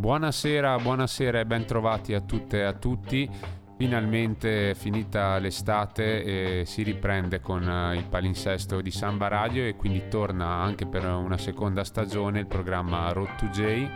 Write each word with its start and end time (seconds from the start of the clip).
Buonasera, 0.00 0.78
buonasera 0.78 1.40
e 1.40 1.44
ben 1.44 1.66
trovati 1.66 2.14
a 2.14 2.22
tutte 2.22 2.60
e 2.60 2.62
a 2.62 2.72
tutti. 2.72 3.28
Finalmente 3.76 4.74
finita 4.74 5.36
l'estate 5.36 6.24
e 6.60 6.64
si 6.64 6.82
riprende 6.82 7.42
con 7.42 7.68
eh, 7.68 7.96
il 7.96 8.06
palinsesto 8.08 8.80
di 8.80 8.90
Samba 8.90 9.28
Radio 9.28 9.62
e 9.62 9.76
quindi 9.76 10.08
torna 10.08 10.46
anche 10.46 10.86
per 10.86 11.04
una 11.04 11.36
seconda 11.36 11.84
stagione 11.84 12.40
il 12.40 12.46
programma 12.46 13.12
Road 13.12 13.36
to 13.36 13.46
J. 13.48 13.88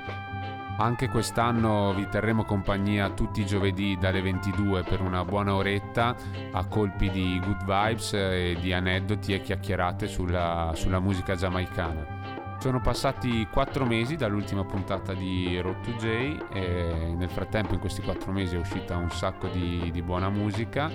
Anche 0.77 1.09
quest'anno 1.09 1.95
vi 1.95 2.07
terremo 2.07 2.45
compagnia 2.45 3.09
tutti 3.09 3.41
i 3.41 3.47
giovedì 3.47 3.97
dalle 3.98 4.21
22 4.21 4.83
per 4.83 5.01
una 5.01 5.25
buona 5.25 5.55
oretta 5.55 6.15
a 6.53 6.67
colpi 6.67 7.09
di 7.09 7.41
good 7.43 7.61
vibes 7.61 8.12
e 8.12 8.59
di 8.61 8.75
aneddoti 8.75 9.33
e 9.33 9.41
chiacchierate 9.41 10.07
sulla, 10.07 10.73
sulla 10.75 11.01
musica 11.01 11.34
giamaicana. 11.34 12.14
Sono 12.59 12.81
passati 12.81 13.47
quattro 13.51 13.85
mesi 13.85 14.17
dall'ultima 14.17 14.65
puntata 14.65 15.12
di 15.12 15.61
Road 15.61 15.83
to 15.83 15.91
J 15.93 16.47
e 16.53 17.15
nel 17.15 17.29
frattempo 17.29 17.75
in 17.75 17.81
questi 17.81 18.01
quattro 18.01 18.33
mesi 18.33 18.57
è 18.57 18.59
uscita 18.59 18.97
un 18.97 19.11
sacco 19.11 19.49
di, 19.49 19.91
di 19.93 20.01
buona 20.01 20.31
musica 20.31 20.91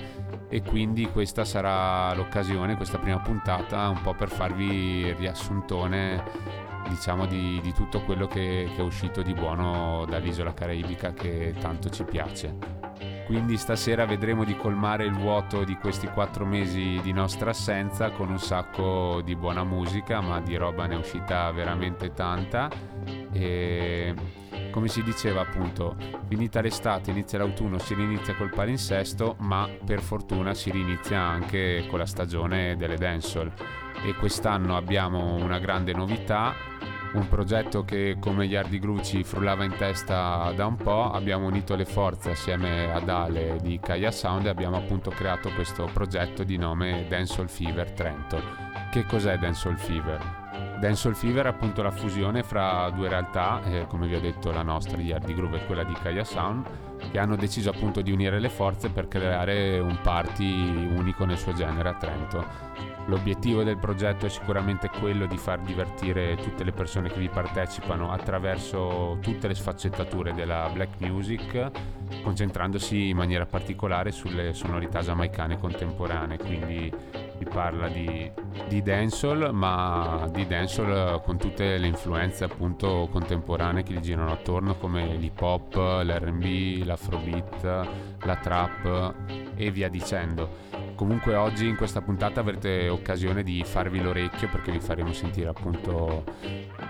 e 0.49 0.63
quindi 0.63 1.09
questa 1.11 1.45
sarà 1.45 2.13
l'occasione, 2.15 2.75
questa 2.75 2.97
prima 2.97 3.19
puntata, 3.19 3.87
un 3.87 4.01
po' 4.01 4.15
per 4.15 4.29
farvi 4.29 5.05
il 5.05 5.15
riassuntone 5.15 6.23
diciamo 6.89 7.27
di, 7.27 7.59
di 7.61 7.71
tutto 7.71 8.01
quello 8.01 8.25
che, 8.25 8.69
che 8.73 8.81
è 8.81 8.83
uscito 8.83 9.21
di 9.21 9.33
buono 9.33 10.05
dall'isola 10.09 10.53
caraibica 10.53 11.13
che 11.13 11.53
tanto 11.59 11.89
ci 11.89 12.03
piace. 12.03 12.55
Quindi 13.29 13.57
stasera 13.57 14.07
vedremo 14.07 14.43
di 14.43 14.57
colmare 14.57 15.05
il 15.05 15.13
vuoto 15.13 15.63
di 15.63 15.75
questi 15.75 16.07
quattro 16.07 16.47
mesi 16.47 16.99
di 17.03 17.11
nostra 17.11 17.51
assenza 17.51 18.09
con 18.09 18.31
un 18.31 18.39
sacco 18.39 19.21
di 19.23 19.35
buona 19.35 19.63
musica, 19.63 20.19
ma 20.19 20.41
di 20.41 20.55
roba 20.55 20.87
ne 20.87 20.95
è 20.95 20.97
uscita 20.97 21.51
veramente 21.51 22.11
tanta. 22.11 22.71
E 23.31 24.15
come 24.71 24.87
si 24.87 25.03
diceva 25.03 25.41
appunto, 25.41 25.95
finita 26.27 26.59
l'estate, 26.59 27.11
inizia 27.11 27.37
l'autunno, 27.37 27.77
si 27.77 27.93
rinizia 27.93 28.33
col 28.33 28.49
palinsesto, 28.49 29.35
ma 29.41 29.69
per 29.85 30.01
fortuna 30.01 30.55
si 30.55 30.71
rinizia 30.71 31.21
anche 31.21 31.85
con 31.87 31.99
la 31.99 32.07
stagione 32.07 32.77
delle 32.77 32.95
dancehall. 32.95 33.51
E 34.05 34.15
quest'anno 34.15 34.75
abbiamo 34.75 35.35
una 35.35 35.59
grande 35.59 35.93
novità, 35.93 36.55
un 37.13 37.27
progetto 37.27 37.83
che 37.83 38.17
come 38.19 38.47
gli 38.47 38.57
Groove 38.79 39.03
ci 39.03 39.23
frullava 39.23 39.63
in 39.63 39.75
testa 39.75 40.51
da 40.55 40.65
un 40.65 40.75
po', 40.75 41.11
abbiamo 41.11 41.47
unito 41.47 41.75
le 41.75 41.85
forze 41.85 42.31
assieme 42.31 42.91
ad 42.91 43.09
Ale 43.09 43.57
di 43.61 43.79
Kaya 43.81 44.11
Sound 44.11 44.45
e 44.45 44.49
abbiamo 44.49 44.77
appunto 44.77 45.09
creato 45.09 45.49
questo 45.51 45.89
progetto 45.91 46.43
di 46.43 46.57
nome 46.57 47.07
Dancehall 47.09 47.47
Fever 47.47 47.91
Trento. 47.91 48.41
Che 48.91 49.05
cos'è 49.05 49.37
Dancehall 49.37 49.77
Fever? 49.77 50.77
Dancehall 50.79 51.15
Fever 51.15 51.45
è 51.45 51.49
appunto 51.49 51.81
la 51.81 51.91
fusione 51.91 52.43
fra 52.43 52.89
due 52.91 53.09
realtà, 53.09 53.61
eh, 53.63 53.85
come 53.87 54.07
vi 54.07 54.15
ho 54.15 54.21
detto 54.21 54.51
la 54.51 54.63
nostra 54.63 54.95
di 54.95 55.11
Hardy 55.11 55.33
Groove 55.33 55.57
e 55.57 55.65
quella 55.65 55.83
di 55.83 55.93
Kaya 55.93 56.23
Sound, 56.23 56.65
che 57.11 57.19
hanno 57.19 57.35
deciso 57.35 57.69
appunto 57.69 58.01
di 58.01 58.11
unire 58.11 58.39
le 58.39 58.49
forze 58.49 58.89
per 58.89 59.07
creare 59.07 59.79
un 59.79 59.97
party 60.01 60.85
unico 60.95 61.25
nel 61.25 61.37
suo 61.37 61.53
genere 61.53 61.89
a 61.89 61.93
Trento. 61.95 62.98
L'obiettivo 63.09 63.63
del 63.63 63.79
progetto 63.79 64.27
è 64.27 64.29
sicuramente 64.29 64.87
quello 64.99 65.25
di 65.25 65.35
far 65.35 65.61
divertire 65.61 66.35
tutte 66.35 66.63
le 66.63 66.71
persone 66.71 67.09
che 67.09 67.17
vi 67.17 67.27
partecipano 67.27 68.11
attraverso 68.11 69.17
tutte 69.19 69.47
le 69.47 69.55
sfaccettature 69.55 70.31
della 70.31 70.69
black 70.71 70.99
music, 70.99 71.71
concentrandosi 72.21 73.09
in 73.09 73.17
maniera 73.17 73.47
particolare 73.47 74.11
sulle 74.11 74.53
sonorità 74.53 75.01
giamaicane 75.01 75.57
contemporanee, 75.57 76.37
quindi 76.37 76.93
si 77.39 77.45
parla 77.45 77.87
di, 77.87 78.29
di 78.67 78.83
dancehall, 78.83 79.49
ma 79.53 80.29
di 80.31 80.45
dancehall 80.45 81.23
con 81.23 81.39
tutte 81.39 81.79
le 81.79 81.87
influenze 81.87 82.43
appunto 82.43 83.07
contemporanee 83.09 83.81
che 83.81 83.93
gli 83.93 84.01
girano 84.01 84.33
attorno 84.33 84.75
come 84.75 85.15
l'hip 85.15 85.41
hop, 85.41 85.73
l'R&B, 85.73 86.83
l'afrobeat, 86.85 87.89
la 88.19 88.35
trap 88.35 89.13
e 89.55 89.71
via 89.71 89.89
dicendo. 89.89 90.67
Comunque 90.99 91.33
oggi 91.35 91.65
in 91.65 91.77
questa 91.77 92.01
puntata 92.01 92.41
avrete 92.41 92.89
occasione 92.89 93.41
di 93.41 93.63
farvi 93.63 94.01
l'orecchio 94.01 94.49
perché 94.49 94.69
vi 94.69 94.81
faremo 94.81 95.13
sentire 95.13 95.47
appunto 95.47 96.25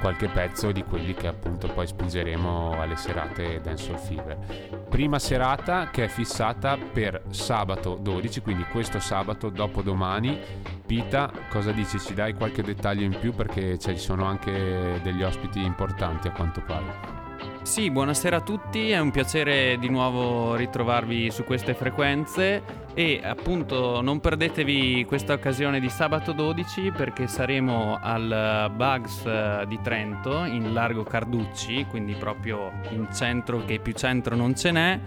qualche 0.02 0.28
pezzo 0.30 0.72
di 0.72 0.84
quelli 0.84 1.14
che 1.14 1.28
appunto 1.28 1.68
poi 1.68 1.86
spingeremo 1.86 2.72
alle 2.81 2.96
serate 2.96 3.62
Dance 3.62 3.92
All 3.92 4.00
Fever. 4.00 4.88
Prima 4.90 5.20
serata 5.20 5.92
che 5.92 6.06
è 6.06 6.08
fissata 6.08 6.75
per 6.75 7.22
sabato 7.30 8.00
12, 8.02 8.42
quindi 8.42 8.64
questo 8.64 9.00
sabato 9.00 9.50
dopo 9.50 9.84
domani. 9.84 10.40
Pita, 10.88 11.31
cosa 11.47 11.72
dici? 11.72 12.00
Ci 12.00 12.16
dai 12.16 12.34
qualche 12.34 12.64
dettaglio 12.64 13.03
in 13.03 13.16
più 13.20 13.31
perché 13.36 13.78
ci 13.78 13.96
sono 13.97 14.26
anche 14.26 15.00
degli 15.03 15.22
ospiti 15.22 15.64
importanti 15.64 16.28
a 16.28 16.31
quanto 16.31 16.64
pare. 16.66 17.19
Sì, 17.69 17.91
buonasera 17.91 18.38
a 18.38 18.41
tutti, 18.41 18.90
è 18.90 18.97
un 18.97 19.12
piacere 19.12 19.78
di 19.78 19.90
nuovo 19.90 20.56
ritrovarvi 20.56 21.30
su 21.30 21.44
queste 21.44 21.75
frequenze 21.75 22.63
e 22.96 23.22
appunto 23.24 24.02
non 24.02 24.19
perdetevi 24.19 25.06
questa 25.06 25.34
occasione 25.34 25.79
di 25.79 25.88
sabato 25.88 26.31
12 26.31 26.91
perché 26.91 27.28
saremo 27.28 28.00
al 28.02 28.72
Bugs 28.75 29.24
eh, 29.24 29.66
di 29.68 29.79
Trento 29.84 30.46
in 30.46 30.74
Largo 30.74 31.03
Carducci, 31.03 31.85
quindi 31.88 32.16
proprio 32.16 32.72
in 32.90 33.08
centro 33.13 33.63
che 33.63 33.78
più 33.78 33.94
centro 33.94 34.35
non 34.35 34.56
ce 34.56 34.72
n'è 34.72 35.00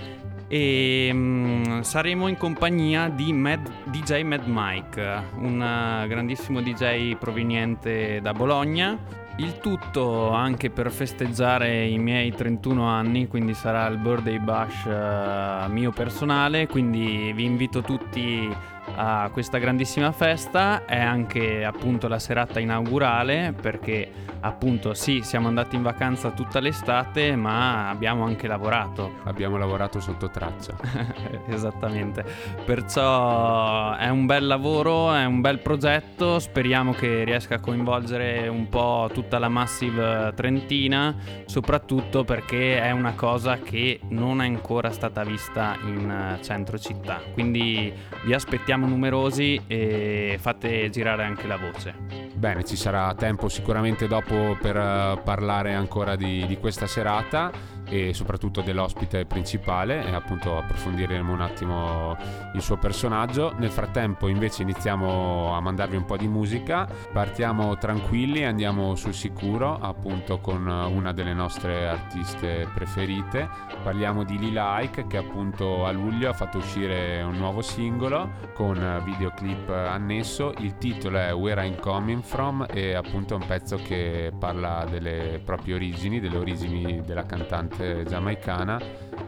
e 0.47 1.09
um, 1.11 1.83
saremo 1.83 2.29
in 2.29 2.37
compagnia 2.37 3.09
di 3.09 3.33
Mad, 3.33 3.69
DJ 3.87 4.23
Mad 4.23 4.45
Mike, 4.47 5.23
un 5.39 5.55
uh, 5.59 6.07
grandissimo 6.07 6.61
DJ 6.61 7.17
proveniente 7.17 8.21
da 8.21 8.33
Bologna 8.33 9.22
il 9.37 9.59
tutto 9.59 10.31
anche 10.31 10.71
per 10.71 10.91
festeggiare 10.91 11.87
i 11.87 11.99
miei 11.99 12.33
31 12.33 12.87
anni, 12.87 13.29
quindi 13.29 13.55
sarà 13.55 13.87
il 13.87 13.99
birthday 13.99 14.39
bash 14.39 14.85
uh, 14.85 15.71
mio 15.73 15.91
personale, 15.91 16.67
quindi 16.67 17.33
vi 17.35 17.45
invito 17.45 17.83
tutti 17.83 18.49
a 18.95 19.31
questa 19.33 19.59
grandissima 19.59 20.13
festa, 20.13 20.85
è 20.85 20.99
anche 20.99 21.65
appunto 21.65 22.09
la 22.09 22.19
serata 22.19 22.61
inaugurale 22.61 23.55
perché 23.59 24.11
appunto 24.41 24.95
sì, 24.95 25.23
siamo 25.23 25.49
andati 25.49 25.77
in 25.77 25.83
vacanza 25.83 26.31
tutta 26.31 26.61
l'estate, 26.61 27.37
ma 27.37 27.89
abbiamo 27.89 28.25
anche 28.25 28.47
lavorato. 28.47 29.15
Abbiamo 29.25 29.57
lavorato 29.57 30.01
sotto 30.01 30.29
traccia. 30.29 30.77
Esattamente. 31.47 32.25
Perciò 32.65 33.95
è 33.95 34.09
un 34.09 34.27
bel 34.27 34.47
lavoro, 34.47 35.13
è 35.13 35.25
un 35.25 35.41
bel 35.41 35.61
progetto, 35.61 36.39
speriamo 36.39 36.93
che 36.93 37.25
riesca 37.25 37.57
a 37.57 37.61
coinvolgere 37.61 38.49
un 38.49 38.69
po' 38.69 39.09
tutta 39.13 39.39
la 39.39 39.49
Massive 39.49 40.33
Trentina, 40.35 41.15
soprattutto 41.47 42.25
perché 42.25 42.81
è 42.81 42.91
una 42.91 43.15
cosa 43.15 43.59
che 43.59 44.01
non 44.09 44.43
è 44.43 44.47
ancora 44.47 44.91
stata 44.91 45.23
vista 45.23 45.77
in 45.85 46.39
centro 46.43 46.79
città. 46.79 47.21
Quindi 47.33 47.93
vi 48.25 48.35
aspettiamo 48.35 48.82
numerosi 48.87 49.61
e 49.67 50.37
fate 50.41 50.91
girare 50.91 51.25
anche 51.25 51.47
la 51.47 51.57
voce. 51.57 51.95
Bene, 52.35 52.65
ci 52.65 52.77
sarà 52.77 53.15
tempo 53.15 53.49
sicuramente 53.49 54.07
dopo 54.09 54.57
per 54.61 54.77
uh, 54.77 55.23
parlare 55.23 55.75
ancora 55.75 56.17
di, 56.17 56.47
di 56.47 56.57
questa 56.57 56.87
serata 56.87 57.51
e 57.93 58.15
soprattutto 58.15 58.63
dell'ospite 58.63 59.27
principale 59.27 60.03
e 60.07 60.15
appunto 60.15 60.57
approfondiremo 60.57 61.31
un 61.31 61.43
attimo 61.43 62.17
il 62.55 62.63
suo 62.63 62.79
personaggio. 62.79 63.53
Nel 63.59 63.69
frattempo 63.69 64.29
invece 64.29 64.63
iniziamo 64.63 65.55
a 65.55 65.61
mandarvi 65.61 65.97
un 65.97 66.07
po' 66.07 66.17
di 66.17 66.27
musica, 66.27 66.89
partiamo 67.13 67.77
tranquilli, 67.77 68.47
andiamo 68.47 68.95
sul 68.95 69.13
sicuro 69.13 69.79
appunto 69.79 70.39
con 70.39 70.67
una 70.67 71.13
delle 71.13 71.35
nostre 71.35 71.87
artiste 71.87 72.67
preferite, 72.73 73.47
parliamo 73.83 74.25
di 74.25 74.39
Lila 74.39 74.81
Ike 74.81 75.07
che 75.07 75.19
appunto 75.19 75.85
a 75.85 75.91
luglio 75.93 76.31
ha 76.31 76.33
fatto 76.33 76.57
uscire 76.59 77.21
un 77.21 77.37
nuovo 77.37 77.61
singolo 77.61 78.31
con 78.55 79.03
videoclip 79.05 79.69
annesso, 79.69 80.55
il 80.61 80.79
titolo 80.79 81.19
è 81.19 81.35
Where 81.35 81.67
I'm 81.67 81.79
Coming 81.79 82.23
From 82.23 82.67
e 82.73 82.95
appunto 82.95 83.35
è 83.35 83.37
un 83.37 83.47
pezzo 83.47 83.77
che 83.77 84.33
parla 84.39 84.87
delle 84.89 85.43
proprie 85.45 85.75
origini, 85.75 86.21
delle 86.21 86.39
origini 86.39 87.03
della 87.03 87.27
cantante 87.27 87.81
cantante 87.83 88.05
giamaicana 88.05 88.81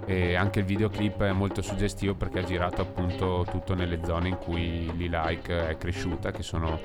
e 0.07 0.35
anche 0.35 0.61
il 0.61 0.65
videoclip 0.65 1.23
è 1.23 1.33
molto 1.33 1.63
suggestivo 1.63 2.15
perché 2.15 2.41
ha 2.41 2.45
girato 2.45 2.83
appunto 2.83 3.47
tutto 3.51 3.75
nelle 3.75 4.01
zone 4.05 4.29
in 4.29 4.37
cui 4.37 4.91
Like 4.97 5.69
è 5.69 5.77
cresciuta, 5.77 6.31
che 6.31 6.43
sono 6.43 6.81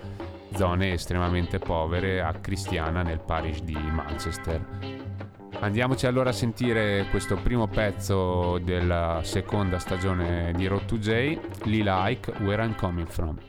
zone 0.55 0.93
estremamente 0.93 1.59
povere 1.59 2.21
a 2.21 2.33
Cristiana 2.33 3.03
nel 3.03 3.19
parish 3.19 3.61
di 3.61 3.75
Manchester. 3.75 4.65
Andiamoci 5.59 6.05
allora 6.05 6.29
a 6.29 6.33
sentire 6.33 7.07
questo 7.09 7.35
primo 7.35 7.67
pezzo 7.67 8.57
della 8.59 9.19
seconda 9.23 9.77
stagione 9.77 10.53
di 10.55 10.67
Road 10.67 10.85
to 10.85 10.97
J, 10.97 11.37
Like, 11.65 12.31
Where 12.39 12.63
I'm 12.63 12.75
Coming 12.75 13.07
From. 13.07 13.48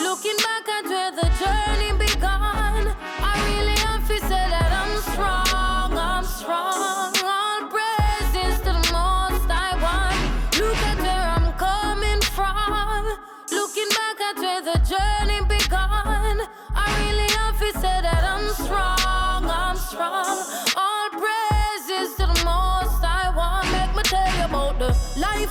Looking 0.00 0.36
back 0.38 0.66
at 0.68 0.84
where 0.86 1.12
the 1.12 1.28
journey 1.38 1.89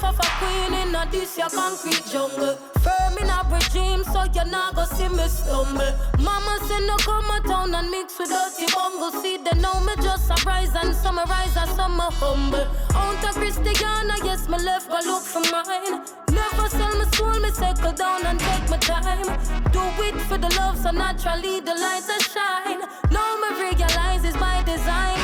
life 0.01 0.13
of 0.13 0.19
a 0.19 0.29
queen 0.39 0.73
in 0.73 0.95
a 0.95 1.05
this 1.11 1.37
your 1.37 1.49
concrete 1.49 2.03
jungle. 2.11 2.55
Firm 2.79 3.17
in 3.17 3.29
a 3.29 3.43
regime, 3.51 4.03
so 4.03 4.23
you 4.23 4.45
not 4.49 4.75
go 4.75 4.85
see 4.85 5.09
me 5.09 5.27
stumble. 5.27 5.91
Mama 6.19 6.59
say 6.67 6.79
no 6.85 6.95
come 6.97 7.29
a 7.31 7.41
town 7.47 7.73
and 7.73 7.89
mix 7.89 8.17
with 8.19 8.29
dirty 8.29 8.71
bungle. 8.73 9.11
See 9.21 9.37
they 9.37 9.59
know 9.59 9.79
me 9.81 9.93
just 10.01 10.29
a 10.29 10.35
rise 10.45 10.75
and 10.75 10.95
summarize 10.95 11.55
as 11.57 11.69
some 11.75 11.99
humble. 11.99 12.67
Out 12.95 13.23
of 13.23 13.35
Christiana, 13.35 14.15
yes, 14.23 14.47
me 14.47 14.57
left 14.57 14.89
go 14.89 14.99
look 15.05 15.23
for 15.23 15.41
mine. 15.51 16.03
Never 16.31 16.69
sell 16.69 16.95
my 16.97 17.05
soul, 17.11 17.39
me 17.39 17.49
settle 17.51 17.93
down 17.93 18.25
and 18.25 18.39
take 18.39 18.69
my 18.69 18.77
time. 18.77 19.27
Do 19.71 19.81
it 20.03 20.15
for 20.27 20.37
the 20.37 20.49
love, 20.57 20.77
so 20.77 20.91
naturally 20.91 21.59
the 21.59 21.75
lights 21.75 22.09
are 22.09 22.23
shine. 22.33 22.81
Now 23.11 23.37
me 23.41 23.49
realize 23.63 24.23
it's 24.23 24.37
by 24.37 24.63
design. 24.63 25.18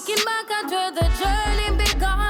Looking 0.00 0.24
back 0.24 0.50
after 0.50 0.94
the 0.94 1.06
journey 1.18 1.76
begun. 1.76 2.29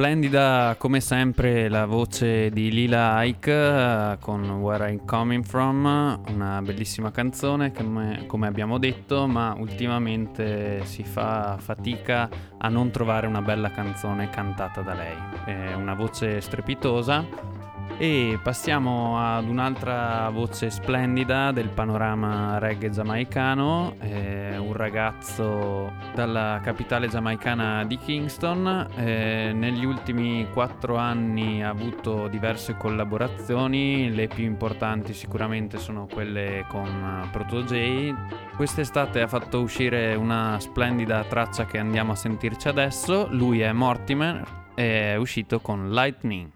Splendida 0.00 0.76
come 0.78 0.98
sempre 1.02 1.68
la 1.68 1.84
voce 1.84 2.48
di 2.48 2.70
Lila 2.70 3.22
Ike 3.22 3.52
eh, 3.52 4.16
con 4.18 4.50
Where 4.50 4.90
I'm 4.90 5.04
Coming 5.04 5.44
From, 5.44 6.22
una 6.26 6.62
bellissima 6.62 7.10
canzone 7.10 7.70
come, 7.70 8.24
come 8.26 8.46
abbiamo 8.46 8.78
detto, 8.78 9.26
ma 9.26 9.54
ultimamente 9.58 10.86
si 10.86 11.04
fa 11.04 11.58
fatica 11.60 12.30
a 12.56 12.68
non 12.70 12.90
trovare 12.90 13.26
una 13.26 13.42
bella 13.42 13.70
canzone 13.72 14.30
cantata 14.30 14.80
da 14.80 14.94
lei. 14.94 15.16
È 15.44 15.74
una 15.74 15.92
voce 15.92 16.40
strepitosa 16.40 17.59
e 17.98 18.38
passiamo 18.42 19.18
ad 19.18 19.48
un'altra 19.48 20.28
voce 20.30 20.70
splendida 20.70 21.52
del 21.52 21.68
panorama 21.68 22.58
reggae 22.58 22.90
giamaicano, 22.90 23.96
eh, 24.00 24.56
un 24.56 24.72
ragazzo 24.72 25.92
dalla 26.14 26.60
capitale 26.62 27.08
giamaicana 27.08 27.84
di 27.84 27.98
Kingston. 27.98 28.88
eh, 28.96 29.52
negli 29.54 29.84
ultimi 29.84 30.46
quattro 30.52 30.96
anni 30.96 31.62
ha 31.62 31.68
avuto 31.68 32.28
diverse 32.28 32.76
collaborazioni, 32.76 34.10
le 34.14 34.28
più 34.28 34.44
importanti 34.44 35.12
sicuramente 35.12 35.78
sono 35.78 36.06
quelle 36.10 36.64
con 36.68 36.86
eh, 36.86 37.28
Proto 37.30 37.62
J. 37.62 38.14
Quest'estate 38.56 39.20
ha 39.20 39.26
fatto 39.26 39.60
uscire 39.60 40.14
una 40.14 40.58
splendida 40.60 41.24
traccia 41.24 41.64
che 41.64 41.78
andiamo 41.78 42.12
a 42.12 42.16
sentirci 42.16 42.68
adesso. 42.68 43.28
Lui 43.30 43.60
è 43.60 43.72
Mortimer 43.72 44.42
e 44.74 45.12
è 45.12 45.16
uscito 45.16 45.60
con 45.60 45.90
Lightning. 45.90 46.50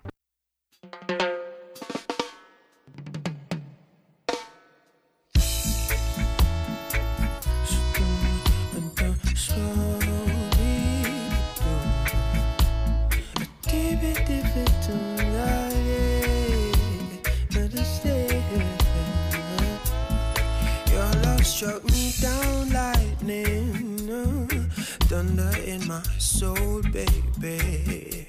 Baby. 27.44 28.26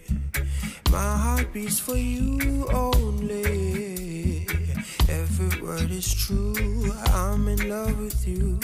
My 0.91 1.11
heart 1.23 1.53
beats 1.53 1.79
for 1.79 1.95
you 1.95 2.67
only. 2.67 4.45
Every 5.07 5.61
word 5.61 5.89
is 5.89 6.13
true. 6.13 6.91
I'm 7.23 7.47
in 7.47 7.69
love 7.69 7.97
with 7.97 8.27
you. 8.27 8.59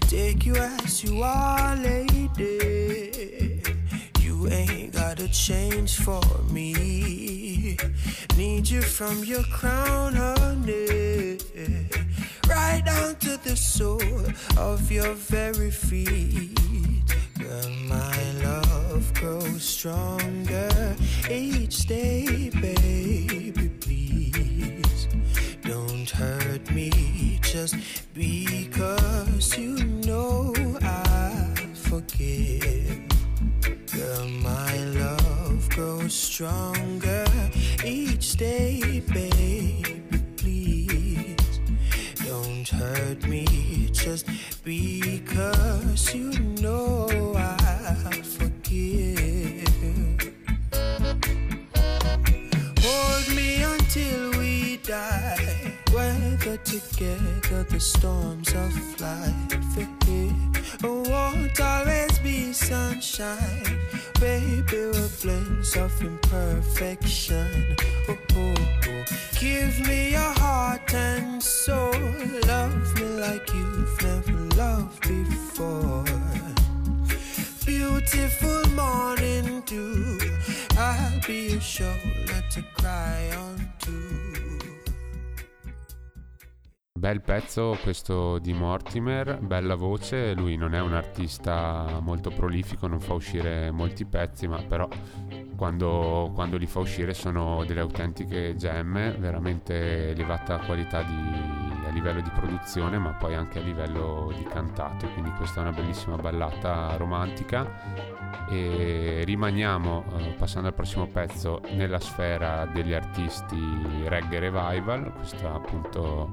Take 0.00 0.44
you 0.44 0.56
as 0.56 1.02
you 1.02 1.22
are, 1.22 1.74
lady. 1.76 3.62
You 4.20 4.48
ain't 4.48 4.92
gotta 4.92 5.28
change 5.28 5.96
for 5.96 6.22
me. 6.50 7.78
Need 8.36 8.68
you 8.68 8.82
from 8.82 9.24
your 9.24 9.44
crown, 9.44 10.12
honey. 10.16 11.38
Right 12.46 12.82
down 12.84 13.14
to 13.24 13.38
the 13.38 13.56
sole 13.56 14.26
of 14.58 14.92
your 14.92 15.14
very 15.14 15.70
feet. 15.70 16.63
Girl, 17.54 17.70
my 17.88 18.32
love 18.42 19.14
grows 19.14 19.62
stronger 19.62 20.96
each 21.30 21.86
day, 21.86 22.50
baby. 22.50 23.68
Please 23.80 25.06
don't 25.62 26.10
hurt 26.10 26.68
me 26.72 27.38
just 27.42 27.76
because 28.12 29.56
you 29.56 29.76
know 30.04 30.52
I 30.82 31.54
forgive. 31.74 33.06
Girl, 33.92 34.28
my 34.42 34.76
love 35.02 35.68
grows 35.70 36.12
stronger 36.12 37.24
each 37.84 38.32
day, 38.32 39.00
baby. 39.12 40.02
Please 40.36 41.60
don't 42.26 42.68
hurt 42.68 43.22
me 43.28 43.90
just 43.92 44.26
because 44.64 46.14
you 46.14 46.43
Together 56.96 57.64
the 57.64 57.80
storms 57.80 58.54
of 58.54 59.00
life. 59.00 59.76
It 59.76 60.84
won't 60.84 61.60
always 61.60 62.18
be 62.20 62.52
sunshine. 62.52 63.80
Baby, 64.20 64.62
we're 64.70 65.08
blends 65.20 65.76
of 65.76 65.90
imperfection. 66.00 67.74
Oh, 68.08 68.16
oh, 68.36 68.54
oh. 68.86 69.04
Give 69.40 69.80
me 69.88 70.12
your 70.12 70.34
heart 70.38 70.94
and 70.94 71.42
soul. 71.42 71.90
Love 72.46 72.94
me 72.94 73.08
like 73.18 73.52
you've 73.52 74.02
never 74.02 74.38
loved 74.54 75.00
before. 75.00 76.04
Beautiful 77.66 78.70
morning 78.70 79.62
dew. 79.66 80.20
I'll 80.78 81.20
be 81.26 81.48
your 81.50 81.60
shoulder 81.60 82.44
to 82.52 82.62
cry 82.76 83.32
on 83.36 83.68
to. 83.80 84.23
Bel 87.04 87.20
pezzo 87.20 87.76
questo 87.82 88.38
di 88.38 88.54
Mortimer, 88.54 89.38
bella 89.38 89.74
voce, 89.74 90.32
lui 90.32 90.56
non 90.56 90.74
è 90.74 90.80
un 90.80 90.94
artista 90.94 91.98
molto 92.00 92.30
prolifico, 92.30 92.86
non 92.86 92.98
fa 92.98 93.12
uscire 93.12 93.70
molti 93.70 94.06
pezzi, 94.06 94.48
ma 94.48 94.56
però 94.62 94.88
quando, 95.54 96.30
quando 96.34 96.56
li 96.56 96.64
fa 96.64 96.78
uscire 96.78 97.12
sono 97.12 97.62
delle 97.66 97.80
autentiche 97.80 98.54
gemme, 98.56 99.14
veramente 99.18 100.12
elevata 100.12 100.56
qualità 100.60 101.02
di- 101.02 101.84
a 101.86 101.90
livello 101.90 102.22
di 102.22 102.30
produzione, 102.30 102.96
ma 102.98 103.10
poi 103.10 103.34
anche 103.34 103.58
a 103.58 103.62
livello 103.62 104.32
di 104.34 104.44
cantato, 104.44 105.06
quindi 105.08 105.30
questa 105.32 105.60
è 105.60 105.62
una 105.62 105.72
bellissima 105.72 106.16
ballata 106.16 106.96
romantica. 106.96 108.12
E 108.48 109.22
rimaniamo, 109.24 110.04
eh, 110.16 110.34
passando 110.38 110.68
al 110.68 110.74
prossimo 110.74 111.06
pezzo, 111.06 111.60
nella 111.74 112.00
sfera 112.00 112.64
degli 112.64 112.94
artisti 112.94 113.58
reggae 114.06 114.38
revival, 114.38 115.12
questa 115.12 115.52
appunto 115.52 116.32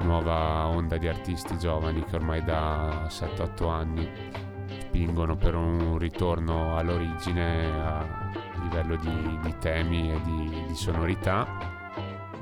nuova 0.00 0.66
onda 0.66 0.96
di 0.96 1.08
artisti 1.08 1.58
giovani 1.58 2.04
che 2.04 2.16
ormai 2.16 2.42
da 2.42 3.06
7-8 3.08 3.68
anni 3.70 4.10
spingono 4.94 5.36
per 5.36 5.54
un 5.54 5.98
ritorno 5.98 6.76
all'origine 6.76 7.66
a 7.66 8.30
livello 8.62 8.96
di, 8.96 9.38
di 9.42 9.54
temi 9.58 10.12
e 10.12 10.20
di, 10.22 10.64
di 10.68 10.74
sonorità. 10.74 11.72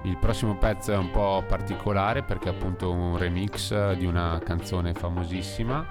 Il 0.03 0.19
prossimo 0.19 0.57
pezzo 0.57 0.93
è 0.93 0.97
un 0.97 1.11
po' 1.11 1.45
particolare 1.47 2.23
perché 2.23 2.49
è 2.49 2.53
appunto 2.53 2.91
un 2.91 3.17
remix 3.17 3.93
di 3.93 4.05
una 4.05 4.41
canzone 4.45 4.95
famosissima 4.95 5.87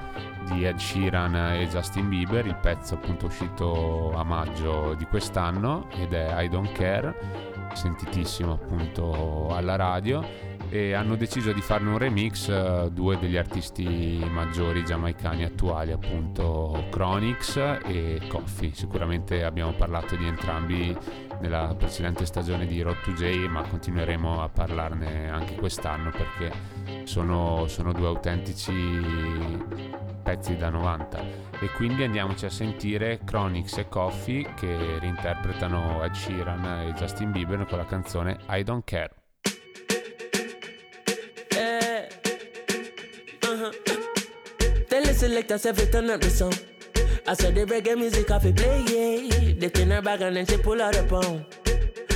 di 0.52 0.66
Ed 0.66 0.78
Sheeran 0.78 1.36
e 1.36 1.68
Justin 1.68 2.10
Bieber, 2.10 2.46
il 2.46 2.58
pezzo 2.58 2.96
appunto 2.96 3.28
uscito 3.28 4.14
a 4.16 4.24
maggio 4.24 4.96
di 4.96 5.06
quest'anno 5.06 5.88
ed 5.92 6.14
è 6.14 6.42
I 6.42 6.50
Don't 6.50 6.72
Care, 6.74 7.16
sentitissimo 7.74 8.54
appunto 8.54 9.48
alla 9.56 9.78
radio 9.78 10.51
e 10.72 10.94
hanno 10.94 11.18
deciso 11.18 11.52
di 11.52 11.60
farne 11.60 11.90
un 11.90 11.98
remix 11.98 12.48
uh, 12.48 12.90
due 12.90 13.20
degli 13.20 13.36
artisti 13.36 14.26
maggiori 14.32 14.86
giamaicani 14.86 15.44
attuali 15.44 15.92
appunto 15.92 16.86
Chronix 16.90 17.58
e 17.58 18.22
Coffee. 18.30 18.74
Sicuramente 18.74 19.44
abbiamo 19.44 19.74
parlato 19.74 20.16
di 20.16 20.26
entrambi 20.26 20.98
nella 21.42 21.76
precedente 21.78 22.26
stagione 22.26 22.66
di 22.66 22.82
Road 22.82 23.02
to 23.04 23.12
J 23.12 23.48
ma 23.50 23.64
continueremo 23.64 24.42
a 24.42 24.48
parlarne 24.48 25.30
anche 25.30 25.56
quest'anno 25.56 26.10
perché 26.10 26.54
sono, 27.04 27.68
sono 27.68 27.92
due 27.92 28.08
autentici 28.08 28.72
pezzi 30.24 30.56
da 30.56 30.70
90 30.70 31.20
e 31.60 31.70
quindi 31.76 32.04
andiamoci 32.04 32.46
a 32.46 32.50
sentire 32.50 33.20
Chronix 33.26 33.78
e 33.78 33.90
Coffee 33.90 34.54
che 34.54 35.00
reinterpretano 35.00 36.02
Ed 36.04 36.14
Sheeran 36.14 36.88
e 36.88 36.94
Justin 36.94 37.32
Bieber 37.32 37.66
con 37.66 37.78
la 37.78 37.86
canzone 37.86 38.38
I 38.48 38.64
Don't 38.64 38.86
Care 38.86 39.21
selectors 45.22 45.68
every 45.68 45.86
turn 45.86 46.10
up 46.10 46.20
the 46.20 46.32
song. 46.32 46.54
I 47.28 47.36
said 47.36 47.54
the 47.54 47.64
reggae 47.66 47.96
music 47.96 48.32
off 48.32 48.44
it 48.44 48.56
play, 48.56 48.80
yeah. 48.90 49.54
They 49.54 49.82
in 49.82 49.92
her 49.92 50.02
bag 50.02 50.22
and 50.22 50.36
then 50.36 50.48
she 50.48 50.58
pull 50.58 50.82
out 50.82 50.96
a 50.96 51.04
pound. 51.04 51.46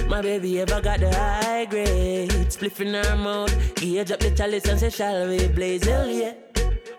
My 0.09 0.23
baby 0.23 0.59
ever 0.61 0.81
got 0.81 0.99
the 0.99 1.13
high 1.13 1.65
grade. 1.65 2.31
Spliff 2.49 2.79
in 2.79 2.95
her 2.95 3.15
mouth. 3.15 3.53
Gauge 3.75 4.11
up 4.11 4.19
the 4.19 4.31
chalice 4.31 4.65
and 4.65 4.79
say, 4.79 4.89
shall 4.89 5.27
we 5.27 5.47
blaze? 5.49 5.83
Hell 5.85 6.09
yeah. 6.09 6.33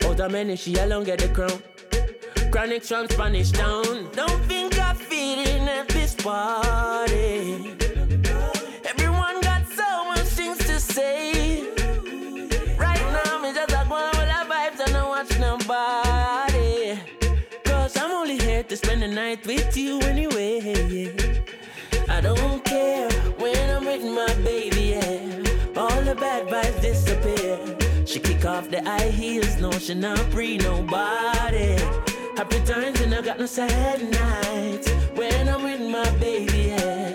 Out 0.05 0.21
of 0.21 0.31
many, 0.31 0.55
she 0.55 0.77
alone 0.77 1.03
get 1.03 1.19
the 1.19 1.29
crown. 1.29 1.59
Chronic 2.53 2.85
from 2.85 3.09
Spanish 3.09 3.51
town. 3.51 4.09
Don't 4.13 4.43
think 4.45 4.79
I 4.79 4.95
feel 4.95 5.41
in 5.41 5.69
at 5.69 5.89
this 5.89 6.15
party. 6.15 7.86
To 18.77 18.87
spend 18.87 19.03
the 19.03 19.09
night 19.09 19.47
with 19.47 19.77
you 19.77 19.99
anyway. 20.01 20.61
I 22.09 22.21
don't 22.21 22.65
care 22.65 23.11
when 23.39 23.71
I'm 23.71 23.85
with 23.85 24.05
my 24.05 24.33
baby, 24.45 24.97
yeah. 24.97 25.81
All 25.81 26.03
the 26.03 26.15
bad 26.15 26.47
vibes 26.49 26.81
disappear. 26.83 27.59
She 28.07 28.19
kick 28.21 28.45
off 28.45 28.71
the 28.71 28.83
high 28.83 29.11
heels, 29.11 29.61
no, 29.61 29.71
she 29.73 29.95
not 29.95 30.19
free 30.33 30.59
nobody. 30.59 31.77
Happy 32.37 32.61
times 32.65 33.01
and 33.01 33.15
I 33.15 33.23
got 33.23 33.39
no 33.39 33.47
sad 33.47 34.01
nights 34.11 34.91
when 35.15 35.49
I'm 35.49 35.63
with 35.63 35.81
my 35.81 36.09
baby, 36.19 36.59
yeah. 36.69 37.06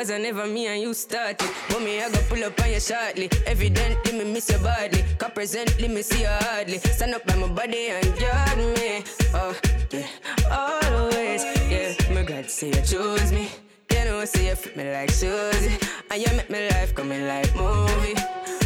Cause 0.00 0.10
I 0.10 0.16
never 0.16 0.46
me 0.46 0.66
and 0.66 0.80
you 0.80 0.94
started. 0.94 1.46
Me, 1.84 2.02
I 2.02 2.08
go 2.10 2.20
pull 2.30 2.42
up 2.42 2.58
on 2.62 2.70
you 2.70 2.80
shortly. 2.80 3.28
Evidently, 3.46 4.12
me 4.18 4.32
miss 4.32 4.48
you 4.48 4.58
badly. 4.58 5.04
Cause 5.18 5.32
presently, 5.34 5.88
me 5.88 6.00
see 6.00 6.22
you 6.22 6.26
hardly. 6.26 6.78
Stand 6.78 7.14
up 7.14 7.26
by 7.26 7.36
my 7.36 7.48
body 7.48 7.88
and 7.88 8.06
guard 8.18 8.56
me. 8.56 9.04
Oh, 9.34 9.54
yeah, 9.92 10.08
always, 10.50 11.44
yeah. 11.68 12.14
My 12.14 12.22
God, 12.22 12.48
say 12.48 12.68
you 12.68 12.82
choose 12.82 13.30
me. 13.30 13.50
You 13.92 14.04
know, 14.06 14.24
say 14.24 14.48
you 14.48 14.54
fit 14.54 14.74
me 14.74 14.90
like 14.90 15.10
Susie. 15.10 15.76
And 16.10 16.22
you 16.22 16.34
make 16.34 16.48
me 16.48 16.68
life 16.70 16.94
coming 16.94 17.26
like 17.26 17.54
movie. 17.54 18.14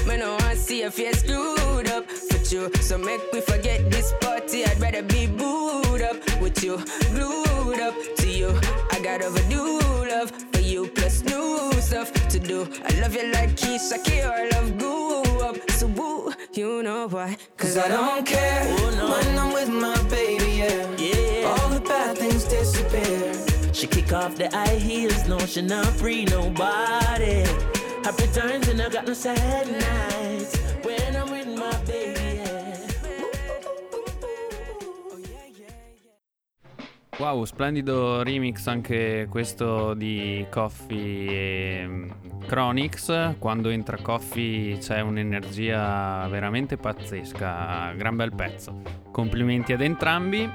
Me 0.07 0.17
no 0.17 0.37
want 0.37 0.59
see 0.59 0.83
your 0.83 0.93
face 0.93 1.23
with 1.25 1.64
you. 2.55 2.71
So 2.81 2.97
make 2.97 3.21
we 3.33 3.41
forget 3.41 3.91
this 3.91 4.15
party. 4.21 4.65
I'd 4.65 4.81
rather 4.81 5.03
be 5.03 5.27
booed 5.27 6.03
up 6.03 6.17
with 6.41 6.63
you, 6.63 6.77
glued 7.15 7.81
up 7.81 7.95
to 8.21 8.29
you. 8.29 8.51
I 8.95 9.01
got 9.01 9.23
overdue 9.23 9.81
love 10.15 10.31
for 10.53 10.61
you, 10.61 10.87
plus 10.97 11.23
new 11.25 11.73
stuff 11.89 12.13
to 12.33 12.39
do. 12.39 12.59
I 12.89 12.91
love 13.01 13.15
you 13.19 13.27
like 13.37 13.51
Keisha 13.61 13.99
or 14.31 14.41
love 14.55 14.79
grew 14.79 15.41
up. 15.49 15.57
So 15.79 15.87
woo, 15.87 16.33
you 16.53 16.83
know 16.83 17.09
why? 17.09 17.37
Cause 17.57 17.77
I 17.77 17.89
don't 17.89 18.25
care 18.25 18.63
oh, 18.67 18.91
no. 18.99 19.05
when 19.13 19.39
I'm 19.43 19.53
with 19.53 19.73
my 19.85 20.01
baby, 20.09 20.51
yeah. 20.63 20.87
yeah. 20.97 21.49
All 21.51 21.69
the 21.69 21.81
bad 21.81 22.17
things 22.19 22.45
disappear. 22.45 23.35
She 23.73 23.87
kick 23.89 24.13
off 24.13 24.37
the 24.37 24.49
high 24.51 24.79
heels, 24.89 25.29
no, 25.29 25.39
she 25.41 25.63
not 25.63 25.87
free 26.01 26.25
nobody. 26.27 27.45
Happy 28.05 28.27
times 28.39 28.69
and 28.69 28.81
I 28.81 28.89
got 28.91 29.07
no 29.07 29.15
sad 29.15 29.67
nights 29.87 30.57
when 30.85 31.17
I'm 31.17 31.31
with 31.31 31.44
Wow, 37.17 37.45
splendido 37.45 38.25
remix 38.25 38.67
anche 38.67 39.29
questo 39.31 39.95
di 39.95 40.45
Coffee 40.51 41.29
e 41.29 41.87
mm, 41.87 42.11
Chronix. 42.49 43.39
Quando 43.39 43.69
entra 43.69 43.99
Coffee 44.03 44.79
c'è 44.79 45.01
un'energia 45.01 46.27
veramente 46.29 46.77
pazzesca, 46.77 47.93
gran 47.93 48.17
bel 48.17 48.35
pezzo. 48.35 48.83
Complimenti 49.13 49.73
ad 49.73 49.83
entrambi. 49.83 50.51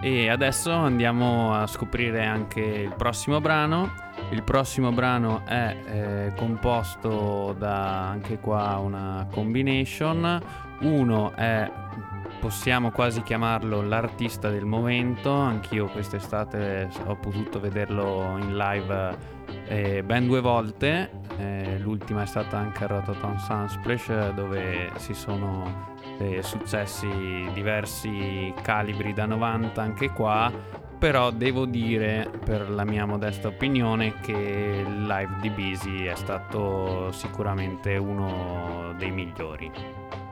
E 0.00 0.28
adesso 0.28 0.70
andiamo 0.70 1.52
a 1.52 1.66
scoprire 1.66 2.24
anche 2.24 2.60
il 2.60 2.94
prossimo 2.96 3.40
brano. 3.40 3.92
Il 4.30 4.44
prossimo 4.44 4.92
brano 4.92 5.44
è 5.44 5.76
eh, 5.86 6.32
composto 6.36 7.56
da 7.58 8.08
anche 8.08 8.38
qua 8.38 8.76
una 8.76 9.26
combination. 9.32 10.40
Uno 10.80 11.32
è 11.34 11.68
possiamo 12.44 12.90
quasi 12.90 13.22
chiamarlo 13.22 13.80
l'artista 13.80 14.50
del 14.50 14.66
momento. 14.66 15.32
Anch'io 15.32 15.86
quest'estate 15.86 16.90
ho 17.06 17.16
potuto 17.16 17.58
vederlo 17.58 18.36
in 18.38 18.54
live 18.54 19.16
eh, 19.66 20.02
ben 20.02 20.26
due 20.26 20.42
volte. 20.42 21.10
Eh, 21.38 21.78
l'ultima 21.78 22.20
è 22.20 22.26
stata 22.26 22.58
anche 22.58 22.84
a 22.84 22.88
Rototom 22.88 23.38
Sunsplash 23.38 24.34
dove 24.34 24.90
si 24.96 25.14
sono 25.14 25.94
eh, 26.18 26.42
successi 26.42 27.08
diversi 27.54 28.52
calibri 28.60 29.14
da 29.14 29.24
90 29.24 29.80
anche 29.80 30.10
qua, 30.10 30.52
però 30.98 31.30
devo 31.30 31.64
dire 31.64 32.30
per 32.44 32.68
la 32.68 32.84
mia 32.84 33.06
modesta 33.06 33.48
opinione 33.48 34.20
che 34.20 34.84
il 34.86 35.06
live 35.06 35.36
di 35.40 35.48
Busy 35.48 36.04
è 36.04 36.14
stato 36.14 37.10
sicuramente 37.10 37.96
uno 37.96 38.92
dei 38.98 39.10
migliori. 39.10 39.72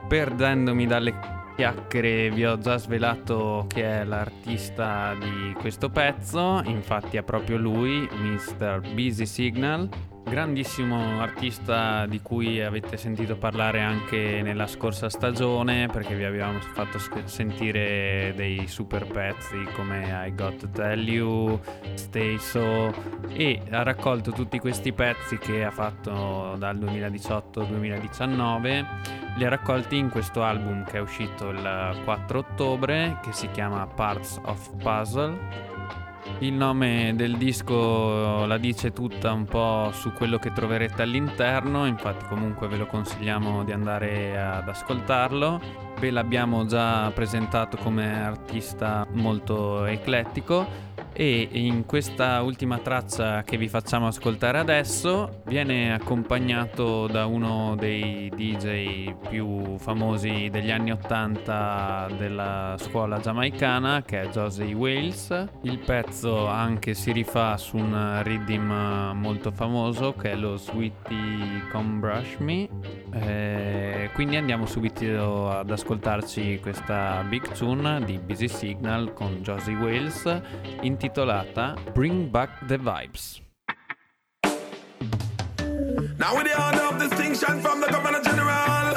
Perdendomi 0.07 0.85
dalle 0.85 1.41
chiacchiere 1.55 2.29
vi 2.29 2.45
ho 2.45 2.57
già 2.57 2.77
svelato 2.77 3.65
che 3.67 4.01
è 4.01 4.03
l'artista 4.03 5.15
di 5.19 5.53
questo 5.53 5.89
pezzo, 5.89 6.61
infatti 6.65 7.17
è 7.17 7.23
proprio 7.23 7.57
lui, 7.57 8.07
Mr. 8.11 8.81
Busy 8.93 9.25
Signal 9.25 9.89
grandissimo 10.23 11.21
artista 11.21 12.05
di 12.05 12.21
cui 12.21 12.61
avete 12.61 12.95
sentito 12.97 13.35
parlare 13.35 13.81
anche 13.81 14.41
nella 14.41 14.67
scorsa 14.67 15.09
stagione 15.09 15.87
perché 15.87 16.15
vi 16.15 16.23
abbiamo 16.23 16.59
fatto 16.59 16.97
sentire 17.25 18.31
dei 18.35 18.67
super 18.67 19.05
pezzi 19.05 19.57
come 19.75 20.25
I 20.25 20.33
Got 20.33 20.55
to 20.57 20.69
Tell 20.69 21.05
You, 21.07 21.59
Stay 21.95 22.37
So 22.39 22.93
e 23.29 23.61
ha 23.69 23.83
raccolto 23.83 24.31
tutti 24.31 24.59
questi 24.59 24.93
pezzi 24.93 25.37
che 25.37 25.63
ha 25.63 25.71
fatto 25.71 26.55
dal 26.57 26.77
2018-2019 26.77 28.85
li 29.35 29.45
ha 29.45 29.49
raccolti 29.49 29.97
in 29.97 30.09
questo 30.09 30.43
album 30.43 30.85
che 30.85 30.97
è 30.97 31.01
uscito 31.01 31.49
il 31.49 32.01
4 32.03 32.39
ottobre 32.39 33.17
che 33.23 33.33
si 33.33 33.49
chiama 33.49 33.87
Parts 33.87 34.39
of 34.45 34.69
Puzzle 34.77 35.72
il 36.39 36.53
nome 36.53 37.13
del 37.15 37.37
disco 37.37 38.45
la 38.45 38.57
dice 38.57 38.91
tutta 38.91 39.31
un 39.31 39.45
po' 39.45 39.91
su 39.93 40.11
quello 40.13 40.37
che 40.37 40.51
troverete 40.51 41.01
all'interno, 41.01 41.85
infatti 41.85 42.25
comunque 42.25 42.67
ve 42.67 42.77
lo 42.77 42.85
consigliamo 42.85 43.63
di 43.63 43.71
andare 43.71 44.39
ad 44.39 44.67
ascoltarlo. 44.67 45.61
Ve 45.99 46.11
l'abbiamo 46.11 46.65
già 46.65 47.11
presentato 47.11 47.77
come 47.77 48.23
artista 48.23 49.07
molto 49.11 49.85
eclettico 49.85 50.92
e 51.13 51.47
in 51.51 51.85
questa 51.85 52.41
ultima 52.41 52.79
traccia 52.79 53.43
che 53.43 53.55
vi 53.57 53.67
facciamo 53.67 54.07
ascoltare 54.07 54.57
adesso 54.57 55.41
viene 55.45 55.93
accompagnato 55.93 57.05
da 57.07 57.27
uno 57.27 57.75
dei 57.77 58.31
DJ 58.33 59.13
più 59.29 59.77
famosi 59.77 60.49
degli 60.51 60.71
anni 60.71 60.91
80 60.91 62.09
della 62.17 62.75
scuola 62.79 63.19
giamaicana 63.19 64.01
che 64.01 64.21
è 64.21 64.27
Josie 64.29 64.73
Wales. 64.73 65.47
Il 65.61 65.77
pezzo 65.79 66.47
anche 66.47 66.95
si 66.95 67.11
rifà 67.11 67.57
su 67.57 67.77
un 67.77 68.21
rhythm 68.23 69.11
molto 69.13 69.51
famoso 69.51 70.13
che 70.13 70.31
è 70.31 70.35
lo 70.35 70.57
Sweetie 70.57 71.67
Come 71.71 71.99
Brush 71.99 72.37
Me. 72.39 72.67
Eh, 73.13 74.09
quindi 74.13 74.35
andiamo 74.35 74.65
subito 74.65 75.49
ad 75.49 75.69
ascoltarci 75.69 76.59
questa 76.59 77.23
big 77.27 77.51
tune 77.51 78.03
di 78.03 78.17
Busy 78.17 78.47
Signal 78.47 79.13
con 79.13 79.41
Josie 79.41 79.75
Wales 79.75 80.41
intitolata 81.03 81.77
Bring 81.93 82.29
Back 82.29 82.67
the 82.67 82.77
Vibes. 82.77 83.41
Now 86.17 86.35
with 86.35 86.45
the 86.45 86.65
order 86.65 86.83
of 86.83 86.99
distinction 86.99 87.61
from 87.61 87.81
the 87.81 87.87
Governor 87.87 88.21
General, 88.23 88.95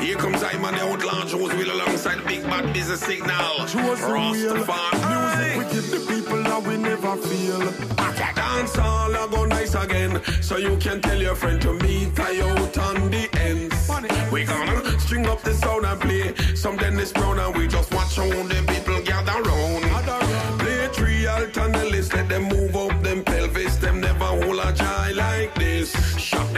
here 0.00 0.16
comes 0.16 0.42
I 0.42 0.56
man 0.58 0.74
the 0.74 0.82
outlaw 0.82 1.24
Joes 1.24 1.52
will 1.54 1.70
alongside 1.72 2.24
Big 2.26 2.42
Bad 2.44 2.72
Business 2.72 3.00
Signal. 3.00 3.66
Rastafari. 3.66 4.98
Music 5.10 5.58
we 5.58 5.64
give 5.74 5.90
the 5.90 6.14
people 6.14 6.42
that 6.44 6.62
we 6.62 6.76
never 6.76 7.16
feel. 7.16 7.88
Dance 8.34 8.78
all 8.78 9.14
I 9.14 9.26
go 9.30 9.44
nice 9.44 9.74
again, 9.74 10.22
so 10.42 10.58
you 10.58 10.76
can 10.76 11.00
tell 11.00 11.20
your 11.20 11.34
friend 11.34 11.60
to 11.62 11.72
meet 11.72 12.18
I 12.20 12.40
out 12.40 12.78
on 12.78 13.10
the 13.10 13.28
ends. 13.40 13.90
We 14.32 14.44
gonna 14.44 15.00
string 15.00 15.26
up 15.26 15.42
the 15.42 15.54
sound 15.54 15.86
and 15.86 16.00
play 16.00 16.34
some 16.54 16.76
Dennis 16.76 17.12
Brown 17.12 17.38
and 17.38 17.56
we 17.56 17.66
just 17.66 17.92
watch 17.92 18.14
how 18.16 18.28
the 18.28 18.64
people 18.68 19.00
gather 19.02 19.42
round. 19.42 19.77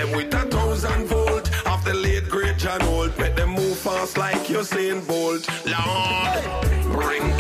Them 0.00 0.16
with 0.16 0.33
a 0.35 0.47
thousand 0.47 1.07
volt 1.07 1.50
off 1.66 1.85
the 1.85 1.92
late 1.92 2.28
great 2.28 2.57
John 2.57 2.80
Holt, 2.80 3.19
make 3.19 3.37
them 3.37 3.50
move 3.50 3.76
fast 3.76 4.16
like 4.16 4.37
Usain 4.47 5.07
Bolt. 5.07 5.47
Lord, 5.66 6.92
bring 6.92 7.39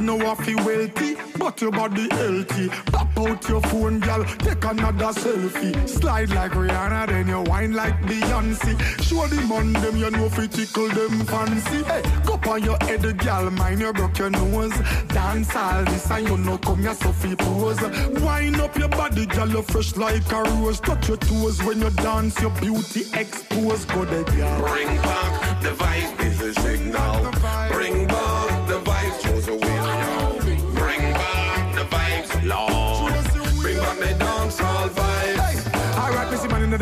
no 0.00 0.16
a 0.30 0.36
fi 0.36 0.54
wealthy, 0.54 1.16
but 1.38 1.60
your 1.60 1.70
body 1.70 2.08
healthy. 2.10 2.68
Pop 2.92 3.18
out 3.18 3.48
your 3.48 3.60
phone, 3.62 4.00
girl, 4.00 4.24
take 4.38 4.64
another 4.64 5.12
selfie. 5.12 5.88
Slide 5.88 6.30
like 6.30 6.52
Rihanna, 6.52 7.06
then 7.08 7.28
you 7.28 7.42
whine 7.42 7.72
like 7.72 7.98
Beyonce. 8.02 8.78
Show 9.02 9.26
the 9.26 9.40
man 9.48 9.72
them 9.74 9.96
you 9.96 10.10
know 10.10 10.28
fi 10.28 10.46
tickle 10.46 10.88
them 10.88 11.24
fancy. 11.26 11.82
Hey, 11.84 12.02
go 12.24 12.38
on 12.50 12.62
your 12.62 12.78
head, 12.82 13.18
girl, 13.18 13.50
mind 13.50 13.80
you 13.80 13.92
broke 13.92 14.18
your 14.18 14.30
nose. 14.30 14.74
Dance 15.08 15.54
all 15.56 15.84
this 15.84 16.10
and 16.10 16.28
you 16.28 16.36
know 16.38 16.58
come 16.58 16.82
so 16.94 17.12
fi 17.12 17.34
pose. 17.34 17.80
Wind 18.20 18.60
up 18.60 18.76
your 18.76 18.88
body, 18.88 19.26
girl, 19.26 19.48
you 19.48 19.62
fresh 19.62 19.96
like 19.96 20.30
a 20.32 20.42
rose. 20.42 20.80
Touch 20.80 21.08
your 21.08 21.16
toes 21.16 21.62
when 21.62 21.80
you 21.80 21.90
dance, 21.90 22.40
your 22.40 22.50
beauty 22.60 23.04
exposed. 23.14 23.88
Go 23.88 24.04
there, 24.04 24.24
girl. 24.24 24.60
Bring 24.60 24.88
back 24.98 25.62
the 25.62 25.70
this 26.18 26.40
is 26.40 26.56
signal. 26.56 27.35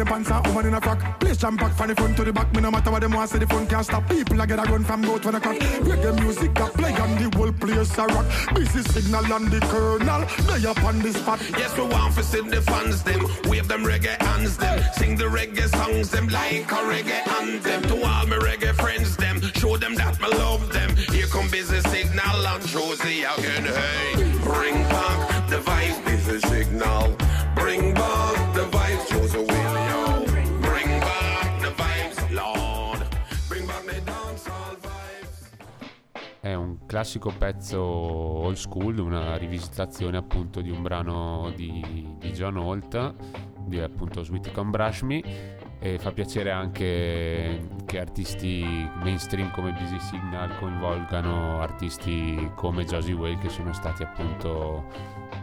The 0.04 0.10
pants 0.10 0.30
and 0.30 0.46
woman 0.46 0.66
in 0.66 0.74
a 0.74 0.80
frock. 0.80 1.20
Place 1.20 1.36
jam 1.36 1.56
pack 1.56 1.72
from 1.72 1.88
the 1.88 1.94
front 1.94 2.16
to 2.16 2.24
the 2.24 2.32
back. 2.32 2.52
Me 2.54 2.60
no 2.60 2.70
matter 2.70 2.90
what 2.90 3.00
them 3.00 3.12
want, 3.12 3.30
say 3.30 3.38
the 3.38 3.46
front 3.46 3.68
can't 3.68 3.84
stop. 3.84 4.08
People 4.08 4.40
I 4.40 4.46
get 4.46 4.58
a 4.58 4.70
run 4.70 4.84
from 4.84 5.02
both 5.02 5.24
when 5.24 5.34
I 5.34 5.40
crack. 5.40 5.58
Reggae 5.58 6.20
music 6.20 6.58
a 6.58 6.66
play 6.66 6.92
on 6.94 7.10
the 7.16 7.36
whole 7.36 7.52
place 7.52 7.98
a 7.98 8.06
rock. 8.06 8.26
Busy 8.54 8.82
signal 8.82 9.32
on 9.32 9.50
the 9.50 9.60
kernel. 9.60 10.26
They 10.46 10.66
up 10.66 10.82
on 10.84 11.00
the 11.00 11.12
spot. 11.12 11.40
Yes, 11.58 11.76
we 11.76 11.84
want 11.84 12.14
to 12.14 12.22
see 12.22 12.40
the 12.40 12.60
fans 12.62 13.02
them, 13.02 13.20
wave 13.48 13.68
them 13.68 13.84
reggae 13.84 14.20
hands 14.20 14.56
them, 14.56 14.82
sing 14.94 15.16
the 15.16 15.24
reggae 15.24 15.68
songs 15.68 16.10
them 16.10 16.28
like 16.28 16.70
a 16.70 16.80
reggae 16.92 17.26
anthem. 17.40 17.82
To 17.82 17.94
all 18.04 18.26
my 18.26 18.36
reggae 18.36 18.74
friends 18.74 19.16
them, 19.16 19.40
show 19.54 19.76
them 19.76 19.94
that 19.94 20.20
me 20.20 20.28
love 20.28 20.72
them. 20.72 20.94
Here 20.96 21.26
come 21.26 21.48
busy 21.50 21.80
signal 21.80 22.46
and 22.46 22.66
Josie 22.66 23.24
again. 23.24 23.64
Hey, 23.64 24.14
bring 24.42 24.93
classico 36.94 37.32
pezzo 37.36 37.82
old 37.82 38.54
school, 38.54 39.00
una 39.00 39.36
rivisitazione 39.36 40.16
appunto 40.16 40.60
di 40.60 40.70
un 40.70 40.80
brano 40.80 41.50
di, 41.56 42.14
di 42.20 42.30
John 42.30 42.56
Holt, 42.56 43.14
di 43.66 43.80
appunto 43.80 44.22
Sweet 44.22 44.52
Come 44.52 44.70
Brush 44.70 45.00
Me. 45.00 45.20
E 45.80 45.98
fa 45.98 46.12
piacere 46.12 46.52
anche 46.52 47.66
che 47.84 47.98
artisti 47.98 48.88
mainstream 49.02 49.50
come 49.50 49.72
Busy 49.72 49.98
Signal 49.98 50.56
coinvolgano 50.56 51.60
artisti 51.60 52.52
come 52.54 52.84
Josie 52.84 53.14
Way 53.14 53.38
che 53.38 53.48
sono 53.48 53.72
stati 53.72 54.04
appunto 54.04 54.84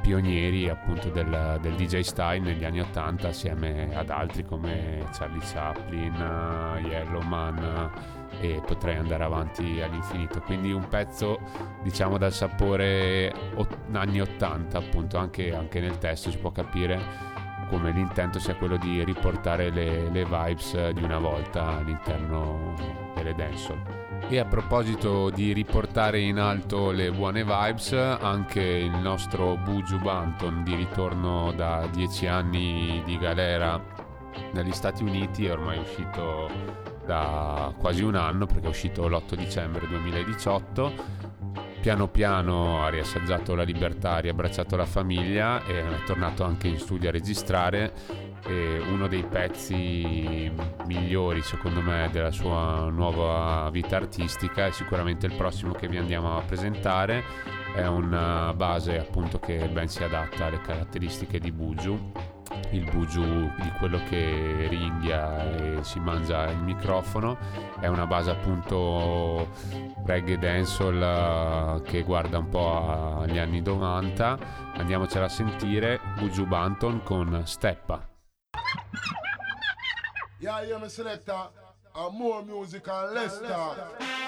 pionieri 0.01 0.69
appunto 0.69 1.09
del, 1.09 1.59
del 1.61 1.75
DJ 1.75 1.99
style 1.99 2.39
negli 2.39 2.63
anni 2.65 2.81
80 2.81 3.27
assieme 3.27 3.95
ad 3.95 4.09
altri 4.09 4.43
come 4.43 5.07
Charlie 5.11 5.41
Chaplin, 5.41 6.13
eh, 6.13 6.81
Yellowman 6.87 7.91
e 8.39 8.61
potrei 8.65 8.97
andare 8.97 9.23
avanti 9.23 9.81
all'infinito. 9.81 10.41
Quindi 10.41 10.71
un 10.71 10.87
pezzo 10.87 11.39
diciamo 11.83 12.17
dal 12.17 12.33
sapore 12.33 13.31
ot- 13.55 13.77
anni 13.91 14.19
80 14.19 14.77
appunto 14.77 15.17
anche, 15.17 15.53
anche 15.55 15.79
nel 15.79 15.97
testo 15.97 16.31
si 16.31 16.37
può 16.37 16.51
capire 16.51 17.29
come 17.69 17.91
l'intento 17.91 18.37
sia 18.39 18.55
quello 18.55 18.75
di 18.75 19.03
riportare 19.03 19.69
le, 19.69 20.09
le 20.09 20.25
vibes 20.25 20.89
di 20.89 21.03
una 21.03 21.19
volta 21.19 21.77
all'interno 21.77 22.73
delle 23.15 23.33
dancehall. 23.33 24.00
E 24.31 24.39
a 24.39 24.45
proposito 24.45 25.29
di 25.29 25.51
riportare 25.51 26.21
in 26.21 26.39
alto 26.39 26.91
le 26.91 27.11
buone 27.11 27.43
vibes, 27.43 27.91
anche 27.91 28.61
il 28.61 28.97
nostro 28.97 29.57
Buju 29.57 29.99
Banton 29.99 30.63
di 30.63 30.73
ritorno 30.73 31.51
da 31.51 31.85
dieci 31.91 32.27
anni 32.27 33.03
di 33.05 33.17
galera 33.17 33.77
negli 34.53 34.71
Stati 34.71 35.03
Uniti 35.03 35.47
è 35.47 35.51
ormai 35.51 35.79
uscito 35.79 36.49
da 37.05 37.73
quasi 37.77 38.03
un 38.03 38.15
anno 38.15 38.45
perché 38.45 38.67
è 38.67 38.69
uscito 38.69 39.05
l'8 39.09 39.35
dicembre 39.35 39.85
2018 39.85 40.93
piano 41.81 42.07
piano 42.07 42.85
ha 42.85 42.89
riassaggiato 42.89 43.53
la 43.55 43.63
libertà, 43.63 44.13
ha 44.13 44.19
riabbracciato 44.19 44.77
la 44.77 44.85
famiglia 44.85 45.65
e 45.65 45.81
è 45.81 46.03
tornato 46.05 46.43
anche 46.43 46.69
in 46.69 46.77
studio 46.77 47.09
a 47.09 47.11
registrare 47.11 47.91
uno 48.49 49.07
dei 49.07 49.23
pezzi 49.23 50.51
migliori 50.85 51.41
secondo 51.41 51.81
me 51.81 52.09
della 52.11 52.31
sua 52.31 52.89
nuova 52.89 53.69
vita 53.71 53.97
artistica. 53.97 54.65
È 54.65 54.71
sicuramente 54.71 55.25
il 55.25 55.35
prossimo 55.35 55.73
che 55.73 55.87
vi 55.87 55.97
andiamo 55.97 56.37
a 56.37 56.41
presentare. 56.41 57.23
È 57.73 57.85
una 57.85 58.53
base 58.53 58.99
appunto 58.99 59.39
che 59.39 59.67
ben 59.67 59.87
si 59.87 60.03
adatta 60.03 60.45
alle 60.45 60.61
caratteristiche 60.61 61.39
di 61.39 61.51
Buju. 61.51 62.11
Il 62.71 62.89
bugiu 62.89 63.49
di 63.61 63.71
quello 63.79 64.01
che 64.09 64.67
ringhia 64.69 65.77
e 65.77 65.83
si 65.83 65.99
mangia 65.99 66.49
il 66.49 66.57
microfono. 66.57 67.37
È 67.79 67.87
una 67.87 68.05
base 68.05 68.31
appunto 68.31 69.47
reggae 70.05 70.37
dancehall 70.37 71.01
eh, 71.01 71.81
che 71.83 72.03
guarda 72.03 72.39
un 72.39 72.49
po' 72.49 73.19
agli 73.21 73.37
anni 73.37 73.61
90 73.61 74.37
andiamocela 74.75 75.25
a 75.25 75.29
sentire. 75.29 75.99
Buju 76.17 76.45
Banton 76.45 77.01
con 77.03 77.41
Steppa 77.45 78.10
Yeah, 80.39 80.63
yeah, 80.63 80.77
me 80.79 80.89
selector. 80.89 81.37
And 81.93 82.17
more 82.17 82.43
music 82.43 82.87
and 82.87 83.13
less 83.13 83.39
talk. 83.39 83.77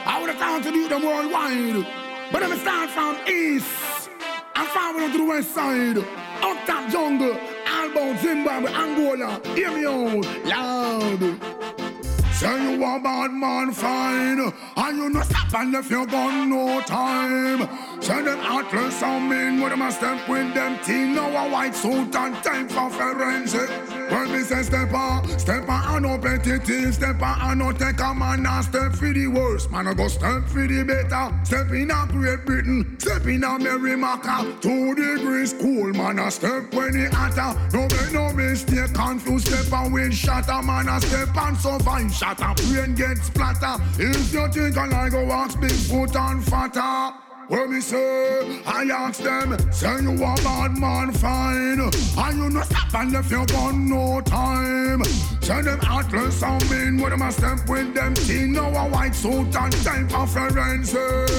I 0.06 0.20
would 0.22 0.30
have 0.30 0.40
time 0.40 0.62
to 0.64 0.72
do 0.72 0.88
them 0.88 1.04
worldwide. 1.04 1.88
But 2.32 2.44
I'm 2.44 2.52
a 2.52 2.58
start 2.58 2.90
from 2.92 3.18
east. 3.28 4.10
And 4.56 4.68
forward 4.68 5.12
to 5.12 5.18
the 5.18 5.26
west 5.26 5.56
side. 5.56 5.98
Up 5.98 6.66
top 6.68 6.92
jungle. 6.92 7.36
Albound, 7.66 8.20
Zimbabwe, 8.20 8.72
Angola. 8.72 9.42
Hear 9.56 9.72
me 9.72 9.86
out 9.86 10.46
loud. 10.46 11.20
Say 12.34 12.76
you 12.76 12.84
a 12.84 13.00
bad 13.00 13.32
man 13.32 13.72
fine. 13.72 14.54
And 14.76 14.98
you 14.98 15.10
no 15.10 15.22
stop 15.22 15.44
stop 15.54 15.62
and 15.62 15.76
if 15.76 15.90
you 15.90 16.06
gun 16.08 16.50
no 16.50 16.82
time. 16.82 17.62
Send 18.04 18.28
them 18.28 18.40
atlas 18.42 19.02
on 19.02 19.30
me, 19.30 19.62
with 19.62 19.72
them 19.72 19.82
a 19.82 19.90
step 19.90 20.28
with 20.28 20.54
them 20.54 20.78
teen. 20.84 21.16
Now 21.16 21.48
a 21.48 21.50
white 21.50 21.74
suit 21.74 22.14
and 22.14 22.36
time 22.44 22.68
for 22.68 22.90
forensic. 22.90 23.70
When 24.12 24.30
me 24.30 24.42
say 24.42 24.62
step 24.64 24.94
on, 24.94 25.40
step 25.40 25.70
on, 25.70 25.82
I 25.88 26.00
no 26.00 26.18
petitive. 26.18 26.96
Step 26.96 27.22
on, 27.22 27.42
I 27.42 27.54
no 27.54 27.72
take 27.72 28.02
a 28.02 28.14
man 28.14 28.46
and 28.46 28.66
step 28.66 28.92
for 28.92 29.14
the 29.14 29.28
worst. 29.28 29.72
Man, 29.72 29.88
I 29.88 29.94
go 29.94 30.10
step 30.10 30.44
for 30.50 30.68
the 30.68 30.84
better. 30.84 31.34
Step 31.46 31.72
in 31.72 31.92
a 31.92 32.06
Great 32.12 32.46
Britain, 32.46 33.00
step 33.00 33.26
in 33.26 33.46
a 33.46 33.58
Merrimaca. 33.58 34.62
Two 34.62 34.94
degrees 34.96 35.54
cool, 35.54 35.94
man, 35.94 36.20
I 36.20 36.28
step 36.28 36.74
when 36.74 36.98
it 36.98 37.14
hotter. 37.14 37.58
No 37.72 37.88
make 37.88 38.12
no 38.12 38.34
mistake, 38.34 38.94
confused 38.94 39.48
step 39.48 39.72
and 39.80 39.94
wind 39.94 40.14
shatter. 40.14 40.62
Man, 40.62 40.90
I 40.90 41.00
step 41.00 41.38
and 41.38 41.58
survive, 41.58 42.14
shatter. 42.14 42.54
Brain 42.68 42.96
get 42.96 43.18
splatter. 43.20 43.82
If 43.98 44.34
you 44.34 44.46
think 44.50 44.78
I 44.78 44.88
like 44.88 45.14
go 45.14 45.24
ask 45.32 45.58
big 45.58 45.72
foot 45.72 46.14
and 46.18 46.44
fatter. 46.44 47.33
When 47.54 47.70
me 47.72 47.82
say, 47.82 48.64
I 48.66 48.86
ask 48.86 49.22
them, 49.22 49.56
say 49.72 50.02
you 50.02 50.14
a 50.16 50.36
bad 50.38 50.76
man 50.76 51.12
fine. 51.14 51.80
And 51.82 52.38
you 52.40 52.50
no 52.50 52.62
stop 52.64 52.96
and 52.96 53.12
left 53.12 53.30
your 53.30 53.46
gun 53.46 53.88
no 53.88 54.22
time. 54.22 55.04
Say 55.40 55.62
them 55.62 55.80
atlas 55.84 56.42
and 56.42 56.72
mean, 56.72 56.98
with 56.98 57.12
them 57.12 57.22
a 57.22 57.32
step 57.32 57.70
with 57.70 57.94
them 57.94 58.16
teen. 58.16 58.54
Now 58.54 58.70
a 58.70 58.90
white 58.90 59.14
suit 59.14 59.56
and 59.56 59.72
time 59.84 60.10
for 60.10 60.26
forensic. 60.26 61.30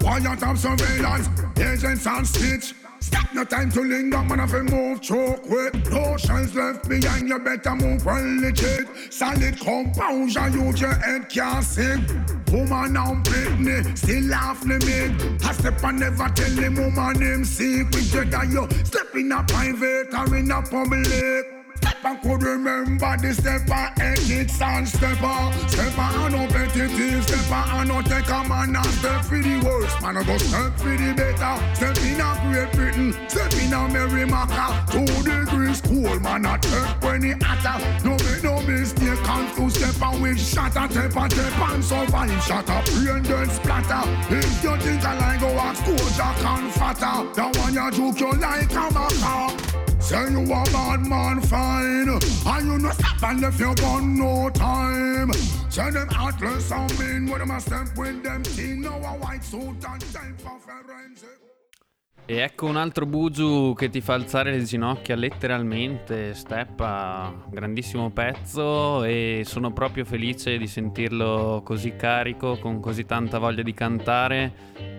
Quiet 0.00 0.42
of 0.42 0.58
surveillance, 0.58 1.30
agents 1.58 2.06
and 2.06 2.26
stitch. 2.26 2.74
Stop. 3.00 3.34
No 3.34 3.44
time 3.44 3.70
to 3.72 3.80
linger, 3.82 4.22
man, 4.22 4.40
if 4.40 4.52
you 4.52 4.62
move 4.64 5.00
choke 5.00 5.48
with 5.48 5.90
No 5.90 6.16
shells 6.16 6.54
left 6.54 6.88
behind, 6.88 7.28
you 7.28 7.38
better 7.38 7.76
move 7.76 8.04
well 8.04 8.40
legit 8.40 8.88
Solid 9.10 9.60
composure, 9.60 10.48
use 10.48 10.80
your 10.80 10.94
head 10.94 11.28
can't 11.28 11.64
sing 11.64 12.04
Woman 12.50 12.94
now 12.94 13.14
Britney, 13.22 13.96
still 13.96 14.24
laugh 14.24 14.64
limit 14.64 15.44
I 15.44 15.52
step 15.52 15.84
and 15.84 16.00
never 16.00 16.28
tell 16.30 16.50
the 16.50 16.68
woman 16.70 17.20
name 17.20 17.44
secret 17.44 18.30
That 18.30 18.48
you 18.48 18.66
step 18.84 19.14
in 19.14 19.30
a 19.30 19.44
private 19.44 20.14
or 20.14 20.36
in 20.36 20.50
a 20.50 20.62
public 20.62 21.57
Step 21.78 22.04
and 22.04 22.20
could 22.20 22.42
remember 22.42 23.16
the 23.16 23.32
stepper, 23.32 23.92
ethics 24.02 24.60
and 24.60 24.88
stepper. 24.88 25.38
Stepper 25.68 26.10
and 26.18 26.34
no 26.34 26.46
petitive, 26.48 27.22
stepper 27.22 27.62
and 27.78 27.88
no 27.88 28.02
take 28.02 28.28
a 28.28 28.48
man 28.48 28.74
and 28.74 28.86
step 28.98 29.24
for 29.24 29.38
the 29.38 29.56
worst. 29.64 30.02
Man, 30.02 30.16
I 30.16 30.22
go 30.24 30.36
step 30.38 30.76
for 30.76 30.96
the 30.96 31.14
better. 31.14 31.54
Step 31.74 31.96
in 32.02 32.20
a 32.20 32.28
Great 32.50 32.72
Britain, 32.72 33.12
step 33.28 33.52
in 33.54 33.72
a 33.72 33.88
Merrimaca. 33.88 34.66
Two 34.90 35.06
degrees 35.22 35.80
cool, 35.80 36.18
man, 36.20 36.46
I 36.46 36.58
take 36.58 37.02
when 37.02 37.24
it 37.24 37.42
hotter. 37.42 37.78
No 38.04 38.16
make 38.26 38.42
no 38.42 38.60
mistake, 38.66 39.07
confused 39.28 39.76
stepper 39.76 40.18
with 40.20 40.40
shatter, 40.40 40.88
tepper, 40.94 41.28
tep 41.28 41.58
and 41.68 41.84
survive. 41.84 42.42
Shatter, 42.42 42.80
brain 42.92 43.22
dead 43.22 43.50
splatter. 43.50 44.02
If 44.34 44.64
you 44.64 44.76
think 44.78 45.04
I 45.04 45.18
like 45.18 45.40
go 45.40 45.48
ask 45.48 45.84
Jack 46.16 46.44
and 46.44 46.72
fatter, 46.72 47.16
that 47.34 47.56
one 47.58 47.74
you 47.74 47.90
joke 47.92 48.20
you 48.20 48.32
like 48.40 48.72
a 48.72 48.88
maca. 48.96 49.78
Say 50.00 50.30
you 50.30 50.42
a 50.44 50.64
bad 50.72 51.00
man 51.06 51.40
fine 51.42 52.08
And 52.08 52.66
you 52.66 52.78
no 52.78 52.90
stop 52.92 53.22
and 53.24 53.40
left 53.42 53.58
your 53.58 53.74
gun 53.74 54.16
no 54.16 54.48
time 54.48 55.32
Say 55.68 55.90
them 55.90 56.08
atlas 56.10 56.70
on 56.70 56.86
mean 56.98 57.26
With 57.26 57.40
them 57.40 57.50
a 57.50 57.60
step 57.60 57.88
with 57.96 58.22
them 58.22 58.42
teen 58.44 58.82
Now 58.82 58.96
a 58.96 59.18
white 59.18 59.44
suit 59.44 59.84
and 59.84 60.14
time 60.14 60.36
for 60.38 60.58
forensic 60.60 61.37
E 62.30 62.40
ecco 62.40 62.66
un 62.66 62.76
altro 62.76 63.06
Buju 63.06 63.72
che 63.74 63.88
ti 63.88 64.02
fa 64.02 64.12
alzare 64.12 64.50
le 64.50 64.62
ginocchia 64.62 65.16
letteralmente, 65.16 66.34
Steppa, 66.34 67.32
grandissimo 67.48 68.10
pezzo 68.10 69.02
e 69.02 69.44
sono 69.46 69.72
proprio 69.72 70.04
felice 70.04 70.58
di 70.58 70.66
sentirlo 70.66 71.62
così 71.64 71.96
carico, 71.96 72.58
con 72.58 72.80
così 72.80 73.06
tanta 73.06 73.38
voglia 73.38 73.62
di 73.62 73.72
cantare, 73.72 74.52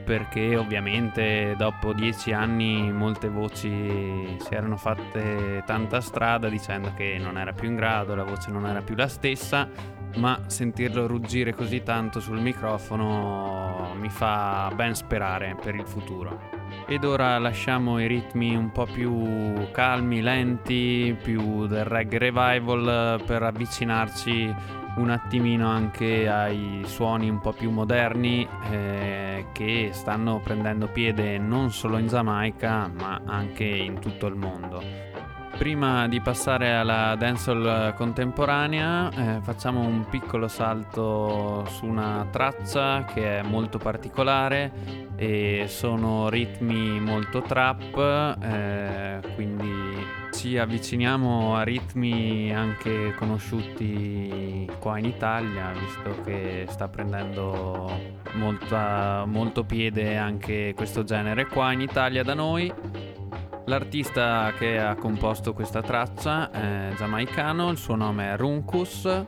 perché 0.03 0.55
ovviamente 0.55 1.53
dopo 1.55 1.93
dieci 1.93 2.31
anni 2.31 2.91
molte 2.91 3.29
voci 3.29 3.69
si 4.39 4.49
erano 4.49 4.77
fatte 4.77 5.61
tanta 5.67 6.01
strada 6.01 6.49
dicendo 6.49 6.93
che 6.95 7.19
non 7.19 7.37
era 7.37 7.53
più 7.53 7.69
in 7.69 7.75
grado, 7.75 8.15
la 8.15 8.23
voce 8.23 8.49
non 8.49 8.65
era 8.65 8.81
più 8.81 8.95
la 8.95 9.07
stessa, 9.07 9.69
ma 10.15 10.45
sentirlo 10.47 11.05
ruggire 11.05 11.53
così 11.53 11.83
tanto 11.83 12.19
sul 12.19 12.41
microfono 12.41 13.93
mi 13.99 14.09
fa 14.09 14.71
ben 14.73 14.95
sperare 14.95 15.55
per 15.61 15.75
il 15.75 15.85
futuro. 15.85 16.58
Ed 16.87 17.03
ora 17.03 17.37
lasciamo 17.37 17.99
i 17.99 18.07
ritmi 18.07 18.55
un 18.55 18.71
po' 18.71 18.85
più 18.85 19.69
calmi, 19.71 20.21
lenti, 20.21 21.15
più 21.21 21.67
del 21.67 21.85
reggae 21.85 22.17
revival 22.19 23.21
per 23.25 23.43
avvicinarci 23.43 24.55
un 24.95 25.09
attimino 25.09 25.69
anche 25.69 26.27
ai 26.27 26.81
suoni 26.85 27.29
un 27.29 27.39
po' 27.39 27.53
più 27.53 27.69
moderni 27.69 28.47
eh, 28.69 29.45
che 29.53 29.89
stanno 29.93 30.39
prendendo 30.43 30.87
piede 30.87 31.37
non 31.37 31.71
solo 31.71 31.97
in 31.97 32.07
Giamaica 32.07 32.87
ma 32.87 33.21
anche 33.25 33.65
in 33.65 33.99
tutto 33.99 34.27
il 34.27 34.35
mondo. 34.35 35.08
Prima 35.59 36.07
di 36.07 36.21
passare 36.21 36.73
alla 36.73 37.17
dancehall 37.17 37.93
contemporanea 37.93 39.09
eh, 39.11 39.41
facciamo 39.41 39.81
un 39.81 40.05
piccolo 40.09 40.47
salto 40.47 41.65
su 41.65 41.85
una 41.85 42.25
traccia 42.31 43.03
che 43.03 43.39
è 43.39 43.41
molto 43.41 43.77
particolare 43.77 44.71
e 45.17 45.65
sono 45.67 46.29
ritmi 46.29 47.01
molto 47.01 47.41
trap, 47.41 48.37
eh, 48.41 49.19
quindi 49.35 50.01
ci 50.31 50.57
avviciniamo 50.57 51.57
a 51.57 51.63
ritmi 51.63 52.55
anche 52.55 53.13
conosciuti 53.15 54.65
qua 54.79 54.97
in 54.97 55.03
Italia, 55.03 55.73
visto 55.73 56.21
che 56.23 56.67
sta 56.69 56.87
prendendo 56.87 57.91
molta, 58.35 59.25
molto 59.27 59.65
piede 59.65 60.15
anche 60.15 60.71
questo 60.73 61.03
genere 61.03 61.47
qua 61.47 61.73
in 61.73 61.81
Italia 61.81 62.23
da 62.23 62.33
noi. 62.33 63.08
L'artista 63.69 64.51
che 64.57 64.79
ha 64.79 64.95
composto 64.95 65.53
questa 65.53 65.83
traccia 65.83 66.49
è 66.49 66.91
giamaicano, 66.97 67.69
il 67.69 67.77
suo 67.77 67.93
nome 67.93 68.31
è 68.31 68.35
Runkus. 68.35 69.25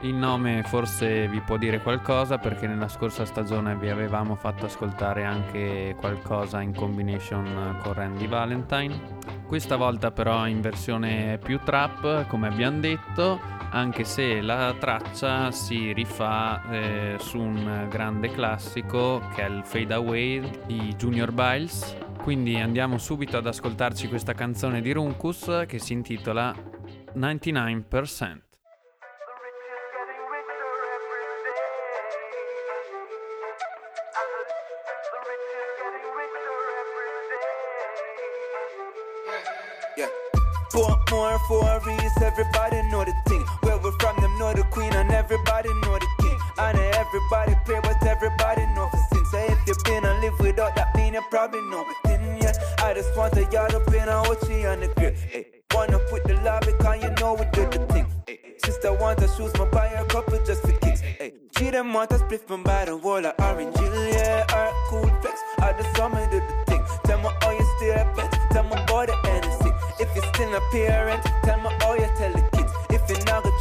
Il 0.00 0.14
nome 0.14 0.64
forse 0.64 1.28
vi 1.28 1.40
può 1.40 1.56
dire 1.56 1.80
qualcosa 1.80 2.38
perché 2.38 2.66
nella 2.66 2.88
scorsa 2.88 3.24
stagione 3.24 3.76
vi 3.76 3.88
avevamo 3.88 4.34
fatto 4.34 4.66
ascoltare 4.66 5.22
anche 5.22 5.94
qualcosa 5.96 6.60
in 6.60 6.74
combination 6.74 7.78
con 7.80 7.92
Randy 7.92 8.26
Valentine. 8.26 9.00
Questa 9.46 9.76
volta 9.76 10.10
però 10.10 10.48
in 10.48 10.60
versione 10.60 11.38
più 11.40 11.60
trap, 11.62 12.26
come 12.26 12.48
abbiamo 12.48 12.80
detto, 12.80 13.40
anche 13.70 14.02
se 14.02 14.40
la 14.40 14.74
traccia 14.76 15.52
si 15.52 15.92
rifà 15.92 16.68
eh, 16.68 17.16
su 17.20 17.38
un 17.38 17.86
grande 17.88 18.28
classico 18.32 19.22
che 19.36 19.46
è 19.46 19.48
il 19.48 19.62
Fade 19.64 19.94
Away 19.94 20.50
di 20.66 20.92
Junior 20.96 21.30
Biles 21.30 22.06
quindi 22.28 22.56
andiamo 22.56 22.98
subito 22.98 23.38
ad 23.38 23.46
ascoltarci 23.46 24.06
questa 24.06 24.34
canzone 24.34 24.82
di 24.82 24.92
Runkus 24.92 25.64
che 25.66 25.78
si 25.78 25.94
intitola 25.94 26.54
99%. 27.16 28.40
Four 41.46 41.62
more 41.62 41.80
reads, 41.86 42.20
everybody 42.20 42.82
know 42.90 43.04
the 43.04 43.14
thing. 43.24 43.42
Where 43.62 43.78
we're 43.78 43.96
from, 43.98 44.20
them 44.20 44.36
know 44.36 44.52
the 44.52 44.64
queen, 44.70 44.92
and 44.92 45.10
everybody 45.10 45.70
know 45.80 45.96
the 45.98 46.06
king. 46.20 46.38
And 46.58 46.76
everybody 46.76 47.56
pray, 47.64 47.80
but 47.80 48.06
everybody 48.06 48.66
know 48.74 48.86
for 48.90 49.00
sin. 49.10 49.24
So 49.30 49.38
if 49.38 49.58
you've 49.66 49.82
been 49.84 50.04
and 50.04 50.20
live 50.20 50.38
without 50.38 50.76
that, 50.76 50.94
mean 50.94 51.14
you 51.14 51.22
probably 51.30 51.62
know 51.62 51.86
it 51.88 52.07
just 52.98 53.16
want 53.16 53.36
a 53.36 53.44
yard 53.52 53.72
up 53.74 53.86
in 53.94 54.08
a 54.08 54.22
Ochi 54.26 54.68
on 54.70 54.80
the 54.80 54.88
grip. 54.88 55.14
Hey. 55.16 55.46
Wanna 55.72 56.00
put 56.10 56.24
the 56.24 56.34
lobby 56.42 56.72
because 56.72 57.00
you 57.00 57.10
know 57.20 57.34
we 57.34 57.44
do 57.52 57.64
the 57.70 57.86
thing. 57.92 58.06
Hey. 58.26 58.40
Sister 58.64 58.92
want 58.92 59.20
to 59.20 59.28
shoes, 59.28 59.52
my 59.56 59.66
buy 59.66 59.86
a 59.86 60.04
couple 60.06 60.36
just 60.44 60.62
for 60.62 60.72
kicks. 60.72 61.00
Hey. 61.00 61.32
She 61.56 61.70
them 61.70 61.92
want 61.92 62.10
to 62.10 62.18
split 62.18 62.40
from 62.48 62.64
by 62.64 62.86
the 62.86 62.96
wall 62.96 63.24
of 63.24 63.34
orange, 63.38 63.76
yeah. 63.78 64.44
Alright, 64.50 64.74
cool 64.88 65.06
flex. 65.20 65.40
I 65.58 65.74
just 65.78 65.96
saw 65.96 66.08
me 66.08 66.26
do 66.32 66.40
the 66.40 66.64
thing. 66.66 66.82
Tell 67.04 67.18
me 67.22 67.30
all 67.42 67.52
you 67.52 67.66
still 67.76 67.94
pet. 68.16 68.32
Tell 68.50 68.64
me 68.64 68.72
about 68.72 69.06
the 69.06 69.12
NC. 69.12 70.00
If 70.00 70.16
you 70.16 70.22
still 70.34 70.54
a 70.56 70.60
parent, 70.72 71.22
tell 71.44 71.60
me 71.60 71.70
all 71.84 71.96
you 71.96 72.08
tell 72.18 72.32
the 72.32 72.47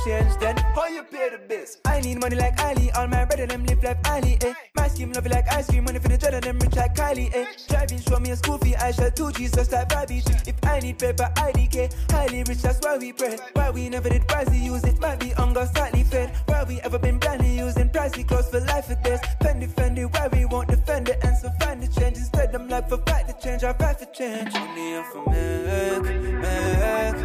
change, 0.07 0.37
then 0.39 0.57
how 0.75 0.87
you 0.87 1.03
pay 1.03 1.29
the 1.29 1.39
bills? 1.47 1.77
I 1.85 1.99
need 2.01 2.19
money 2.19 2.35
like 2.35 2.59
Ali. 2.63 2.91
All 2.91 3.07
my 3.07 3.25
brother 3.25 3.45
them 3.45 3.65
live 3.65 3.83
like 3.83 3.99
Ali. 4.07 4.37
Eh. 4.41 4.53
My 4.75 4.87
scheme 4.87 5.11
love 5.11 5.27
like 5.27 5.47
ice 5.51 5.67
cream. 5.69 5.83
Money 5.83 5.99
for 5.99 6.07
the 6.09 6.17
dread 6.17 6.43
them 6.43 6.59
rich 6.59 6.75
like 6.75 6.95
Kylie. 6.95 7.29
Eh. 7.33 7.45
Driving, 7.67 7.99
show 7.99 8.19
me 8.19 8.31
a 8.31 8.35
school 8.35 8.57
fee. 8.57 8.75
I 8.75 8.91
shall 8.91 9.11
two 9.11 9.31
G's 9.31 9.51
just 9.51 9.71
like 9.71 9.89
Bobby. 9.89 10.23
If 10.51 10.55
I 10.65 10.79
need 10.79 10.99
paper, 10.99 11.29
I 11.35 11.51
IDK. 11.51 12.11
Highly 12.11 12.43
rich, 12.43 12.61
that's 12.61 12.79
why 12.83 12.97
we 12.97 13.11
pray. 13.11 13.37
Why 13.53 13.69
we 13.71 13.89
never 13.89 14.09
did 14.09 14.23
pricey 14.27 14.63
use 14.63 14.83
it. 14.83 14.99
Might 14.99 15.19
be 15.19 15.29
hunger 15.29 15.65
slightly 15.73 16.03
fed. 16.03 16.31
Why 16.45 16.63
we 16.63 16.79
ever 16.81 16.99
been 16.99 17.19
blindly 17.19 17.57
using 17.57 17.89
pricey 17.89 18.27
clothes 18.27 18.49
for 18.49 18.61
life 18.61 18.89
with 18.89 19.03
this. 19.03 19.19
Fendi, 19.41 19.67
Fendi, 19.67 20.03
why 20.13 20.27
we 20.27 20.45
won't 20.45 20.69
defend 20.69 21.09
it. 21.09 21.19
And 21.23 21.35
so 21.37 21.49
find 21.59 21.81
the 21.83 21.87
change. 21.87 22.17
Instead, 22.17 22.55
I'm 22.55 22.67
like 22.69 22.87
for 22.89 22.97
fight 23.05 23.27
the 23.27 23.33
change. 23.33 23.63
I 23.63 23.73
fight 23.73 23.99
for 23.99 24.05
change. 24.05 24.53
Money 24.53 25.03
for 25.11 25.29
make, 25.29 26.03
make, 26.03 27.17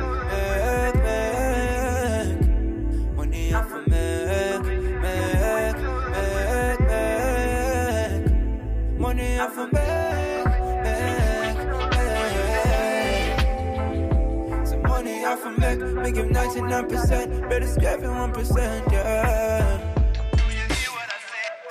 make, 1.04 1.41
me, 3.52 3.58
I'm 3.58 3.68
Mac, 3.90 4.64
Mac, 5.00 5.78
Mac, 6.10 6.80
Mac. 6.80 8.20
Money, 8.98 9.38
I 9.38 9.46
for 9.46 9.52
from 9.52 9.70
Mac, 9.72 10.46
Mac, 10.84 11.56
Mac. 14.56 14.66
Some 14.66 14.82
money, 14.82 15.24
I 15.24 15.36
for 15.36 15.50
Mac, 15.50 15.78
make 15.78 16.16
him 16.16 16.32
99%, 16.32 17.48
better 17.50 17.66
scrap 17.66 17.98
it 17.98 18.04
1%, 18.04 18.92
yeah. 18.92 19.78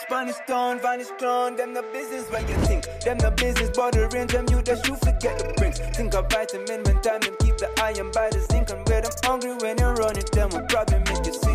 Vine 0.09 0.27
is 0.27 0.41
gone, 0.45 0.79
vine 0.81 0.99
is 0.99 1.11
gone. 1.21 1.55
Them 1.55 1.73
the 1.73 1.83
business 1.93 2.29
where 2.29 2.41
you 2.41 2.55
think. 2.65 2.85
Them 2.99 3.17
the 3.17 3.31
business 3.31 3.69
bordering. 3.69 4.27
Them 4.27 4.45
you 4.49 4.61
that 4.63 4.85
you 4.85 4.95
forget 4.97 5.39
the 5.39 5.53
brings. 5.55 5.79
Think 5.79 6.13
of 6.13 6.29
vitamin 6.29 6.83
when 6.83 7.01
time 7.01 7.21
and 7.23 7.39
keep 7.39 7.55
the 7.57 7.69
iron 7.81 8.11
by 8.11 8.29
the 8.29 8.41
zinc. 8.51 8.69
And 8.71 8.85
when 8.89 9.05
I'm 9.05 9.11
hungry 9.23 9.55
when 9.61 9.77
you're 9.77 9.93
running, 9.95 10.25
them 10.33 10.49
will 10.49 10.65
probably 10.67 10.99
make 10.99 11.25
you 11.25 11.33
sick. 11.33 11.50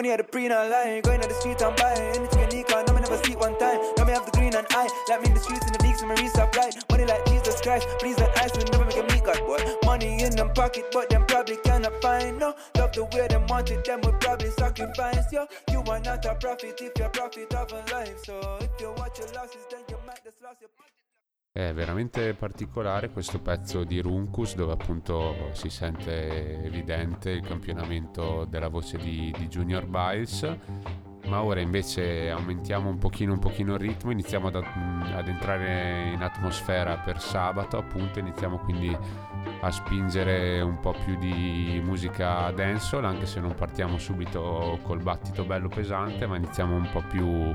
Money 0.00 0.12
at 0.12 0.16
the 0.16 0.24
pre 0.24 0.46
and 0.46 0.54
line, 0.54 1.02
going 1.02 1.20
on 1.20 1.28
the 1.28 1.34
street 1.34 1.60
and 1.60 1.76
buying 1.76 2.16
anything 2.16 2.40
unique. 2.48 2.72
me 2.72 3.00
never 3.04 3.20
see 3.22 3.36
one 3.36 3.52
time. 3.58 3.76
Now 3.98 4.06
me 4.06 4.12
have 4.16 4.24
the 4.24 4.32
green 4.32 4.54
and 4.54 4.66
I, 4.70 4.88
like 5.10 5.20
me 5.20 5.28
in 5.28 5.34
the 5.34 5.40
streets 5.40 5.66
in 5.66 5.74
the 5.76 5.82
leagues, 5.84 6.00
my 6.02 6.14
resupply. 6.14 6.72
Money 6.88 7.04
like 7.04 7.22
Jesus 7.26 7.60
Christ, 7.60 7.86
please 7.98 8.16
let 8.16 8.32
ice 8.38 8.56
will 8.56 8.64
never 8.72 8.86
make 8.86 8.96
a 8.96 9.02
meet 9.12 9.24
God 9.24 9.44
boy. 9.44 9.60
Money 9.84 10.22
in 10.22 10.34
them 10.34 10.54
pocket, 10.54 10.86
but 10.90 11.10
them 11.10 11.26
probably 11.26 11.58
cannot 11.68 11.92
find 12.00 12.38
no. 12.38 12.54
Love 12.78 12.92
the 12.92 13.04
way 13.12 13.28
them 13.28 13.46
want 13.48 13.70
it, 13.70 13.84
them 13.84 14.00
will 14.00 14.16
probably 14.24 14.48
sacrifice 14.52 15.30
yo. 15.30 15.44
You 15.70 15.82
are 15.92 16.00
not 16.00 16.24
a 16.24 16.34
prophet 16.34 16.80
if 16.80 16.96
you're 16.96 17.10
profit 17.10 17.52
of 17.52 17.70
a 17.70 17.84
life. 17.92 18.24
So 18.24 18.56
if 18.62 18.70
you 18.80 18.94
watch 18.96 19.18
your 19.18 19.28
losses, 19.36 19.66
then 19.70 19.80
you 19.90 19.98
might 20.06 20.24
just 20.24 20.40
lost 20.40 20.62
your. 20.62 20.70
È 21.52 21.72
veramente 21.72 22.32
particolare 22.34 23.10
questo 23.10 23.40
pezzo 23.40 23.82
di 23.82 24.00
Runkus 24.00 24.54
dove 24.54 24.70
appunto 24.70 25.50
si 25.50 25.68
sente 25.68 26.62
evidente 26.62 27.30
il 27.30 27.40
campionamento 27.40 28.44
della 28.48 28.68
voce 28.68 28.98
di, 28.98 29.34
di 29.36 29.48
Junior 29.48 29.84
Biles. 29.84 30.58
Ma 31.26 31.42
ora 31.42 31.58
invece 31.58 32.30
aumentiamo 32.30 32.88
un 32.88 32.98
pochino, 32.98 33.32
un 33.32 33.40
pochino 33.40 33.74
il 33.74 33.80
ritmo, 33.80 34.12
iniziamo 34.12 34.46
ad, 34.46 34.54
ad, 34.54 35.26
entrare 35.26 36.12
in 36.12 36.22
atmosfera 36.22 36.98
per 36.98 37.20
sabato, 37.20 37.78
appunto 37.78 38.20
iniziamo 38.20 38.58
quindi 38.58 38.96
a 39.60 39.70
spingere 39.72 40.60
un 40.60 40.78
po' 40.78 40.94
più 41.04 41.18
di 41.18 41.80
musica 41.84 42.48
dancehall, 42.52 43.04
anche 43.06 43.26
se 43.26 43.40
non 43.40 43.56
partiamo 43.56 43.98
subito 43.98 44.78
col 44.84 45.02
battito 45.02 45.44
bello 45.44 45.68
pesante, 45.68 46.28
ma 46.28 46.36
iniziamo 46.36 46.76
un 46.76 46.88
po' 46.92 47.02
più 47.08 47.52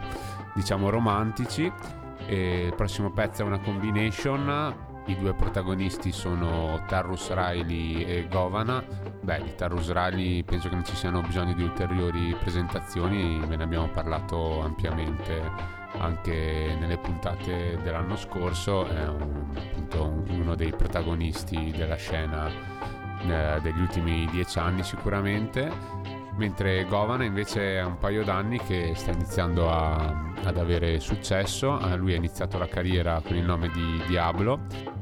diciamo 0.53 0.89
romantici 0.89 1.71
e 2.27 2.65
il 2.65 2.75
prossimo 2.75 3.11
pezzo 3.11 3.41
è 3.41 3.45
una 3.45 3.59
combination. 3.59 4.93
I 5.07 5.15
due 5.17 5.33
protagonisti 5.35 6.11
sono 6.11 6.83
Tarrus 6.87 7.31
Riley 7.31 8.03
e 8.03 8.27
Govana. 8.27 8.83
Beh, 9.21 9.43
di 9.43 9.55
Tarrus 9.55 9.91
Riley 9.91 10.43
penso 10.43 10.67
che 10.67 10.75
non 10.75 10.83
ci 10.83 10.95
siano 10.95 11.21
bisogno 11.21 11.53
di 11.53 11.63
ulteriori 11.63 12.35
presentazioni, 12.39 13.39
ve 13.45 13.55
ne 13.55 13.63
abbiamo 13.63 13.87
parlato 13.89 14.61
ampiamente 14.61 15.41
anche 15.99 16.75
nelle 16.79 16.97
puntate 16.97 17.79
dell'anno 17.83 18.15
scorso. 18.15 18.87
È 18.87 19.07
un, 19.07 19.45
appunto 19.55 20.23
uno 20.29 20.55
dei 20.55 20.71
protagonisti 20.71 21.71
della 21.71 21.95
scena 21.95 22.49
eh, 23.27 23.59
degli 23.61 23.79
ultimi 23.79 24.27
dieci 24.31 24.59
anni 24.59 24.83
sicuramente 24.83 26.03
mentre 26.37 26.85
Govana 26.85 27.23
invece 27.23 27.77
è 27.77 27.83
un 27.83 27.97
paio 27.97 28.23
d'anni 28.23 28.59
che 28.59 28.93
sta 28.95 29.11
iniziando 29.11 29.69
a, 29.71 30.33
ad 30.43 30.57
avere 30.57 30.99
successo, 30.99 31.79
eh, 31.79 31.95
lui 31.95 32.13
ha 32.13 32.17
iniziato 32.17 32.57
la 32.57 32.67
carriera 32.67 33.21
con 33.25 33.35
il 33.35 33.43
nome 33.43 33.69
di 33.69 34.01
Diablo 34.07 34.93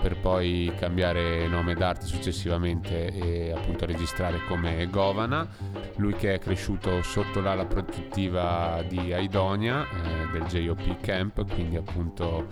per 0.00 0.18
poi 0.18 0.72
cambiare 0.78 1.48
nome 1.48 1.74
d'arte 1.74 2.06
successivamente 2.06 3.06
e 3.12 3.52
appunto 3.52 3.86
registrare 3.86 4.40
come 4.46 4.86
Govana, 4.88 5.48
lui 5.96 6.14
che 6.14 6.34
è 6.34 6.38
cresciuto 6.38 7.02
sotto 7.02 7.40
l'ala 7.40 7.64
protettiva 7.64 8.84
di 8.86 9.12
Aidonia 9.12 9.84
eh, 9.84 10.30
del 10.30 10.44
JOP 10.44 11.00
Camp, 11.00 11.50
quindi 11.52 11.76
appunto 11.76 12.46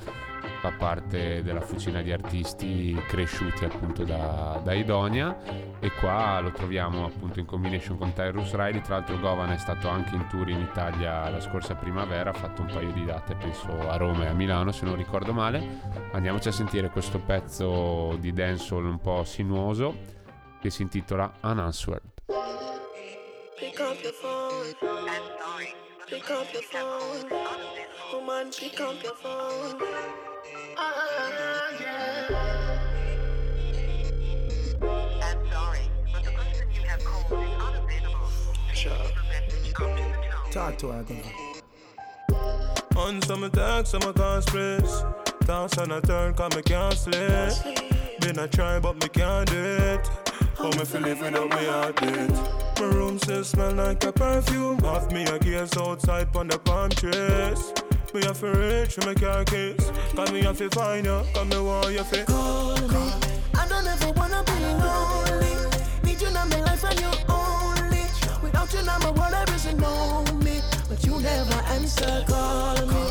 fa 0.64 0.72
parte 0.72 1.42
della 1.42 1.61
fucina 1.61 2.00
di 2.00 2.11
artisti 2.11 2.98
cresciuti 3.07 3.66
appunto 3.66 4.03
da, 4.03 4.59
da 4.64 4.72
Idonia. 4.72 5.37
E 5.79 5.90
qua 6.00 6.40
lo 6.40 6.53
troviamo 6.53 7.05
appunto 7.05 7.38
in 7.38 7.44
combination 7.44 7.98
con 7.98 8.14
Tyrus 8.14 8.55
Riley 8.55 8.81
tra 8.81 8.96
l'altro 8.96 9.18
Govan 9.18 9.50
è 9.50 9.59
stato 9.59 9.88
anche 9.88 10.14
in 10.14 10.27
tour 10.29 10.48
in 10.48 10.61
Italia 10.61 11.29
la 11.29 11.40
scorsa 11.40 11.74
primavera 11.74 12.31
ha 12.31 12.33
fatto 12.33 12.62
un 12.62 12.68
paio 12.68 12.90
di 12.92 13.05
date 13.05 13.35
penso 13.35 13.68
a 13.90 13.96
Roma 13.96 14.24
e 14.24 14.29
a 14.29 14.33
Milano 14.33 14.72
se 14.72 14.87
non 14.87 14.96
ricordo 14.96 15.35
male. 15.35 15.83
Andiamoci 16.12 16.48
a 16.48 16.53
sentire 16.53 16.88
questo 16.88 17.18
pezzo 17.18 18.16
di 18.18 18.33
dancehall 18.33 18.87
un 18.87 18.98
po' 19.00 19.22
sinuoso 19.24 19.94
che 20.62 20.70
si 20.70 20.81
intitola 20.81 21.31
Unanswered 21.42 22.00
Pick 23.59 23.81
up 23.81 24.03
your 24.03 24.12
phone. 24.14 24.74
Pick 26.07 26.31
up 26.31 26.53
your 26.53 26.62
phone. 26.62 27.29
Woman, 28.12 28.50
pick 28.50 28.81
up 28.81 29.03
your 29.03 29.14
phone 29.16 30.23
Talk 40.50 40.78
to 40.78 40.88
her, 40.88 41.04
On 42.96 43.22
some 43.22 43.44
attack, 43.44 43.87
some 43.87 44.02
can't 44.02 44.42
stress. 44.42 45.04
Dance 45.46 45.78
on 45.78 45.92
a 45.92 46.00
turn, 46.00 46.34
cause 46.34 46.56
me 46.56 46.62
can't 46.62 46.94
sleep. 46.94 47.74
Been 48.20 48.38
a 48.38 48.48
try, 48.48 48.80
but 48.80 48.94
me 48.94 49.08
can't 49.08 49.48
do 49.48 49.56
it. 49.56 50.08
How 50.56 50.70
me 50.70 50.84
feel 50.84 51.00
live 51.02 51.20
without 51.20 51.50
me 51.50 51.66
heartbeat? 51.66 52.30
My 52.80 52.87
room 52.87 53.18
still 53.18 53.44
smell 53.44 53.74
like 53.74 54.02
a 54.04 54.12
perfume. 54.12 54.78
Half 54.78 55.12
me 55.12 55.24
a 55.24 55.38
gaze 55.38 55.76
outside 55.76 56.34
on 56.37 56.48
the 56.48 56.58
palm 56.58 56.90
trees. 56.90 57.93
Me 58.14 58.22
have 58.22 58.38
to 58.38 58.46
reach 58.46 58.96
my 59.05 59.12
car 59.14 59.44
keys. 59.44 59.90
Cause 60.14 60.31
me 60.31 60.40
have 60.42 60.57
to 60.59 60.70
find 60.70 61.05
you, 61.05 61.20
cause 61.35 61.46
me 61.48 61.59
want 61.59 61.90
you 61.90 61.98
to 61.98 62.24
call 62.27 62.77
me. 62.77 63.11
I 63.57 63.66
don't 63.68 63.85
ever 63.88 64.12
wanna 64.12 64.44
be 64.44 64.53
lonely. 64.53 65.50
Need 66.05 66.20
you 66.20 66.29
in 66.29 66.35
my 66.35 66.61
life 66.61 66.85
and 66.85 67.00
you 67.00 67.11
only. 67.29 68.05
Without 68.40 68.72
you 68.72 68.85
now 68.85 68.98
my 69.00 69.11
world 69.11 69.33
there 69.33 69.55
isn't 69.57 69.81
me. 70.44 70.61
But 70.88 71.05
you 71.05 71.18
never 71.18 71.61
answer, 71.74 72.24
call 72.29 72.87
me. 72.87 73.03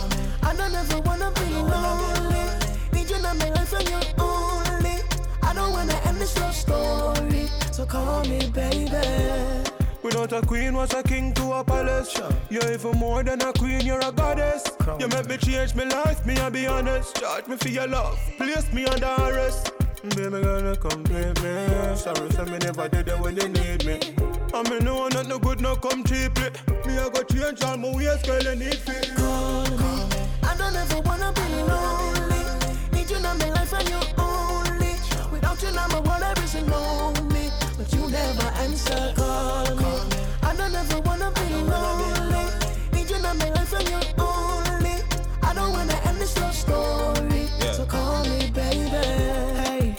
I 0.42 0.56
don't 0.56 0.74
ever 0.74 1.02
wanna 1.02 1.34
be 1.36 1.50
lonely. 1.52 2.46
Need 2.94 3.10
you 3.10 3.18
in 3.18 3.24
my 3.24 3.50
life 3.50 3.74
and 3.74 3.89
you 3.89 4.00
only. 4.20 5.02
I 5.42 5.54
don't 5.54 5.74
wanna 5.74 6.00
end 6.06 6.16
this 6.16 6.39
love 6.39 6.56
story. 6.56 7.50
So 7.74 7.86
call 7.86 8.24
me, 8.24 8.50
baby. 8.52 9.73
Without 10.04 10.34
a 10.34 10.46
queen, 10.46 10.74
was 10.74 10.94
a 10.94 11.02
king 11.02 11.34
to 11.34 11.54
a 11.54 11.63
palace. 11.63 12.12
Sure. 12.12 12.30
You're 12.50 12.74
even 12.74 12.98
more 12.98 13.24
than 13.24 13.42
a 13.42 13.54
queen, 13.54 13.82
you're 13.82 14.06
a 14.06 14.12
goddess. 14.12 14.63
Crown. 14.80 15.00
You 15.00 15.08
make 15.08 15.30
me 15.30 15.38
change 15.38 15.76
my 15.76 15.86
life, 15.86 16.26
me, 16.26 16.36
I 16.36 16.50
be 16.50 16.68
honest. 16.68 17.16
Charge 17.16 17.48
me 17.48 17.56
for 17.56 17.70
your 17.70 17.88
love, 17.88 18.20
place 18.38 18.72
me 18.74 18.86
under 18.86 19.16
arrest. 19.20 19.72
Baby 20.04 20.42
girl, 20.42 20.76
come 20.76 21.06
complete 21.06 21.42
me. 21.42 21.96
Sorry 21.96 22.30
for 22.32 22.46
me 22.46 22.58
never 22.58 22.89
did 22.89 23.08
it 23.08 23.20
when 23.20 23.38
you 23.38 23.48
need 23.48 23.86
me. 23.86 24.00
I 24.54 24.70
mean, 24.70 24.84
no 24.84 24.98
one 24.98 25.13
not 25.13 25.28
no 25.28 25.39
good, 25.39 25.62
no 25.62 25.78
come 25.78 26.04
cheaply. 26.04 26.50
Me, 26.86 26.98
I 26.98 27.10
go 27.10 27.24
change 27.24 27.63
all 27.63 27.78
my 27.78 27.96
ways, 27.96 28.22
girl, 28.24 28.44
you 28.44 28.56
need 28.56 28.82
me. 28.86 28.96
Call 29.16 29.63
me. 29.63 30.10
I 30.44 30.56
don't 30.58 30.76
ever 30.76 31.00
wanna 31.00 31.32
be 31.32 31.42
lonely. 31.63 32.44
Need 32.92 33.10
you 33.10 33.16
in 33.16 33.24
my 33.24 33.50
life 33.52 33.72
and 33.72 33.89
you 33.89 34.02
only. 34.18 34.96
Without 35.32 35.63
you 35.63 35.72
now, 35.72 35.88
my 35.88 36.02
world 36.02 36.22
there 36.22 36.44
isn't 36.44 36.68
lonely. 36.68 37.12
But 38.63 38.69
you 38.69 38.76
never 38.76 39.04
answer, 39.04 39.13
call 39.15 39.76
me. 39.76 39.93
I 40.41 40.56
don't 40.56 40.76
ever 40.76 40.99
wanna 41.02 41.32
be 41.32 41.54
lonely. 41.54 42.45
Need 42.93 43.10
you 43.10 43.15
in 43.17 43.21
my 43.21 43.49
life 43.49 43.73
and 43.73 43.89
you 43.89 43.99
only. 44.17 45.04
I 45.41 45.54
don't 45.54 45.71
wanna 45.73 45.99
end 46.06 46.17
this 46.17 46.39
love 46.39 46.56
story. 46.56 47.47
So 47.73 47.86
call 47.86 48.23
me, 48.23 48.52
baby. 48.52 48.89
Hey, 48.89 49.95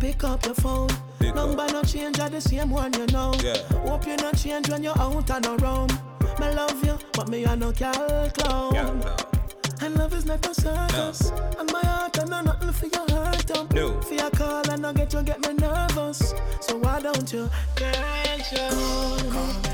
pick 0.00 0.24
up 0.24 0.42
the 0.42 0.54
phone. 0.54 0.88
Number 1.34 1.66
no 1.70 1.82
change, 1.82 2.18
I 2.18 2.28
the 2.30 2.40
same 2.40 2.70
one, 2.70 2.92
you 2.94 3.06
know. 3.06 3.34
Yeah. 3.42 3.56
Hope 3.86 4.06
you 4.06 4.16
not 4.16 4.36
change 4.38 4.70
when 4.70 4.82
you're 4.82 4.98
out 4.98 5.30
and 5.30 5.46
around. 5.46 5.92
Me 6.40 6.50
love 6.54 6.84
you, 6.84 6.98
but 7.12 7.28
me 7.28 7.46
I 7.46 7.54
no 7.54 7.72
cal 7.72 8.30
clown. 8.30 9.02
And 9.80 9.96
love 9.98 10.14
is 10.14 10.24
not 10.24 10.46
a 10.46 10.54
circus. 10.54 11.30
And 11.58 11.70
my 11.72 11.80
heart, 11.80 12.18
I 12.18 12.24
know 12.24 12.40
nothing 12.42 12.72
for 12.72 12.86
your 12.86 13.10
heart. 13.10 13.50
Um. 13.56 13.68
No. 13.72 14.00
For 14.00 14.14
your 14.14 14.30
call, 14.30 14.68
and 14.70 14.86
I 14.86 14.92
get 14.92 15.12
you 15.12 15.22
get 15.22 15.40
me 15.46 15.54
nervous. 15.54 16.34
So 16.60 16.76
why 16.78 17.00
don't 17.00 17.32
you 17.32 17.50
get 17.76 18.52
you 18.52 19.30
call? 19.30 19.65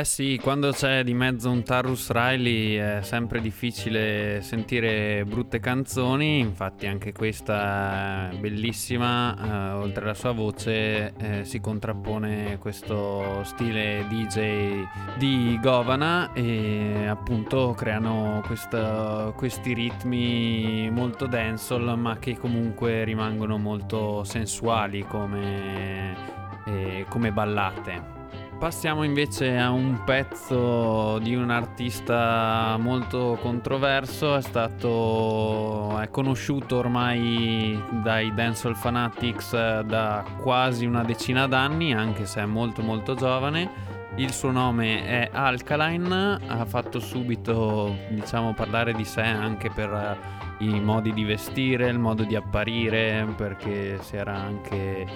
Eh 0.00 0.04
sì, 0.06 0.40
quando 0.42 0.70
c'è 0.72 1.04
di 1.04 1.12
mezzo 1.12 1.50
un 1.50 1.62
Tarrus 1.62 2.10
Riley 2.10 2.76
è 2.76 3.02
sempre 3.02 3.42
difficile 3.42 4.40
sentire 4.40 5.26
brutte 5.26 5.60
canzoni, 5.60 6.38
infatti 6.38 6.86
anche 6.86 7.12
questa 7.12 8.30
bellissima, 8.40 9.36
eh, 9.36 9.72
oltre 9.74 10.04
alla 10.04 10.14
sua 10.14 10.32
voce 10.32 11.12
eh, 11.18 11.44
si 11.44 11.60
contrappone 11.60 12.56
questo 12.58 13.44
stile 13.44 14.06
DJ 14.08 14.84
di 15.18 15.58
Govana 15.60 16.32
e 16.32 17.06
appunto 17.06 17.74
creano 17.76 18.42
questo, 18.46 19.34
questi 19.36 19.74
ritmi 19.74 20.88
molto 20.90 21.26
dancehall 21.26 21.98
ma 21.98 22.18
che 22.18 22.38
comunque 22.38 23.04
rimangono 23.04 23.58
molto 23.58 24.24
sensuali 24.24 25.04
come, 25.06 26.16
eh, 26.64 27.04
come 27.06 27.32
ballate. 27.32 28.19
Passiamo 28.60 29.04
invece 29.04 29.56
a 29.56 29.70
un 29.70 30.02
pezzo 30.04 31.18
di 31.20 31.34
un 31.34 31.48
artista 31.48 32.76
molto 32.78 33.38
controverso, 33.40 34.36
è 34.36 34.42
stato 34.42 35.98
è 35.98 36.10
conosciuto 36.10 36.76
ormai 36.76 37.82
dai 38.02 38.34
Dancehall 38.34 38.74
Fanatics 38.74 39.80
da 39.80 40.22
quasi 40.42 40.84
una 40.84 41.02
decina 41.02 41.46
d'anni, 41.46 41.94
anche 41.94 42.26
se 42.26 42.42
è 42.42 42.44
molto 42.44 42.82
molto 42.82 43.14
giovane. 43.14 43.70
Il 44.16 44.30
suo 44.30 44.50
nome 44.50 45.06
è 45.06 45.30
Alkaline, 45.32 46.38
ha 46.46 46.64
fatto 46.66 47.00
subito 47.00 47.96
diciamo 48.10 48.52
parlare 48.52 48.92
di 48.92 49.06
sé 49.06 49.22
anche 49.22 49.70
per 49.70 50.18
i 50.60 50.80
modi 50.80 51.12
di 51.12 51.24
vestire, 51.24 51.88
il 51.88 51.98
modo 51.98 52.24
di 52.24 52.36
apparire, 52.36 53.26
perché 53.36 53.98
si 54.02 54.16
era 54.16 54.34
anche 54.34 55.06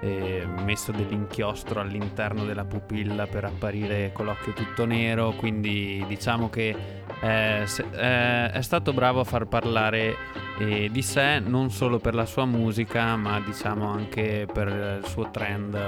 eh, 0.00 0.46
messo 0.64 0.92
dell'inchiostro 0.92 1.80
all'interno 1.80 2.44
della 2.44 2.64
pupilla 2.64 3.26
per 3.26 3.44
apparire 3.44 4.12
con 4.12 4.26
l'occhio 4.26 4.52
tutto 4.52 4.84
nero, 4.86 5.32
quindi 5.32 6.04
diciamo 6.06 6.48
che 6.48 6.76
eh, 7.20 7.66
eh, 7.92 8.50
è 8.50 8.60
stato 8.62 8.92
bravo 8.92 9.20
a 9.20 9.24
far 9.24 9.46
parlare 9.46 10.16
eh, 10.58 10.88
di 10.90 11.02
sé 11.02 11.38
non 11.38 11.70
solo 11.70 11.98
per 11.98 12.14
la 12.14 12.26
sua 12.26 12.44
musica, 12.46 13.16
ma 13.16 13.40
diciamo 13.40 13.86
anche 13.86 14.46
per 14.50 15.00
il 15.02 15.08
suo 15.08 15.30
trend 15.30 15.78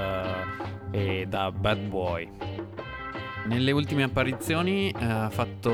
eh, 0.91 1.25
da 1.27 1.51
bad 1.51 1.79
boy. 1.79 2.29
Nelle 3.47 3.71
ultime 3.71 4.03
apparizioni 4.03 4.89
eh, 4.89 5.05
ha 5.05 5.29
fatto 5.29 5.71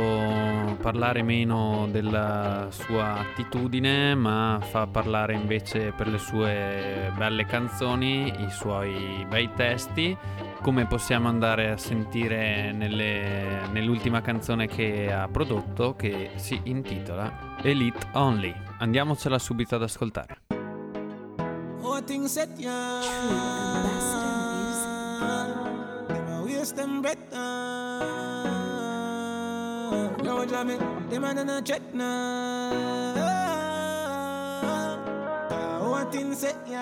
parlare 0.79 1.23
meno 1.23 1.87
della 1.89 2.67
sua 2.69 3.17
attitudine, 3.17 4.13
ma 4.13 4.59
fa 4.61 4.85
parlare 4.85 5.33
invece 5.33 5.91
per 5.91 6.07
le 6.07 6.19
sue 6.19 7.11
belle 7.17 7.45
canzoni, 7.47 8.27
i 8.27 8.51
suoi 8.51 9.25
bei 9.27 9.49
testi, 9.55 10.15
come 10.61 10.85
possiamo 10.85 11.29
andare 11.29 11.71
a 11.71 11.77
sentire 11.77 12.71
nelle, 12.71 13.67
nell'ultima 13.71 14.21
canzone 14.21 14.67
che 14.67 15.11
ha 15.11 15.27
prodotto 15.27 15.95
che 15.95 16.29
si 16.35 16.61
intitola 16.65 17.57
Elite 17.63 18.07
Only. 18.13 18.53
Andiamocela 18.77 19.39
subito 19.39 19.75
ad 19.75 19.81
ascoltare. 19.81 20.37
Oh, 21.81 21.99
now. 28.03 30.15
Yo, 30.23 30.45
Jamie, 30.45 30.77
them 31.09 31.23
a 31.23 31.43
no 31.43 31.61
check 31.61 31.81
now. 31.93 33.13
Ah, 33.17 34.99
oh, 35.81 36.09
things 36.11 36.39
set 36.39 36.55
ya. 36.67 36.81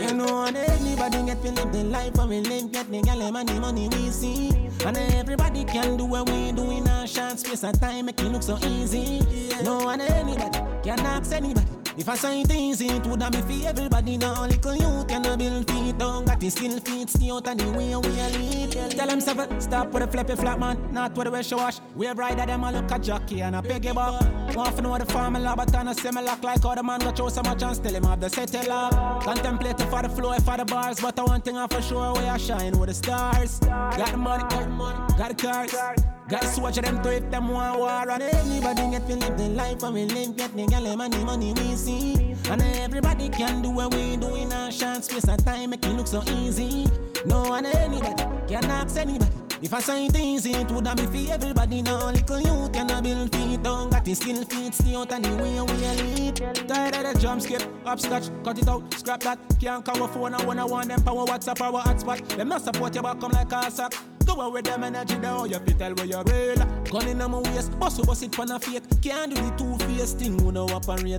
You 0.00 0.14
know, 0.14 0.44
and 0.44 0.56
anybody 0.56 1.22
get 1.24 1.42
to 1.42 1.52
live 1.52 1.72
the 1.72 1.84
life 1.84 2.18
and 2.18 2.28
we 2.30 2.40
live, 2.40 2.72
get 2.72 2.90
the 2.90 3.00
gal 3.02 3.30
money, 3.32 3.58
money 3.58 3.88
we 3.88 4.10
see. 4.10 4.50
And 4.86 4.96
everybody 4.96 5.64
can 5.64 5.96
do 5.96 6.04
what 6.04 6.28
we 6.30 6.52
do 6.52 6.70
in 6.70 6.86
a 6.86 7.06
short 7.06 7.38
space 7.38 7.64
of 7.64 7.78
time, 7.80 8.06
make 8.06 8.20
it 8.20 8.30
look 8.30 8.42
so 8.42 8.58
easy. 8.64 9.20
No, 9.62 9.88
and 9.88 10.02
anybody 10.02 10.60
can 10.82 11.00
ask 11.00 11.32
anybody. 11.32 11.77
If 11.98 12.08
I 12.08 12.14
say 12.14 12.44
things, 12.44 12.80
it 12.80 13.04
would 13.08 13.20
have 13.20 13.32
be 13.32 13.40
for 13.42 13.68
everybody. 13.68 14.16
Now, 14.16 14.46
little 14.46 14.76
you 14.76 15.04
can 15.08 15.22
build 15.36 15.68
feet 15.68 15.98
down, 15.98 16.26
got 16.26 16.38
the 16.38 16.48
skill 16.48 16.78
feet, 16.78 17.10
stay 17.10 17.28
out 17.28 17.48
of 17.48 17.58
the 17.58 17.68
way 17.72 17.92
we 17.96 18.38
lead. 18.38 18.92
Tell 18.92 19.08
them 19.08 19.20
seven, 19.20 19.60
stop 19.60 19.90
with 19.90 20.04
a 20.04 20.06
flippy 20.06 20.36
flat 20.36 20.60
man, 20.60 20.78
not 20.92 21.16
with 21.16 21.26
a 21.26 21.30
wish 21.32 21.50
wash. 21.50 21.80
We 21.96 22.06
have 22.06 22.16
right 22.16 22.38
at 22.38 22.46
them, 22.46 22.62
I 22.62 22.70
look 22.70 22.88
a 22.92 23.00
jockey 23.00 23.42
and 23.42 23.56
a 23.56 23.62
piggy 23.62 23.90
buck. 23.90 24.22
Want 24.54 24.76
to 24.76 24.82
know 24.82 24.96
the 24.96 25.06
formula, 25.06 25.54
but 25.56 25.74
on 25.74 25.88
a 25.88 25.94
similar 25.94 26.36
like 26.40 26.62
how 26.62 26.76
the 26.76 26.84
man 26.84 27.00
got 27.00 27.18
show 27.18 27.30
so 27.30 27.42
much 27.42 27.64
and 27.64 27.74
still 27.74 27.96
him 27.96 28.04
have 28.04 28.20
the 28.20 28.30
settle 28.30 28.72
up. 28.72 29.24
Contemplating 29.24 29.90
for 29.90 30.00
the 30.00 30.08
flow, 30.08 30.34
for 30.34 30.56
the 30.56 30.64
bars, 30.64 31.00
but 31.00 31.18
I 31.18 31.24
one 31.24 31.40
thing 31.40 31.56
I 31.56 31.66
for 31.66 31.82
sure, 31.82 32.14
we 32.14 32.20
are 32.28 32.38
shine 32.38 32.78
with 32.78 32.90
the 32.90 32.94
stars. 32.94 33.58
Got 33.58 34.12
the 34.12 34.16
money, 34.16 34.44
got 34.44 34.62
the 34.62 34.68
money, 34.68 35.14
got 35.18 35.36
the 35.36 35.66
cars. 35.74 36.17
Got 36.28 36.58
watch 36.58 36.76
them 36.76 37.02
to 37.02 37.16
if 37.16 37.30
them 37.30 37.48
want 37.48 37.78
war 37.78 38.10
And 38.10 38.22
anybody 38.22 38.90
get 38.90 39.06
to 39.06 39.16
live 39.16 39.38
the 39.38 39.48
life 39.48 39.82
and 39.82 39.94
we 39.94 40.04
live 40.04 40.36
Get 40.36 40.54
the 40.54 40.66
gal 40.66 40.94
money, 40.94 41.24
money 41.24 41.54
we 41.54 41.74
see 41.74 42.36
And 42.50 42.60
everybody 42.60 43.30
can 43.30 43.62
do 43.62 43.70
what 43.70 43.94
we 43.94 44.18
do 44.18 44.34
in 44.34 44.52
a 44.52 44.70
short 44.70 45.04
space 45.04 45.26
of 45.26 45.42
time 45.42 45.70
Make 45.70 45.86
it 45.86 45.92
look 45.92 46.06
so 46.06 46.22
easy 46.24 46.86
No 47.24 47.44
one 47.44 47.64
anybody 47.64 48.24
can 48.46 48.64
ask 48.66 48.98
anybody 48.98 49.32
if 49.60 49.74
I 49.74 49.80
say 49.80 50.06
easy, 50.06 50.52
it 50.52 50.70
would 50.70 50.86
have 50.86 50.96
be 50.96 51.26
for 51.26 51.32
everybody 51.32 51.82
now. 51.82 52.12
Little 52.12 52.40
you 52.40 52.70
can 52.70 53.02
build 53.02 53.34
feet 53.34 53.60
down, 53.60 53.90
got 53.90 54.04
the 54.04 54.14
skill 54.14 54.44
feet, 54.44 54.72
stay 54.72 54.94
out 54.94 55.10
of 55.10 55.20
the 55.20 55.34
way 55.34 55.60
we 55.60 56.14
lead. 56.14 56.36
Tired 56.68 56.94
of 56.94 57.14
the 57.14 57.18
jump 57.18 57.42
skip, 57.42 57.62
upscotch, 57.84 58.30
cut 58.44 58.56
it 58.56 58.68
out, 58.68 58.94
scrap 58.94 59.18
that. 59.20 59.38
Can't 59.60 59.88
a 59.88 60.06
phone, 60.06 60.34
I 60.34 60.44
wanna 60.44 60.64
want 60.64 60.88
them 60.90 61.02
power, 61.02 61.26
WhatsApp, 61.26 61.60
our 61.60 61.82
hotspot. 61.82 62.24
Them 62.36 62.48
not 62.50 62.62
support 62.62 62.94
your 62.94 63.02
back, 63.02 63.18
come 63.18 63.32
like 63.32 63.50
a 63.50 63.68
sack. 63.68 63.94
Go 64.28 64.42
out 64.42 64.52
with 64.52 64.66
them 64.66 64.84
energy 64.84 65.16
down, 65.16 65.48
you 65.48 65.58
fit 65.58 65.78
tell 65.78 65.94
where 65.94 66.04
you're 66.04 66.22
real. 66.24 66.56
Gun 66.92 67.08
in 67.08 67.16
my 67.16 67.26
waist, 67.26 67.78
bust 67.78 68.06
bust 68.06 68.22
it 68.22 68.34
for 68.34 68.44
a 68.44 68.58
fake. 68.58 68.82
Can't 69.00 69.34
do 69.34 69.40
the 69.40 69.50
two 69.56 69.74
face 69.86 70.12
thing, 70.12 70.38
who 70.38 70.52
know 70.52 70.66
operate. 70.66 71.16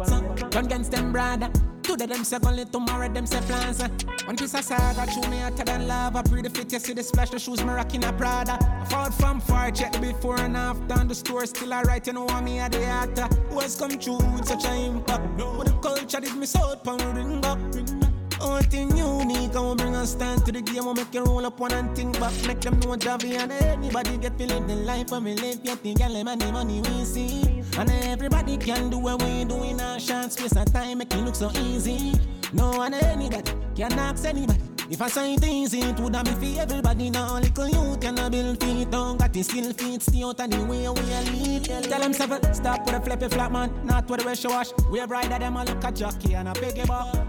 Gun 0.52 0.65
against 0.65 0.91
them 0.91 1.12
brother. 1.12 1.50
Today 1.82 2.06
them 2.06 2.24
say 2.24 2.38
only 2.45 2.65
tomorrow 2.65 3.10
them 3.10 3.26
say 3.26 3.41
plans. 3.41 3.82
One 4.26 4.38
piece 4.38 4.54
of 4.54 4.63
saga, 4.63 5.12
chew 5.12 5.28
me 5.28 5.39
hotter 5.39 5.63
than 5.63 5.88
lava. 5.88 6.22
Pre 6.22 6.43
the 6.43 6.52
fit, 6.52 6.72
you 6.72 6.78
see 6.78 6.93
the 6.93 7.02
splash, 7.02 7.32
the 7.32 7.39
shoes 7.39 7.63
me 7.63 7.72
rocking 7.72 8.06
a 8.06 8.13
Prada. 8.13 8.60
Fought 8.89 9.15
from 9.15 9.41
far, 9.41 9.72
check 9.72 10.00
before 10.00 10.39
and 10.39 10.56
after. 10.56 10.93
And 10.93 11.10
the 11.10 11.15
store 11.15 11.48
still 11.48 11.74
alright, 11.74 12.06
you 12.06 12.13
know 12.13 12.26
what 12.26 12.43
me 12.43 12.60
at 12.60 12.74
the 12.74 12.84
actor. 12.84 13.28
What's 13.50 13.76
come 13.80 13.98
true 13.98 14.17
with 14.17 14.45
such 14.45 14.65
an 14.65 14.98
impact? 14.98 15.36
But 15.36 15.63
the 15.63 15.74
culture 15.82 16.19
did 16.19 16.36
me 16.36 16.45
so 16.45 16.60
out, 16.60 16.84
pound 16.84 17.02
ring 17.17 17.41
back. 17.41 17.58
One 18.60 18.69
thing 18.69 18.98
unique, 18.98 19.56
I 19.56 19.60
will 19.62 19.74
bring 19.74 19.95
a 19.95 20.06
stand 20.06 20.45
to 20.45 20.52
the 20.52 20.62
game. 20.62 20.84
I'll 20.84 20.93
make 20.93 21.13
you 21.13 21.24
roll 21.24 21.45
up 21.45 21.62
one 21.62 21.72
and 21.72 21.95
think 21.95 22.19
back. 22.19 22.34
Make 22.45 22.60
them 22.60 22.78
know 22.82 22.98
Javi 22.98 23.38
and 23.38 23.54
anybody 23.54 24.17
get 24.17 24.38
to 24.38 24.45
live 24.48 24.67
the 24.67 24.76
life 24.76 25.12
when 25.12 25.24
we 25.24 25.36
live. 25.36 25.63
Get 25.63 25.82
the 25.82 25.93
gal 25.93 26.22
money, 26.26 26.52
money 26.52 26.82
we 26.82 27.06
see. 27.06 27.63
And 27.78 27.89
everybody 27.89 28.58
can 28.58 28.89
do 28.89 28.98
what 28.98 29.24
we 29.24 29.45
do 29.45 29.63
in 29.63 29.80
a 29.80 29.98
short 29.98 30.34
space 30.34 30.58
of 30.58 30.74
time. 30.74 30.98
Make 30.98 31.13
it 31.13 31.24
look 31.24 31.36
so 31.36 31.50
easy. 31.52 32.12
No 32.52 32.72
one 32.72 32.95
anybody 32.95 33.54
can 33.78 33.93
ask 33.93 34.26
anybody. 34.26 34.60
If 34.89 35.02
I 35.02 35.08
say 35.08 35.36
it 35.36 35.48
easy, 35.48 35.80
it 35.80 35.98
would 36.02 36.13
have 36.15 36.26
be 36.26 36.54
for 36.54 36.62
everybody 36.62 37.12
now. 37.12 37.39
Little 37.39 37.69
you 37.69 37.98
can 37.98 38.15
build 38.30 38.62
feet 38.62 38.91
down, 38.91 39.19
got 39.19 39.32
the 39.32 39.41
skill 39.41 39.72
feet, 39.72 40.02
stay 40.02 40.22
out 40.22 40.41
of 40.41 40.50
the 40.52 40.65
way 40.65 40.86
we 40.89 41.02
lead. 41.32 41.63
Tell 41.63 42.02
them 42.02 42.12
seven, 42.12 42.54
stop 42.54 42.86
with 42.86 42.95
a 42.95 43.00
flippy 43.00 43.30
flat 43.30 43.54
man, 43.54 43.72
not 43.86 44.10
with 44.10 44.26
a 44.26 44.50
wash. 44.50 44.72
We 44.91 45.00
have 45.00 45.12
right 45.12 45.32
at 45.32 45.39
them, 45.39 45.56
I 45.56 45.63
look 45.63 45.82
a 45.82 45.91
jockey 45.93 46.34
and 46.36 46.50
a 46.50 46.54
piggy 46.54 46.86
buck. 46.86 47.28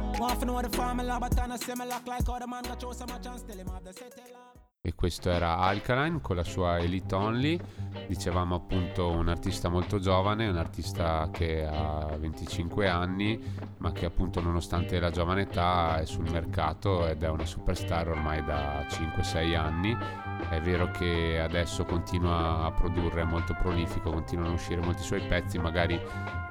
E 4.83 4.95
questo 4.95 5.31
era 5.31 5.59
Alkaline 5.59 6.23
con 6.23 6.37
la 6.37 6.43
sua 6.43 6.79
Elite 6.79 7.15
Only, 7.15 7.61
dicevamo 8.07 8.55
appunto 8.55 9.11
un 9.11 9.29
artista 9.29 9.69
molto 9.69 9.99
giovane, 9.99 10.49
un 10.49 10.57
artista 10.57 11.29
che 11.31 11.67
ha 11.67 12.07
25 12.17 12.89
anni, 12.89 13.39
ma 13.77 13.93
che 13.93 14.07
appunto 14.07 14.41
nonostante 14.41 14.99
la 14.99 15.11
giovane 15.11 15.43
età 15.43 15.99
è 15.99 16.07
sul 16.07 16.31
mercato 16.31 17.07
ed 17.07 17.23
è 17.23 17.29
una 17.29 17.45
superstar 17.45 18.09
ormai 18.09 18.43
da 18.43 18.81
5-6 18.89 19.55
anni. 19.55 19.95
È 20.49 20.61
vero 20.63 20.91
che 20.91 21.39
adesso 21.39 21.85
continua 21.85 22.65
a 22.65 22.73
produrre, 22.73 23.21
è 23.21 23.25
molto 23.25 23.55
prolifico, 23.61 24.11
continuano 24.11 24.53
a 24.53 24.55
uscire 24.55 24.81
molti 24.81 25.03
suoi 25.03 25.21
pezzi, 25.21 25.59
magari 25.59 26.01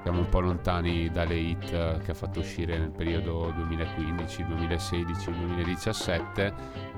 siamo 0.10 0.24
un 0.24 0.30
po' 0.30 0.39
lontani 0.39 1.12
dalle 1.12 1.36
hit 1.36 1.69
che 2.00 2.12
ha 2.12 2.13
fatto 2.15 2.39
uscire 2.39 2.80
nel 2.80 2.89
periodo 2.89 3.54
2015, 3.56 4.43
2016, 4.43 5.32
2017, 5.32 6.52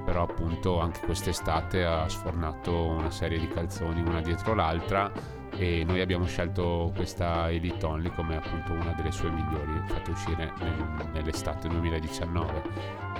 però 0.06 0.24
appunto 0.24 0.80
anche 0.80 1.02
quest'estate 1.02 1.84
ha 1.84 2.08
sfornato 2.08 2.74
una 2.88 3.12
serie 3.12 3.38
di 3.38 3.50
calzoni 3.50 4.00
una 4.00 4.22
dietro 4.22 4.54
l'altra 4.54 5.12
e 5.58 5.84
noi 5.86 6.00
abbiamo 6.00 6.26
scelto 6.26 6.94
questa 6.96 7.52
Elite 7.52 7.86
Only 7.86 8.12
come 8.12 8.38
appunto 8.38 8.72
una 8.72 8.94
delle 8.94 9.12
sue 9.12 9.30
migliori 9.30 9.82
fatte 9.88 10.12
uscire 10.12 10.54
nel- 10.60 11.10
nell'estate 11.12 11.68
2019. 11.68 12.62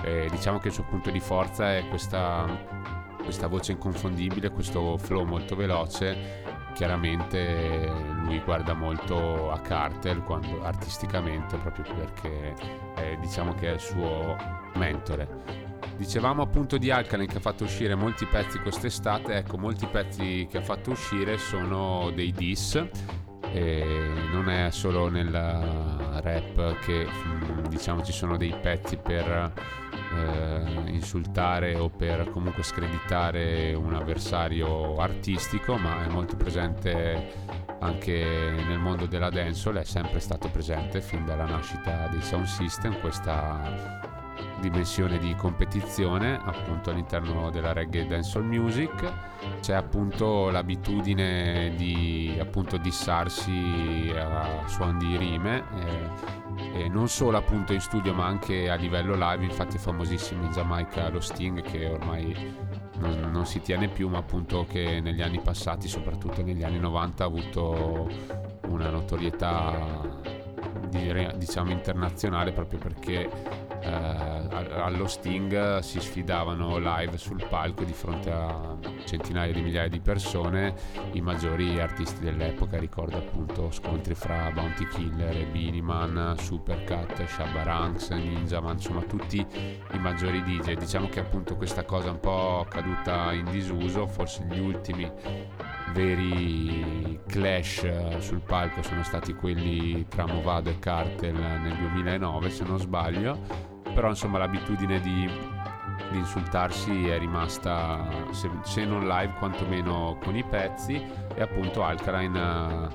Eh, 0.04 0.28
diciamo 0.30 0.58
che 0.58 0.68
il 0.68 0.72
suo 0.72 0.84
punto 0.84 1.10
di 1.10 1.20
forza 1.20 1.76
è 1.76 1.86
questa, 1.88 2.46
questa 3.22 3.46
voce 3.46 3.72
inconfondibile, 3.72 4.48
questo 4.52 4.96
flow 4.96 5.26
molto 5.26 5.54
veloce 5.54 6.41
chiaramente 6.72 7.90
lui 8.22 8.40
guarda 8.40 8.74
molto 8.74 9.50
a 9.50 9.58
Carter 9.60 10.22
quando, 10.22 10.62
artisticamente 10.64 11.56
proprio 11.56 11.94
perché 11.94 12.54
eh, 12.96 13.18
diciamo 13.20 13.54
che 13.54 13.68
è 13.68 13.72
il 13.72 13.80
suo 13.80 14.36
mentore. 14.74 15.60
Dicevamo 15.96 16.42
appunto 16.42 16.78
di 16.78 16.90
Alkaline 16.90 17.30
che 17.30 17.36
ha 17.36 17.40
fatto 17.40 17.64
uscire 17.64 17.94
molti 17.94 18.26
pezzi 18.26 18.58
quest'estate, 18.58 19.34
ecco 19.34 19.58
molti 19.58 19.86
pezzi 19.86 20.46
che 20.50 20.58
ha 20.58 20.62
fatto 20.62 20.90
uscire 20.90 21.38
sono 21.38 22.10
dei 22.10 22.32
diss 22.32 22.82
e 23.52 24.10
non 24.32 24.48
è 24.48 24.70
solo 24.70 25.08
nel 25.08 25.30
rap 25.30 26.78
che 26.80 27.06
mm, 27.06 27.66
diciamo 27.66 28.02
ci 28.02 28.12
sono 28.12 28.36
dei 28.36 28.54
pezzi 28.60 28.96
per 28.96 29.52
eh, 30.14 30.90
insultare 30.90 31.76
o 31.76 31.88
per 31.88 32.30
comunque 32.30 32.62
screditare 32.62 33.74
un 33.74 33.94
avversario 33.94 34.96
artistico 34.96 35.76
ma 35.76 36.04
è 36.04 36.08
molto 36.08 36.36
presente 36.36 37.32
anche 37.80 38.52
nel 38.66 38.78
mondo 38.78 39.06
della 39.06 39.30
dancehall 39.30 39.78
è 39.78 39.84
sempre 39.84 40.20
stato 40.20 40.48
presente 40.48 41.00
fin 41.00 41.24
dalla 41.24 41.44
nascita 41.44 42.06
dei 42.08 42.22
sound 42.22 42.46
system 42.46 43.00
questa 43.00 44.11
dimensione 44.60 45.18
di 45.18 45.34
competizione 45.34 46.38
appunto 46.42 46.90
all'interno 46.90 47.50
della 47.50 47.72
reggae 47.72 48.06
dancehall 48.06 48.44
music. 48.44 49.12
C'è 49.60 49.74
appunto 49.74 50.50
l'abitudine 50.50 51.74
di 51.76 52.36
appunto 52.40 52.76
dissarsi 52.76 54.12
a 54.16 54.66
suon 54.66 54.98
di 54.98 55.16
rime 55.16 55.64
e, 56.74 56.84
e 56.84 56.88
non 56.88 57.08
solo 57.08 57.36
appunto 57.36 57.72
in 57.72 57.80
studio 57.80 58.14
ma 58.14 58.26
anche 58.26 58.70
a 58.70 58.74
livello 58.74 59.14
live. 59.14 59.44
Infatti 59.44 59.76
è 59.76 59.80
famosissimo 59.80 60.44
in 60.44 60.52
Giamaica 60.52 61.08
lo 61.08 61.20
Sting 61.20 61.60
che 61.62 61.88
ormai 61.88 62.80
non, 62.98 63.30
non, 63.32 63.46
si 63.46 63.60
tiene 63.60 63.88
più 63.88 64.08
ma 64.08 64.18
appunto 64.18 64.64
che 64.68 65.00
negli 65.00 65.22
anni 65.22 65.40
passati 65.40 65.88
soprattutto 65.88 66.42
negli 66.42 66.62
anni 66.62 66.78
90 66.78 67.22
ha 67.22 67.26
avuto 67.26 68.08
una 68.68 68.90
notorietà 68.90 70.30
diciamo 71.36 71.70
internazionale 71.70 72.52
proprio 72.52 72.78
perché 72.78 73.22
eh, 73.22 73.61
allo 73.82 75.06
Sting 75.06 75.78
si 75.78 76.00
sfidavano 76.00 76.78
live 76.78 77.16
sul 77.18 77.44
palco 77.48 77.84
di 77.84 77.92
fronte 77.92 78.30
a 78.30 78.76
centinaia 79.04 79.52
di 79.52 79.62
migliaia 79.62 79.88
di 79.88 80.00
persone. 80.00 80.74
I 81.12 81.20
maggiori 81.20 81.80
artisti 81.80 82.20
dell'epoca 82.20 82.78
ricordo 82.78 83.16
appunto 83.16 83.70
scontri 83.70 84.14
fra 84.14 84.50
Bounty 84.52 84.86
Killer 84.88 85.36
e 85.36 85.46
Beanie 85.46 85.82
Man 85.82 86.34
Supercat, 86.38 87.24
Shabba 87.24 87.62
Ranks, 87.62 88.10
Ninja 88.10 88.60
Man 88.60 88.74
insomma 88.74 89.02
tutti 89.02 89.38
i 89.38 89.98
maggiori 89.98 90.42
DJ 90.42 90.74
diciamo 90.74 91.08
che 91.08 91.20
appunto 91.20 91.56
questa 91.56 91.84
cosa 91.84 92.10
un 92.10 92.20
po' 92.20 92.66
caduta 92.68 93.32
in 93.32 93.44
disuso 93.50 94.06
forse 94.06 94.44
gli 94.48 94.58
ultimi 94.58 95.10
veri 95.92 97.20
clash 97.26 97.84
eh, 97.84 98.16
sul 98.20 98.40
palco 98.40 98.82
sono 98.82 99.02
stati 99.02 99.34
quelli 99.34 100.06
tra 100.08 100.26
Movado 100.26 100.70
e 100.70 100.78
Cartel 100.78 101.34
nel 101.34 101.76
2009 101.76 102.50
se 102.50 102.64
non 102.64 102.78
sbaglio 102.78 103.71
però 103.94 104.08
insomma 104.08 104.38
l'abitudine 104.38 105.00
di, 105.00 105.28
di 106.10 106.18
insultarsi 106.18 107.08
è 107.08 107.18
rimasta 107.18 108.06
se, 108.30 108.50
se, 108.62 108.84
non 108.84 109.06
live 109.06 109.34
quantomeno 109.38 110.18
con 110.22 110.36
i 110.36 110.44
pezzi. 110.44 111.02
E 111.34 111.40
appunto 111.42 111.82
Alkaline 111.82 112.88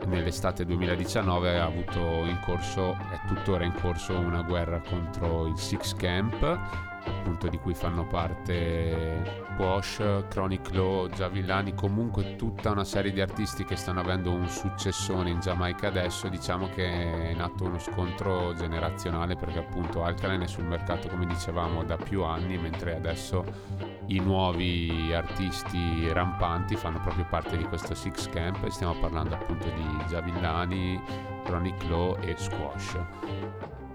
eh, 0.00 0.06
nell'estate 0.06 0.64
2019 0.64 1.58
ha 1.58 1.64
avuto 1.64 2.24
in 2.24 2.38
corso 2.44 2.92
è 3.10 3.20
tuttora 3.26 3.64
in 3.64 3.72
corso 3.74 4.18
una 4.18 4.42
guerra 4.42 4.80
contro 4.80 5.46
il 5.46 5.56
Six 5.56 5.94
Camp 5.94 6.42
appunto 7.04 7.48
di 7.48 7.58
cui 7.58 7.74
fanno 7.74 8.06
parte 8.06 9.41
Wash, 9.58 10.24
Chronic 10.28 10.72
Law, 10.74 11.08
Giavillani, 11.08 11.74
comunque 11.74 12.36
tutta 12.36 12.70
una 12.70 12.84
serie 12.84 13.12
di 13.12 13.20
artisti 13.20 13.64
che 13.64 13.76
stanno 13.76 14.00
avendo 14.00 14.30
un 14.32 14.48
successone 14.48 15.30
in 15.30 15.40
Giamaica 15.40 15.88
adesso, 15.88 16.28
diciamo 16.28 16.68
che 16.74 17.30
è 17.30 17.34
nato 17.34 17.64
uno 17.64 17.78
scontro 17.78 18.54
generazionale 18.54 19.36
perché 19.36 19.58
appunto 19.58 20.02
Alkaline 20.02 20.44
è 20.44 20.48
sul 20.48 20.64
mercato 20.64 21.08
come 21.08 21.26
dicevamo 21.26 21.84
da 21.84 21.96
più 21.96 22.22
anni, 22.22 22.58
mentre 22.58 22.96
adesso 22.96 23.44
i 24.06 24.18
nuovi 24.18 25.12
artisti 25.14 26.12
rampanti 26.12 26.76
fanno 26.76 27.00
proprio 27.00 27.26
parte 27.28 27.56
di 27.56 27.64
questo 27.64 27.94
Six 27.94 28.28
Camp 28.28 28.64
e 28.64 28.70
stiamo 28.70 28.94
parlando 28.94 29.34
appunto 29.34 29.68
di 29.68 30.04
Giavillani, 30.08 31.00
Chronic 31.44 31.84
Law 31.88 32.16
e 32.20 32.34
Squash. 32.36 32.98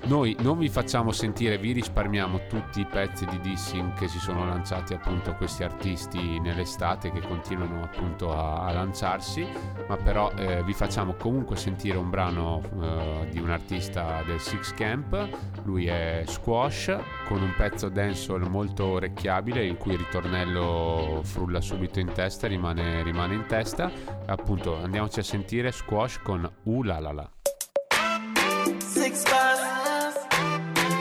Noi 0.08 0.38
non 0.40 0.58
vi 0.58 0.70
facciamo 0.70 1.12
sentire, 1.12 1.58
vi 1.58 1.74
risparmiamo 1.74 2.48
tutti 2.48 2.80
i 2.80 2.86
pezzi 2.86 3.26
di 3.26 3.42
dissing 3.42 3.94
che 3.94 4.08
si 4.08 4.20
sono 4.20 4.46
lanciati 4.46 4.94
appunto 4.94 5.36
questi 5.36 5.64
artisti 5.64 6.40
nell'estate 6.40 7.12
che 7.12 7.20
continuano 7.20 7.84
appunto 7.84 8.32
a, 8.32 8.64
a 8.66 8.72
lanciarsi, 8.72 9.46
ma 9.86 9.98
però 9.98 10.32
eh, 10.38 10.64
vi 10.64 10.72
facciamo 10.72 11.16
comunque 11.16 11.58
sentire 11.58 11.98
un 11.98 12.10
brano 12.10 12.62
eh, 12.82 13.28
di 13.30 13.40
un 13.40 13.50
artista 13.50 14.24
del 14.26 14.40
Six 14.40 14.74
Camp, 14.76 15.28
lui 15.66 15.88
è 15.88 16.24
Squash 16.26 16.98
con 17.28 17.42
un 17.42 17.54
pezzo 17.58 17.90
dancehall 17.90 18.48
molto 18.48 18.86
orecchiabile 18.86 19.66
il 19.66 19.76
cui 19.76 19.98
ritornello 19.98 21.20
frulla 21.24 21.60
subito 21.60 22.00
in 22.00 22.14
testa, 22.14 22.48
rimane, 22.48 23.04
rimane 23.04 23.36
in 23.36 23.46
testa, 23.46 23.92
appunto 24.26 24.78
andiamoci 24.78 25.20
a 25.20 25.24
sentire 25.24 25.74
Squash 25.74 26.22
con 26.24 26.50
Uh 26.64 26.84
la 26.84 27.00
la 27.02 27.30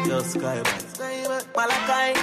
Yo, 0.06 0.22
Sky, 0.22 0.62
Malachi. 1.56 2.14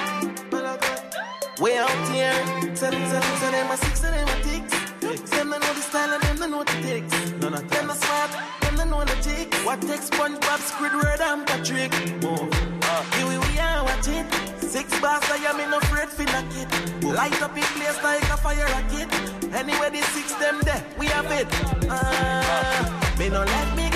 Way 1.59 1.77
out 1.77 1.89
here. 2.07 2.33
Send, 2.75 2.95
send, 2.95 3.23
send 3.23 3.53
them 3.53 3.71
a 3.71 3.77
six, 3.77 3.99
send 3.99 4.15
them 4.15 4.27
a 4.29 4.41
ticks. 4.41 5.29
Them 5.31 5.49
they 5.49 5.59
know 5.59 5.73
the 5.73 5.81
style 5.81 6.13
and 6.13 6.23
them 6.23 6.37
they 6.37 6.49
know 6.49 6.63
the 6.63 6.71
ticks. 6.81 7.31
None 7.41 7.53
of 7.53 7.69
them 7.69 7.87
the 7.87 7.93
swap, 7.95 8.29
them 8.61 8.77
they 8.77 8.85
know 8.85 9.03
the 9.03 9.15
ticks. 9.21 9.65
What 9.65 9.81
takes 9.81 10.09
SpongeBob, 10.09 10.61
Squidward 10.71 11.19
and 11.19 11.45
Patrick? 11.45 11.91
Move. 12.23 12.49
Uh, 12.83 13.03
here 13.17 13.27
we, 13.27 13.37
we 13.47 13.59
are, 13.59 13.83
watch 13.83 14.07
it. 14.07 14.25
Six 14.63 14.87
bars, 15.01 15.23
I 15.29 15.43
am 15.43 15.59
in 15.59 15.73
afraid 15.73 16.07
for 16.07 16.23
knock 16.23 16.45
it. 16.55 17.03
Light 17.03 17.41
up 17.41 17.57
in 17.57 17.63
place 17.63 18.01
like 18.01 18.23
a 18.23 18.37
fire 18.37 18.65
rocket. 18.65 19.11
Anyway, 19.53 19.89
the 19.89 20.01
six 20.15 20.33
them 20.35 20.61
there, 20.61 20.83
we 20.97 21.07
have 21.07 21.29
it. 21.31 21.47
Uh, 21.89 23.19
me 23.19 23.27
no 23.27 23.43
let 23.43 23.75
me 23.75 23.92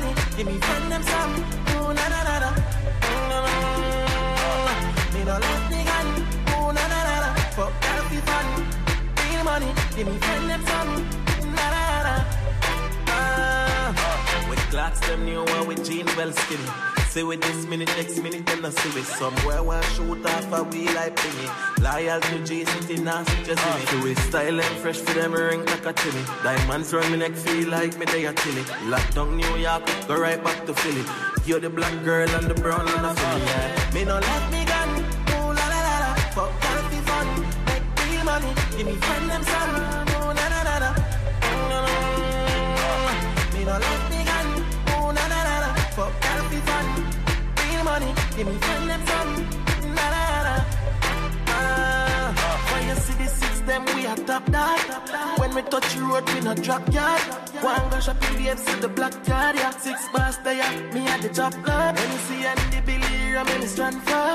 money. 0.00 0.14
Give 0.36 0.46
me 0.46 0.58
friend 0.58 0.92
them 0.92 1.02
some. 1.02 1.34
Ooh, 1.74 1.92
na 1.94 2.04
na 2.12 2.20
na 2.28 2.34
na. 2.42 2.50
Me 5.12 5.20
no 5.24 5.34
me 5.70 5.80
gun. 5.90 6.08
Ooh, 6.54 6.72
na 6.76 6.84
na 6.92 7.00
na 7.08 7.14
na. 7.24 7.30
Fuck 7.56 7.72
that 7.82 8.02
be 8.10 8.18
fun. 8.28 8.46
Money. 9.44 9.72
Give 9.96 10.06
me 10.06 10.18
friend 10.18 10.50
them 10.50 10.62
some. 10.66 10.92
Na 11.56 11.66
na 11.74 11.84
na. 12.06 12.14
Ah. 13.08 14.46
With 14.50 15.00
them 15.06 15.24
new 15.24 15.42
one 15.44 15.66
with 15.66 15.84
jeans 15.84 16.14
well 16.16 16.32
skinny. 16.32 16.97
See 17.08 17.22
with 17.22 17.40
this 17.40 17.66
minute, 17.66 17.88
next 17.96 18.22
minute, 18.22 18.44
then 18.44 18.62
I 18.66 18.68
see 18.68 18.90
with 18.94 19.08
somewhere 19.08 19.62
where 19.62 19.82
shoot 19.94 20.26
off 20.26 20.52
a 20.52 20.62
wheel 20.62 20.92
like 20.92 21.16
thingy. 21.16 21.48
Loyal 21.82 22.20
to 22.20 22.44
G 22.44 22.66
City, 22.66 23.00
now 23.02 23.24
just 23.24 23.62
see 23.62 23.78
me. 23.78 23.84
Uh. 23.86 24.02
Do 24.02 24.06
it 24.08 24.18
style 24.18 24.60
and 24.60 24.76
fresh 24.82 24.98
for 24.98 25.14
them 25.14 25.32
ring 25.32 25.64
like 25.64 25.86
a 25.86 25.94
chili. 25.94 26.22
Diamonds 26.42 26.92
round 26.92 27.10
me 27.10 27.16
neck 27.16 27.32
feel 27.32 27.70
like 27.70 27.98
me 27.98 28.04
they 28.04 28.26
a 28.26 28.34
chilly. 28.34 28.62
Lock 28.90 29.14
down 29.14 29.38
New 29.38 29.56
York, 29.56 29.88
go 30.06 30.20
right 30.20 30.42
back 30.44 30.66
to 30.66 30.74
Philly. 30.74 31.02
You're 31.46 31.60
the 31.60 31.70
black 31.70 31.94
girl 32.04 32.28
and 32.28 32.46
the 32.46 32.54
brown 32.54 32.86
and 32.86 33.02
the 33.02 33.14
Philly. 33.14 33.40
Yeah. 33.46 33.90
Me 33.94 34.04
no 34.04 34.18
let 34.18 34.52
me 34.52 34.66
gun, 34.66 34.90
ooh 35.32 35.52
la 35.58 35.66
la 35.72 35.80
la 35.88 35.96
la. 36.04 36.14
Fuck 36.36 36.52
be 36.90 36.98
fun, 37.08 37.26
make 37.64 37.86
real 38.04 38.24
money. 38.24 38.52
Give 38.76 38.86
me 38.86 38.94
friend 38.96 39.30
them 39.30 39.42
son, 39.44 39.70
ooh 40.12 40.34
na 40.36 40.48
na 40.52 40.60
na 40.62 40.78
na. 40.84 40.90
Me 43.54 43.64
no 43.64 43.72
let 43.72 44.07
give 48.38 48.46
me 48.46 48.58
friend 48.58 48.88
them 48.88 49.02
some. 49.10 49.32
Na 49.96 50.04
na 50.14 50.24
na. 50.46 50.54
Ah, 51.48 52.70
when 52.70 52.82
you 52.88 52.96
see 53.04 53.16
the 53.20 53.26
six, 53.26 53.54
them 53.68 53.84
we 53.94 54.06
are 54.06 54.20
top 54.30 54.44
dog. 54.54 54.78
When 55.40 55.54
we 55.56 55.62
touch 55.62 55.94
the 55.94 56.02
road, 56.02 56.24
we 56.32 56.40
no 56.40 56.54
drop 56.54 56.84
yard. 56.92 57.20
One 57.60 57.90
go 57.90 57.98
shopping, 57.98 58.36
the 58.38 58.56
see 58.56 58.78
the 58.84 58.88
black 58.88 59.14
card, 59.26 59.56
yeah. 59.56 59.70
Six 59.70 59.98
bars 60.12 60.38
there, 60.44 60.70
me 60.94 61.02
at 61.08 61.20
the 61.20 61.30
top 61.40 61.54
club. 61.64 61.96
When 61.98 62.10
you 62.14 62.20
see 62.28 62.40
Andy 62.50 62.80
Billy, 62.86 63.36
I'm 63.36 63.48
in 63.54 63.60
the 63.60 63.68
strand 63.74 64.00
for. 64.06 64.30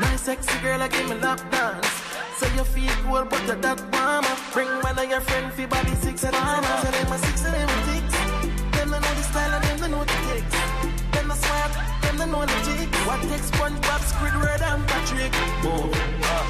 Nice 0.00 0.22
sexy 0.22 0.56
girl, 0.62 0.82
I 0.82 0.88
give 0.88 1.08
me 1.10 1.16
lap 1.16 1.40
dance. 1.52 1.94
So 2.38 2.46
you 2.56 2.64
feel 2.74 2.94
cool, 3.04 3.24
but 3.30 3.42
you're 3.46 3.60
that 3.66 3.78
warmer. 3.92 4.36
Bring 4.54 4.72
one 4.88 4.98
of 4.98 5.08
your 5.12 5.20
friend, 5.20 5.52
fi 5.52 5.66
body 5.66 5.94
six 6.06 6.24
and 6.24 6.34
armor. 6.34 6.76
So 6.82 6.90
them 6.96 7.12
a 7.12 7.18
six 7.18 7.44
and 7.44 7.54
them 7.54 7.93
jig. 12.30 12.88
What 13.06 13.20
takes 13.28 13.50
SpongeBob, 13.50 14.02
Squidward 14.10 14.62
and 14.62 14.86
Patrick? 14.86 15.32
Oh, 15.64 15.90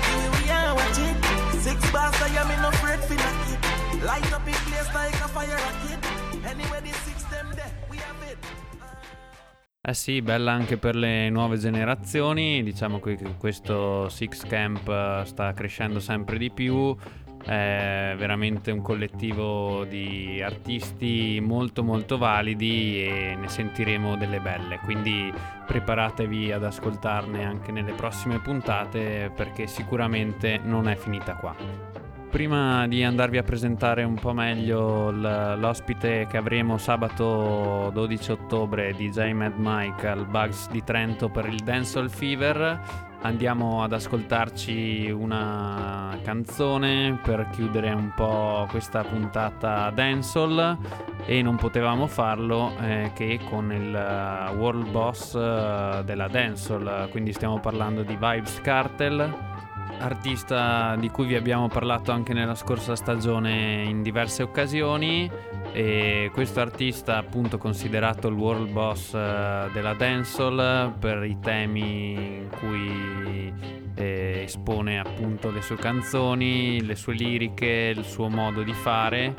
here 0.09 0.31
we 0.39 0.51
are, 0.51 0.75
watch 0.75 0.99
it. 0.99 1.17
Six 1.61 1.91
bars, 1.91 2.15
I 2.23 2.29
am 2.41 2.51
in 2.51 2.65
afraid 2.65 3.01
for 3.01 3.15
knock. 3.15 4.05
Light 4.05 4.33
up 4.33 4.47
in 4.47 4.55
place 4.69 4.93
like 4.95 5.15
a 5.15 5.29
fire 5.29 5.57
rocket. 5.57 6.01
Anyway, 6.47 6.81
the 6.83 6.93
six 7.05 7.25
them 7.25 7.53
there, 7.55 7.73
we 7.91 7.97
have 7.99 8.31
it. 8.31 8.39
Eh 9.87 9.93
sì, 9.93 10.23
bella 10.23 10.53
anche 10.53 10.79
per 10.79 10.97
le 10.97 11.29
nuove 11.29 11.59
generazioni, 11.59 12.63
diciamo 12.63 13.01
che 13.01 13.19
questo 13.37 14.09
Six 14.09 14.47
Camp 14.47 15.25
sta 15.25 15.53
crescendo 15.53 16.01
sempre 16.01 16.39
di 16.39 16.51
più, 16.51 16.97
è 17.45 18.15
veramente 18.17 18.71
un 18.71 18.81
collettivo 18.81 19.85
di 19.85 20.41
artisti 20.43 21.41
molto 21.43 21.83
molto 21.83 22.17
validi 22.17 23.05
e 23.05 23.37
ne 23.39 23.49
sentiremo 23.49 24.17
delle 24.17 24.41
belle, 24.41 24.79
quindi 24.83 25.33
preparatevi 25.67 26.53
ad 26.53 26.65
ascoltarne 26.65 27.45
anche 27.45 27.71
nelle 27.73 27.93
prossime 27.93 28.41
puntate 28.41 29.31
perché 29.35 29.67
sicuramente 29.67 30.59
non 30.63 30.89
è 30.89 30.97
finita 30.97 31.35
qua. 31.35 31.55
Prima 32.35 32.89
di 32.89 33.05
andarvi 33.05 33.39
a 33.39 33.45
presentare 33.45 34.03
un 34.03 34.15
po' 34.15 34.33
meglio 34.33 35.13
l'ospite 35.13 36.27
che 36.29 36.37
avremo 36.37 36.79
sabato 36.79 37.91
12 37.95 38.33
ottobre 38.33 38.93
di 38.93 39.09
J 39.09 39.31
Mad 39.31 39.53
Mike 39.57 40.09
al 40.09 40.27
Bugs 40.27 40.69
di 40.69 40.83
Trento 40.83 41.29
per 41.29 41.47
il 41.47 41.61
Dancehall 41.63 42.09
Fever, 42.09 42.81
andiamo 43.25 43.83
ad 43.83 43.93
ascoltarci 43.93 45.11
una 45.11 46.19
canzone 46.23 47.19
per 47.23 47.49
chiudere 47.51 47.91
un 47.91 48.13
po' 48.15 48.67
questa 48.71 49.03
puntata 49.03 49.91
dancehall. 49.91 50.79
E 51.27 51.41
non 51.41 51.57
potevamo 51.57 52.07
farlo 52.07 52.73
eh, 52.81 53.13
che 53.15 53.41
con 53.49 53.73
il 53.73 53.95
eh, 53.95 54.55
world 54.57 54.91
boss 54.91 55.33
uh, 55.33 56.05
della 56.05 56.29
dancehall. 56.29 57.09
Quindi 57.11 57.33
stiamo 57.33 57.61
parlando 57.61 58.03
di 58.03 58.15
Vibes 58.15 58.61
Cartel 58.61 59.53
artista 59.99 60.97
di 60.97 61.09
cui 61.11 61.27
vi 61.27 61.35
abbiamo 61.35 61.69
parlato 61.69 62.13
anche 62.13 62.33
nella 62.33 62.55
scorsa 62.55 62.97
stagione 62.97 63.83
in 63.85 64.03
diverse 64.03 64.43
occasioni. 64.43 65.31
E 65.73 66.31
questo 66.33 66.61
artista 66.61 67.17
appunto 67.17 67.59
considerato 67.59 68.29
il 68.29 68.35
world 68.35 68.71
boss 68.71 69.13
uh, 69.13 69.73
della 69.73 69.95
dancehall 69.95 70.93
per 70.99 71.25
i 71.25 71.39
temi 71.41 72.13
in 72.13 72.49
cui 72.59 73.53
eh, 73.97 74.43
espone 74.45 74.99
appunto 74.99 75.51
le 75.51 75.63
sue 75.63 75.77
canzoni, 75.77 76.85
le 76.85 76.95
sue 76.95 77.15
liriche, 77.15 77.93
il 77.97 78.05
suo 78.05 78.29
modo 78.29 78.63
di 78.63 78.73
fare 78.73 79.35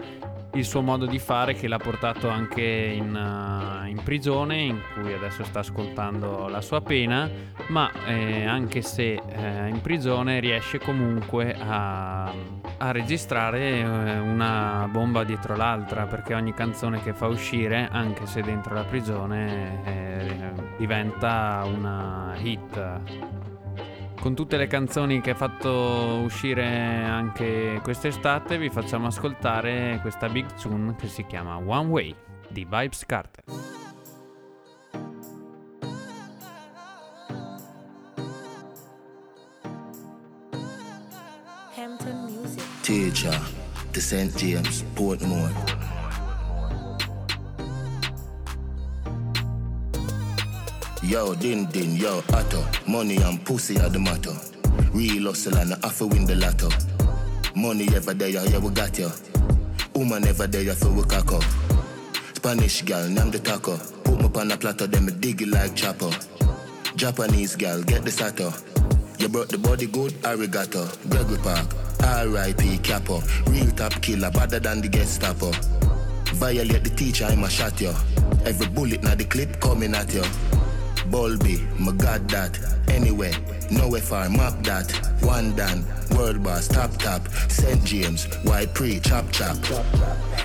il 0.55 0.65
suo 0.65 0.81
modo 0.81 1.05
di 1.05 1.19
fare 1.19 1.53
che 1.53 1.67
l'ha 1.67 1.77
portato 1.77 2.29
anche 2.29 2.61
in, 2.61 3.13
uh, 3.13 3.87
in, 3.87 4.01
prigione 4.03 4.61
in 4.61 4.79
cui 4.93 5.13
adesso 5.13 5.43
sta 5.43 5.59
ascoltando 5.59 6.47
la 6.47 6.61
sua 6.61 6.81
pena 6.81 7.29
ma 7.67 7.91
eh, 8.05 8.45
anche 8.45 8.81
se 8.81 9.13
eh, 9.13 9.67
in 9.67 9.81
prigione 9.81 10.39
riesce 10.39 10.79
comunque 10.79 11.55
a, 11.59 12.31
a 12.77 12.91
registrare 12.91 13.79
eh, 13.79 14.19
una 14.19 14.87
bomba 14.89 15.23
dietro 15.23 15.55
l'altra 15.55 16.05
perché 16.05 16.33
ogni 16.33 16.53
canzone 16.53 17.01
che 17.01 17.13
fa 17.13 17.27
uscire 17.27 17.89
anche 17.91 18.25
se 18.25 18.41
dentro 18.41 18.73
la 18.73 18.83
prigione 18.83 19.81
eh, 19.85 20.51
diventa 20.77 21.63
una 21.65 22.33
hit 22.37 23.44
con 24.25 24.33
tutte 24.33 24.57
le 24.57 24.65
canzoni 24.65 25.21
che 25.21 25.29
ha 25.29 25.35
fatto 25.35 26.19
uscire 26.23 26.65
anche 26.65 27.79
quest'estate 27.83 28.57
vi 28.57 28.71
facciamo 28.71 29.05
ascoltare 29.05 29.99
questa 30.01 30.27
big 30.29 30.51
tune 30.59 30.95
che 30.95 31.07
si 31.07 31.27
chiama 31.27 31.57
One 31.57 31.89
Way 31.89 32.15
di 32.49 32.65
Vibes 32.67 33.05
Carter. 33.05 33.43
Teacher, 42.81 43.39
the 43.91 43.99
St. 43.99 44.35
James, 44.35 44.81
Portmore. 44.95 45.74
Yo, 51.07 51.35
din 51.35 51.67
din, 51.71 51.95
yo, 51.95 52.23
atto. 52.33 52.65
Money 52.87 53.17
and 53.17 53.43
pussy 53.45 53.79
are 53.79 53.89
the 53.89 53.99
motto. 53.99 54.33
Real 54.91 55.25
hustle 55.25 55.55
and 55.57 55.73
I 55.73 55.87
have 55.87 56.01
win 56.01 56.25
the 56.25 56.35
lotto. 56.35 56.67
Money 57.55 57.87
ever 57.95 58.15
there, 58.15 58.29
yeah, 58.29 58.57
we 58.57 58.71
got 58.71 58.97
you. 58.97 59.11
Woman 59.93 60.25
ever 60.25 60.47
there, 60.47 60.73
for 60.73 60.89
we 60.89 61.03
cock 61.03 61.31
up. 61.31 61.43
Spanish 62.33 62.81
gal, 62.81 63.07
name 63.07 63.29
the 63.29 63.37
taco. 63.37 63.77
Put 64.03 64.19
me 64.19 64.41
on 64.41 64.51
a 64.51 64.57
platter, 64.57 64.87
then 64.87 65.05
me 65.05 65.11
dig 65.11 65.43
it 65.43 65.49
like 65.49 65.75
chopper. 65.75 66.09
Japanese 66.95 67.55
gal, 67.55 67.83
get 67.83 68.03
the 68.03 68.09
sato. 68.09 68.51
You 69.19 69.29
brought 69.29 69.49
the 69.49 69.59
body 69.59 69.85
good, 69.85 70.11
arigato. 70.23 70.89
Gregory 71.09 71.37
Park, 71.37 71.67
R.I.P. 72.03 72.79
Capo. 72.79 73.21
Real 73.45 73.69
top 73.71 73.93
killer, 74.01 74.31
better 74.31 74.59
than 74.59 74.81
the 74.81 74.89
Gestapo. 74.89 75.51
Violate 76.33 76.83
the 76.83 76.89
teacher, 76.89 77.25
I'ma 77.25 77.47
shot 77.47 77.79
you. 77.79 77.93
Every 78.43 78.67
bullet 78.67 79.03
now 79.03 79.13
the 79.13 79.25
clip 79.25 79.59
coming 79.61 79.93
at 79.93 80.11
you. 80.11 80.23
Bulby, 81.05 81.57
my 81.79 81.91
god 81.93 82.27
that. 82.29 82.59
Anyway, 82.89 83.33
nowhere 83.71 84.01
far, 84.01 84.29
map 84.29 84.61
that. 84.63 84.91
One 85.21 85.55
done, 85.55 85.83
world 86.15 86.43
boss, 86.43 86.67
top 86.67 86.91
top. 86.97 87.27
St. 87.49 87.83
James, 87.83 88.25
why 88.43 88.65
pre, 88.65 88.99
chop 88.99 89.31
chop. 89.31 89.57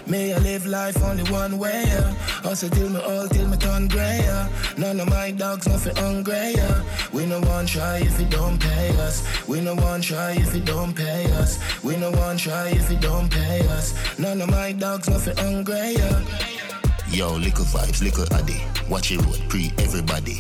May 0.07 0.35
I 0.35 0.39
live 0.39 0.67
life 0.67 1.03
only 1.03 1.25
one 1.31 1.59
way, 1.59 1.85
yeah. 1.87 2.15
Also 2.45 2.69
till 2.69 2.89
me 2.89 3.01
all, 3.01 3.29
till 3.29 3.47
me 3.49 3.57
turn 3.57 3.89
grey, 3.89 4.21
yeah. 4.23 4.49
None 4.77 5.01
of 5.01 5.09
my 5.09 5.31
dogs 5.31 5.69
nothing 5.69 5.97
hungry, 5.97 6.53
yeah. 6.57 6.83
We 7.13 7.27
no 7.27 7.41
one 7.41 7.67
try 7.67 7.99
if 7.99 8.19
you 8.21 8.27
don't 8.27 8.59
pay 8.61 8.91
us. 8.99 9.23
We 9.47 9.61
no 9.61 9.75
one 9.75 10.01
try 10.01 10.33
if 10.33 10.55
you 10.55 10.61
don't 10.61 10.95
pay 10.95 11.31
us. 11.33 11.59
We 11.85 11.97
no 11.97 12.11
one 12.11 12.37
try 12.37 12.69
if 12.69 12.91
you 12.91 12.99
don't 12.99 13.31
pay 13.31 13.61
us. 13.69 13.95
None 14.19 14.41
of 14.41 14.51
my 14.51 14.73
dogs 14.73 15.09
nothing 15.09 15.37
hungry, 15.37 15.95
yeah. 15.97 16.70
Yo, 17.13 17.35
little 17.35 17.65
vibes, 17.65 18.03
little 18.03 18.33
addy. 18.35 18.63
Watch 18.89 19.11
it 19.11 19.21
road, 19.27 19.43
pre 19.49 19.73
everybody. 19.79 20.39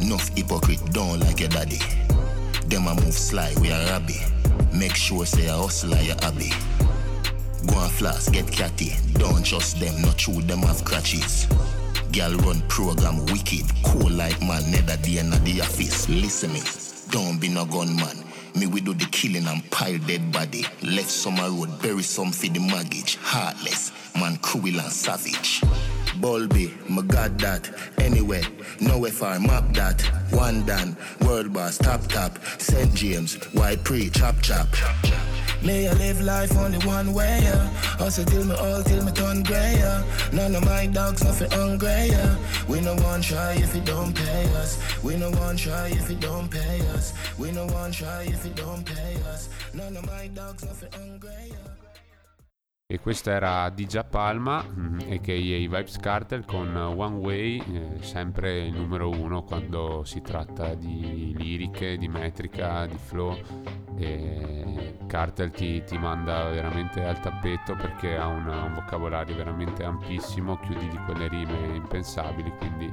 Enough 0.00 0.36
hypocrite, 0.36 0.82
don't 0.90 1.20
like 1.20 1.38
your 1.38 1.48
daddy. 1.48 1.78
Them 2.66 2.88
a 2.88 2.94
move 2.96 3.14
sly, 3.14 3.54
we 3.60 3.70
a 3.70 3.78
rabby. 3.86 4.18
Make 4.72 4.96
sure 4.96 5.24
say 5.24 5.46
a 5.46 5.52
hustler 5.52 6.00
your 6.00 6.16
hobby. 6.20 6.50
Go 7.68 7.78
and 7.78 7.92
flash, 7.92 8.28
get 8.30 8.50
catty. 8.50 8.94
Don't 9.12 9.46
trust 9.46 9.78
them, 9.78 10.02
not 10.02 10.18
true, 10.18 10.42
them 10.42 10.62
have 10.62 10.84
crutches. 10.84 11.46
Girl 12.12 12.34
run 12.38 12.62
program 12.62 13.24
wicked, 13.26 13.66
cool 13.84 14.10
like 14.10 14.40
man, 14.40 14.68
never 14.72 14.96
the 14.96 15.20
end 15.20 15.32
of 15.32 15.44
the 15.44 15.60
office. 15.60 16.08
Listen 16.08 16.52
me, 16.52 16.62
don't 17.10 17.40
be 17.40 17.48
no 17.48 17.64
gunman. 17.64 18.24
Me 18.56 18.66
we 18.66 18.80
do 18.80 18.92
the 18.92 19.06
killing 19.12 19.46
and 19.46 19.70
pile 19.70 19.98
dead 19.98 20.32
body. 20.32 20.64
Left 20.82 21.10
summer 21.10 21.48
road, 21.48 21.80
bury 21.80 22.02
some 22.02 22.32
for 22.32 22.48
the 22.48 22.58
mortgage. 22.58 23.18
Heartless, 23.22 23.92
man 24.16 24.36
cruel 24.38 24.80
and 24.80 24.92
savage. 24.92 25.62
Bulby, 26.20 26.68
my 26.88 27.02
god 27.02 27.38
that. 27.38 27.70
Anyway, 27.98 28.42
nowhere 28.80 29.10
far, 29.10 29.38
map 29.38 29.72
that. 29.74 30.00
One 30.30 30.66
done, 30.66 30.96
world 31.22 31.52
boss, 31.52 31.78
top 31.78 32.02
top. 32.08 32.38
St. 32.58 32.92
James, 32.94 33.36
why 33.52 33.76
pre, 33.76 34.10
chop 34.10 34.40
chop. 34.42 34.66
May 35.62 35.88
I 35.88 35.92
live 35.94 36.20
life 36.20 36.56
only 36.56 36.78
one 36.86 37.12
way, 37.12 37.40
yeah. 37.42 37.96
Also 38.00 38.24
till 38.24 38.44
me 38.44 38.54
all, 38.54 38.82
till 38.82 39.04
me 39.04 39.12
turn 39.12 39.42
grey, 39.42 39.74
yeah. 39.78 40.02
None 40.32 40.54
of 40.54 40.64
my 40.64 40.86
dogs 40.86 41.22
nothing 41.24 41.50
hungry, 41.50 42.08
yeah. 42.10 42.36
We 42.68 42.80
no 42.80 42.94
one 42.96 43.22
try 43.22 43.54
if 43.54 43.74
you 43.74 43.82
don't 43.82 44.14
pay 44.14 44.44
us. 44.54 44.78
We 45.02 45.16
no 45.16 45.30
one 45.30 45.56
try 45.56 45.88
if 45.88 46.08
you 46.08 46.16
don't 46.16 46.48
pay 46.48 46.80
us. 46.94 47.12
We 47.38 47.50
no 47.52 47.66
one 47.66 47.92
try 47.92 48.22
if 48.22 48.44
you 48.44 48.52
don't 48.54 48.84
pay 48.84 49.16
us. 49.32 49.48
None 49.74 49.96
of 49.96 50.06
my 50.06 50.28
dogs 50.28 50.64
nothing 50.64 50.92
hungry, 50.92 51.30
yeah. 51.50 51.87
E 52.90 53.00
questa 53.00 53.32
era 53.32 53.68
Dija 53.68 54.02
Palma, 54.02 54.64
mm, 54.64 55.00
a.k.a. 55.10 55.34
Vibes 55.34 55.98
Cartel 55.98 56.46
con 56.46 56.74
One 56.74 57.16
Way, 57.16 57.58
eh, 57.58 58.02
sempre 58.02 58.64
il 58.64 58.72
numero 58.72 59.10
uno 59.10 59.42
quando 59.42 60.04
si 60.04 60.22
tratta 60.22 60.74
di 60.74 61.34
liriche, 61.36 61.98
di 61.98 62.08
metrica, 62.08 62.86
di 62.86 62.96
flow. 62.96 63.36
E 63.94 64.96
Cartel 65.06 65.50
ti, 65.50 65.84
ti 65.84 65.98
manda 65.98 66.48
veramente 66.48 67.04
al 67.04 67.20
tappeto 67.20 67.74
perché 67.74 68.16
ha 68.16 68.26
una, 68.26 68.62
un 68.62 68.72
vocabolario 68.72 69.36
veramente 69.36 69.84
ampissimo, 69.84 70.56
chiudi 70.56 70.88
di 70.88 70.98
quelle 71.04 71.28
rime 71.28 71.76
impensabili, 71.76 72.50
quindi 72.56 72.90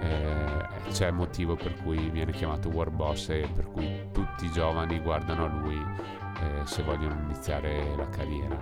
eh, 0.00 0.66
c'è 0.90 1.12
motivo 1.12 1.54
per 1.54 1.80
cui 1.84 2.10
viene 2.10 2.32
chiamato 2.32 2.68
War 2.70 2.90
Boss 2.90 3.28
e 3.28 3.48
per 3.54 3.66
cui 3.66 4.08
tutti 4.12 4.46
i 4.46 4.50
giovani 4.50 4.98
guardano 4.98 5.44
a 5.44 5.48
lui 5.48 5.80
eh, 6.40 6.66
se 6.66 6.82
vogliono 6.82 7.16
iniziare 7.22 7.94
la 7.96 8.08
carriera. 8.08 8.58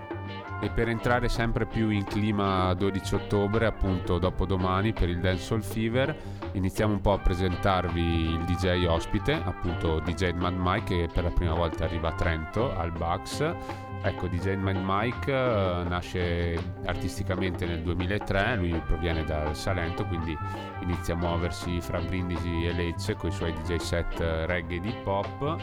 E 0.60 0.70
per 0.70 0.88
entrare 0.88 1.28
sempre 1.28 1.66
più 1.66 1.90
in 1.90 2.04
clima 2.04 2.74
12 2.74 3.14
ottobre, 3.14 3.66
appunto 3.66 4.18
dopodomani 4.18 4.92
per 4.92 5.08
il 5.08 5.20
Dancehall 5.20 5.60
Fever, 5.60 6.16
iniziamo 6.52 6.94
un 6.94 7.00
po' 7.00 7.12
a 7.12 7.18
presentarvi 7.18 8.00
il 8.00 8.44
DJ 8.44 8.84
ospite, 8.86 9.32
appunto 9.32 10.00
DJ 10.00 10.32
Mad 10.32 10.56
Mike 10.56 10.96
che 10.96 11.08
per 11.12 11.24
la 11.24 11.30
prima 11.30 11.54
volta 11.54 11.84
arriva 11.84 12.08
a 12.08 12.14
Trento 12.14 12.76
al 12.76 12.90
Bugs. 12.90 13.54
Ecco, 14.00 14.28
DJ 14.28 14.54
Mad 14.54 14.76
Mike 14.80 15.30
uh, 15.30 15.86
nasce 15.88 16.56
artisticamente 16.86 17.66
nel 17.66 17.82
2003, 17.82 18.56
lui 18.56 18.80
proviene 18.86 19.24
dal 19.24 19.56
Salento, 19.56 20.06
quindi 20.06 20.36
inizia 20.82 21.14
a 21.14 21.16
muoversi 21.16 21.80
fra 21.80 22.00
Brindisi 22.00 22.64
e 22.64 22.72
Lecce 22.72 23.14
con 23.14 23.30
i 23.30 23.32
suoi 23.32 23.52
DJ 23.52 23.76
set 23.76 24.18
reggae 24.46 24.80
di 24.80 24.94
pop. 25.02 25.56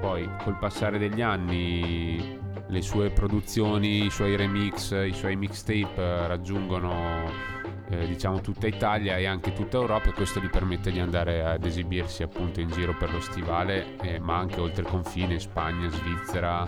Poi 0.00 0.28
col 0.42 0.58
passare 0.58 0.98
degli 0.98 1.22
anni 1.22 2.41
le 2.72 2.80
sue 2.80 3.10
produzioni, 3.10 4.06
i 4.06 4.10
suoi 4.10 4.34
remix, 4.34 4.92
i 4.92 5.12
suoi 5.12 5.36
mixtape 5.36 5.94
eh, 5.94 6.26
raggiungono 6.26 7.30
eh, 7.90 8.06
diciamo 8.06 8.40
tutta 8.40 8.66
Italia 8.66 9.18
e 9.18 9.26
anche 9.26 9.52
tutta 9.52 9.76
Europa. 9.76 10.08
E 10.08 10.12
questo 10.12 10.40
gli 10.40 10.48
permette 10.48 10.90
di 10.90 10.98
andare 10.98 11.44
ad 11.44 11.64
esibirsi 11.64 12.22
appunto 12.22 12.60
in 12.60 12.70
giro 12.70 12.96
per 12.96 13.12
lo 13.12 13.20
stivale 13.20 13.96
eh, 14.00 14.18
ma 14.18 14.38
anche 14.38 14.58
oltre 14.58 14.84
confine 14.84 15.34
in 15.34 15.40
Spagna, 15.40 15.90
Svizzera 15.90 16.66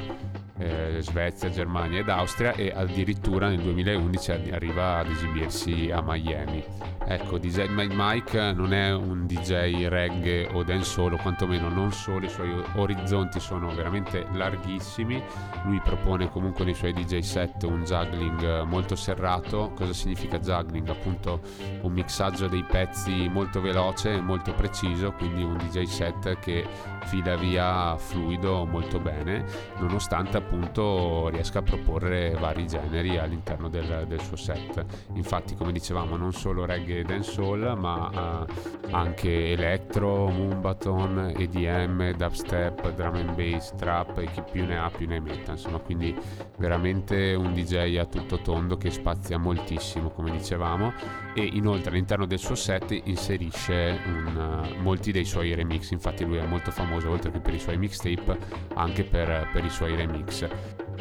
eh, 0.58 0.98
Svezia, 1.00 1.50
Germania 1.50 2.00
ed 2.00 2.08
Austria 2.08 2.52
e 2.52 2.72
addirittura 2.74 3.48
nel 3.48 3.60
2011 3.60 4.30
arriva 4.52 4.98
ad 4.98 5.10
esibirsi 5.10 5.90
a 5.90 6.02
Miami. 6.02 6.64
Ecco, 7.06 7.38
DJ 7.38 7.66
Mike 7.68 8.52
non 8.52 8.72
è 8.72 8.92
un 8.94 9.26
DJ 9.26 9.86
reggae 9.88 10.48
o 10.52 10.62
dancehall, 10.62 11.12
o 11.12 11.16
quantomeno 11.16 11.68
non 11.68 11.92
solo, 11.92 12.24
i 12.24 12.30
suoi 12.30 12.50
orizzonti 12.76 13.40
sono 13.40 13.74
veramente 13.74 14.26
larghissimi. 14.32 15.22
Lui 15.64 15.80
propone 15.80 16.30
comunque 16.30 16.64
nei 16.64 16.74
suoi 16.74 16.94
DJ 16.94 17.18
set 17.18 17.62
un 17.64 17.84
juggling 17.84 18.62
molto 18.62 18.96
serrato. 18.96 19.72
Cosa 19.74 19.92
significa 19.92 20.38
juggling? 20.38 20.88
Appunto 20.88 21.40
un 21.82 21.92
mixaggio 21.92 22.48
dei 22.48 22.64
pezzi 22.64 23.28
molto 23.28 23.60
veloce 23.60 24.14
e 24.14 24.20
molto 24.20 24.54
preciso, 24.54 25.12
quindi 25.12 25.42
un 25.42 25.58
DJ 25.58 25.82
set 25.82 26.38
che 26.38 26.66
fila 27.04 27.36
via 27.36 27.96
fluido 27.98 28.64
molto 28.64 28.98
bene, 28.98 29.44
nonostante 29.78 30.38
appunto 30.44 31.28
riesca 31.28 31.60
a 31.60 31.62
proporre 31.62 32.36
vari 32.38 32.66
generi 32.66 33.16
all'interno 33.18 33.68
del, 33.68 34.04
del 34.06 34.20
suo 34.20 34.36
set. 34.36 34.84
Infatti, 35.14 35.54
come 35.54 35.72
dicevamo, 35.72 36.16
non 36.16 36.32
solo 36.32 36.64
reggae 36.64 37.00
e 37.00 37.02
dancehall, 37.02 37.76
ma 37.78 38.44
uh, 38.44 38.94
anche 38.94 39.52
electro, 39.52 40.28
moombaton, 40.28 41.34
EDM, 41.36 42.12
dubstep, 42.12 42.94
drum 42.94 43.14
and 43.14 43.34
bass, 43.34 43.74
trap 43.76 44.18
e 44.18 44.30
chi 44.30 44.42
più 44.50 44.64
ne 44.64 44.78
ha 44.78 44.90
più 44.90 45.06
ne 45.06 45.20
metta. 45.20 45.52
Insomma, 45.52 45.78
quindi 45.78 46.14
veramente 46.58 47.34
un 47.34 47.52
DJ 47.52 47.96
a 47.96 48.04
tutto 48.04 48.38
tondo 48.38 48.76
che 48.76 48.90
spazia 48.90 49.38
moltissimo, 49.38 50.10
come 50.10 50.30
dicevamo, 50.30 50.92
e 51.34 51.42
inoltre 51.42 51.90
all'interno 51.90 52.26
del 52.26 52.38
suo 52.38 52.54
set 52.54 52.98
inserisce 53.04 53.98
un, 54.06 54.36
uh, 54.36 54.82
molti 54.82 55.10
dei 55.10 55.24
suoi 55.24 55.54
remix. 55.54 55.90
Infatti, 55.90 56.24
lui 56.24 56.36
è 56.36 56.46
molto 56.46 56.70
famoso 56.70 57.10
oltre 57.10 57.30
che 57.30 57.40
per 57.40 57.54
i 57.54 57.58
suoi 57.58 57.78
mixtape, 57.78 58.38
anche 58.74 59.04
per, 59.04 59.48
per 59.52 59.64
i 59.64 59.70
suoi 59.70 59.96
remix 59.96 60.33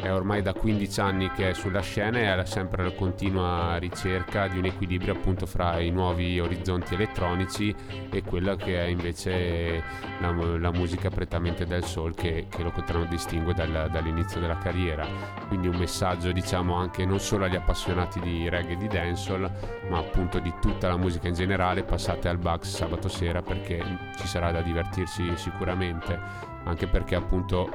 è 0.04 0.12
ormai 0.12 0.42
da 0.42 0.52
15 0.52 1.00
anni 1.00 1.30
che 1.30 1.50
è 1.50 1.52
sulla 1.54 1.80
scena 1.80 2.18
e 2.18 2.40
è 2.40 2.44
sempre 2.44 2.82
alla 2.82 2.92
continua 2.92 3.76
ricerca 3.78 4.48
di 4.48 4.58
un 4.58 4.66
equilibrio 4.66 5.14
appunto 5.14 5.46
fra 5.46 5.80
i 5.80 5.90
nuovi 5.90 6.38
orizzonti 6.38 6.94
elettronici 6.94 7.74
e 8.10 8.22
quella 8.22 8.54
che 8.54 8.84
è 8.84 8.86
invece 8.86 9.82
la, 10.20 10.30
la 10.58 10.72
musica 10.72 11.08
prettamente 11.08 11.64
del 11.64 11.84
soul 11.84 12.14
che, 12.14 12.46
che 12.50 12.62
lo 12.62 12.70
contraddistingue 12.70 13.54
dal, 13.54 13.88
dall'inizio 13.90 14.40
della 14.40 14.58
carriera. 14.58 15.06
Quindi 15.48 15.68
un 15.68 15.76
messaggio 15.76 16.32
diciamo 16.32 16.74
anche 16.74 17.06
non 17.06 17.18
solo 17.18 17.46
agli 17.46 17.56
appassionati 17.56 18.20
di 18.20 18.48
reggae 18.48 18.72
e 18.72 18.76
di 18.76 18.88
dancehall 18.88 19.50
ma 19.88 19.98
appunto 19.98 20.38
di 20.38 20.52
tutta 20.60 20.88
la 20.88 20.96
musica 20.96 21.28
in 21.28 21.34
generale. 21.34 21.82
Passate 21.82 22.28
al 22.28 22.38
Bugs 22.38 22.68
sabato 22.68 23.08
sera 23.08 23.40
perché 23.40 23.82
ci 24.16 24.26
sarà 24.26 24.50
da 24.50 24.60
divertirsi 24.60 25.32
sicuramente 25.36 26.52
anche 26.64 26.86
perché 26.86 27.14
appunto 27.14 27.70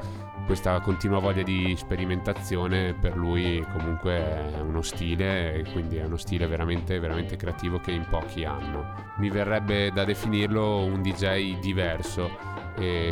questa 0.49 0.79
continua 0.79 1.19
voglia 1.19 1.43
di 1.43 1.75
sperimentazione 1.77 2.95
per 2.95 3.15
lui 3.15 3.63
comunque 3.71 4.13
è 4.55 4.59
uno 4.61 4.81
stile 4.81 5.53
e 5.53 5.71
quindi 5.71 5.97
è 5.97 6.05
uno 6.05 6.17
stile 6.17 6.47
veramente, 6.47 6.97
veramente 6.97 7.35
creativo 7.35 7.79
che 7.79 7.91
in 7.91 8.03
pochi 8.09 8.45
hanno. 8.45 9.13
Mi 9.17 9.29
verrebbe 9.29 9.91
da 9.91 10.03
definirlo 10.05 10.83
un 10.85 11.03
DJ 11.03 11.59
diverso 11.59 12.47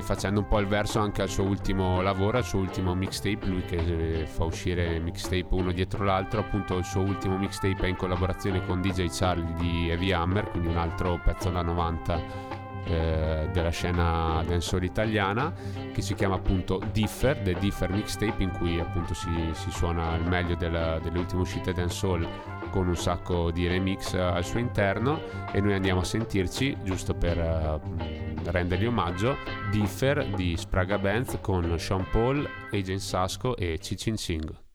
facendo 0.02 0.40
un 0.40 0.48
po' 0.48 0.58
il 0.58 0.66
verso 0.66 0.98
anche 0.98 1.22
al 1.22 1.30
suo 1.30 1.44
ultimo 1.44 2.02
lavoro, 2.02 2.38
al 2.38 2.44
suo 2.44 2.58
ultimo 2.58 2.96
mixtape, 2.96 3.46
lui 3.46 3.62
che 3.66 4.26
fa 4.26 4.46
uscire 4.46 4.98
mixtape 4.98 5.48
uno 5.52 5.72
dietro 5.72 6.04
l'altro, 6.06 6.40
appunto 6.40 6.76
il 6.78 6.86
suo 6.86 7.02
ultimo 7.02 7.38
mixtape 7.38 7.84
è 7.84 7.88
in 7.88 7.98
collaborazione 7.98 8.66
con 8.66 8.82
DJ 8.82 9.10
Charlie 9.12 9.54
di 9.60 9.90
Heavy 9.92 10.12
Hammer, 10.12 10.50
quindi 10.50 10.70
un 10.70 10.78
altro 10.78 11.20
pezzo 11.24 11.52
da 11.52 11.62
90 11.62 12.66
eh, 12.88 13.50
della 13.52 13.70
scena 13.70 14.44
dancehall 14.46 14.84
italiana 14.84 15.54
che 15.94 16.02
si 16.02 16.14
chiama 16.14 16.36
appunto 16.36 16.82
Differ, 16.92 17.38
The 17.38 17.54
Differ 17.54 17.90
Mixtape 17.90 18.44
in 18.44 18.52
cui 18.52 18.80
appunto 18.80 19.14
si, 19.14 19.30
si 19.54 19.72
suona 19.72 20.16
il 20.16 20.28
meglio 20.28 20.56
della, 20.56 21.00
delle 21.00 21.20
ultime 21.20 21.42
uscite 21.42 21.74
dancehall 21.74 22.28
con 22.70 22.88
un 22.88 22.96
sacco 22.96 23.52
di 23.52 23.68
remix 23.68 24.14
al 24.14 24.44
suo 24.44 24.60
interno 24.60 25.22
e 25.52 25.62
noi 25.62 25.74
andiamo 25.74 26.02
a 26.02 26.04
sentirci 26.04 26.78
giusto 26.84 27.14
per 27.14 27.38
uh, 27.38 27.80
rendergli 28.52 28.86
omaggio 28.86 29.38
Differ 29.72 30.28
di 30.36 30.56
Spraga 30.58 30.98
Benz 30.98 31.38
con 31.42 31.78
Sean 31.80 32.06
Paul, 32.12 32.48
Agent 32.72 33.00
Sasco 33.00 33.56
e 33.56 33.80
Cicin 33.80 34.18
Sing. 34.18 34.67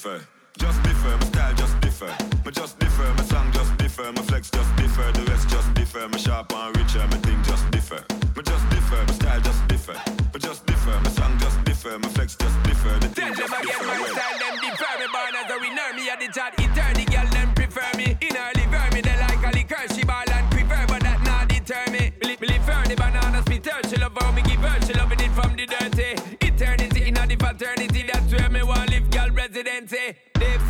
Differ. 0.00 0.26
Just 0.56 0.82
differ, 0.82 1.16
my 1.16 1.24
style 1.26 1.54
just 1.54 1.80
differ. 1.80 2.16
My 2.44 2.50
just 2.50 2.78
differ, 2.78 3.12
my 3.18 3.24
song 3.24 3.52
just 3.52 3.76
differ. 3.76 4.12
My 4.12 4.22
flex 4.22 4.50
just 4.50 4.74
differ, 4.76 5.12
the 5.12 5.22
rest 5.30 5.48
just 5.50 5.74
differ. 5.74 6.08
My 6.08 6.16
sharp 6.16 6.52
and 6.54 6.76
richer, 6.76 7.06
my 7.08 7.18
thing 7.18 7.42
just 7.42 7.70
differ. 7.70 8.02
My 8.34 8.42
just 8.42 8.68
differ, 8.70 8.96
my 8.96 9.12
style 9.12 9.40
just 9.40 9.68
differ. 9.68 9.96
My 10.32 10.38
just 10.38 10.64
differ, 10.64 10.96
my 11.04 11.10
song 11.10 11.38
just 11.38 11.64
differ. 11.64 11.98
My 11.98 12.08
flex 12.08 12.34
just 12.34 12.62
differ, 12.62 12.98
the 12.98 13.08
thing 13.08 13.34
just 13.34 13.52
differ. 13.52 13.84
Tell 13.84 13.84
them 13.84 13.92
again, 13.92 14.00
my 14.00 14.08
style 14.16 14.38
them 14.40 14.56
differ. 14.64 14.92
Me 15.00 15.06
born 15.12 15.34
as 15.36 15.50
a 15.52 15.56
winner, 15.60 15.90
me 15.96 16.08
a 16.08 16.14
the 16.16 16.28
chat 16.32 16.52
eternity. 16.56 17.04
Girl 17.04 17.28
them 17.36 17.52
prefer 17.52 17.90
me. 17.98 18.16
In 18.24 18.36
early 18.36 18.66
verb, 18.72 18.92
me 18.94 19.00
they 19.02 19.16
like 19.20 19.42
a 19.44 19.50
liquor. 19.52 19.84
She 19.92 20.02
ball 20.04 20.24
and 20.32 20.50
prefer, 20.50 20.82
but 20.88 21.02
that 21.04 21.20
not 21.28 21.48
deter 21.48 21.84
me. 21.92 22.12
Me 22.24 22.46
live 22.48 22.64
her, 22.64 22.88
the 22.88 22.96
banana 22.96 23.42
splitter. 23.42 23.76
She 23.88 23.96
love 24.00 24.16
how 24.18 24.32
me 24.32 24.40
give 24.48 24.64
her, 24.64 24.80
she 24.80 24.94
loving 24.94 25.20
it 25.20 25.32
from 25.36 25.56
the 25.56 25.66
dirty. 25.66 26.16
Eternity 26.40 27.08
in 27.08 27.14
the 27.14 27.36
fraternity, 27.36 28.02
that's 28.08 28.08
where 28.08 28.08
me 28.08 28.08
want 28.08 28.19
residency. 29.62 30.16
Diff, 30.34 30.62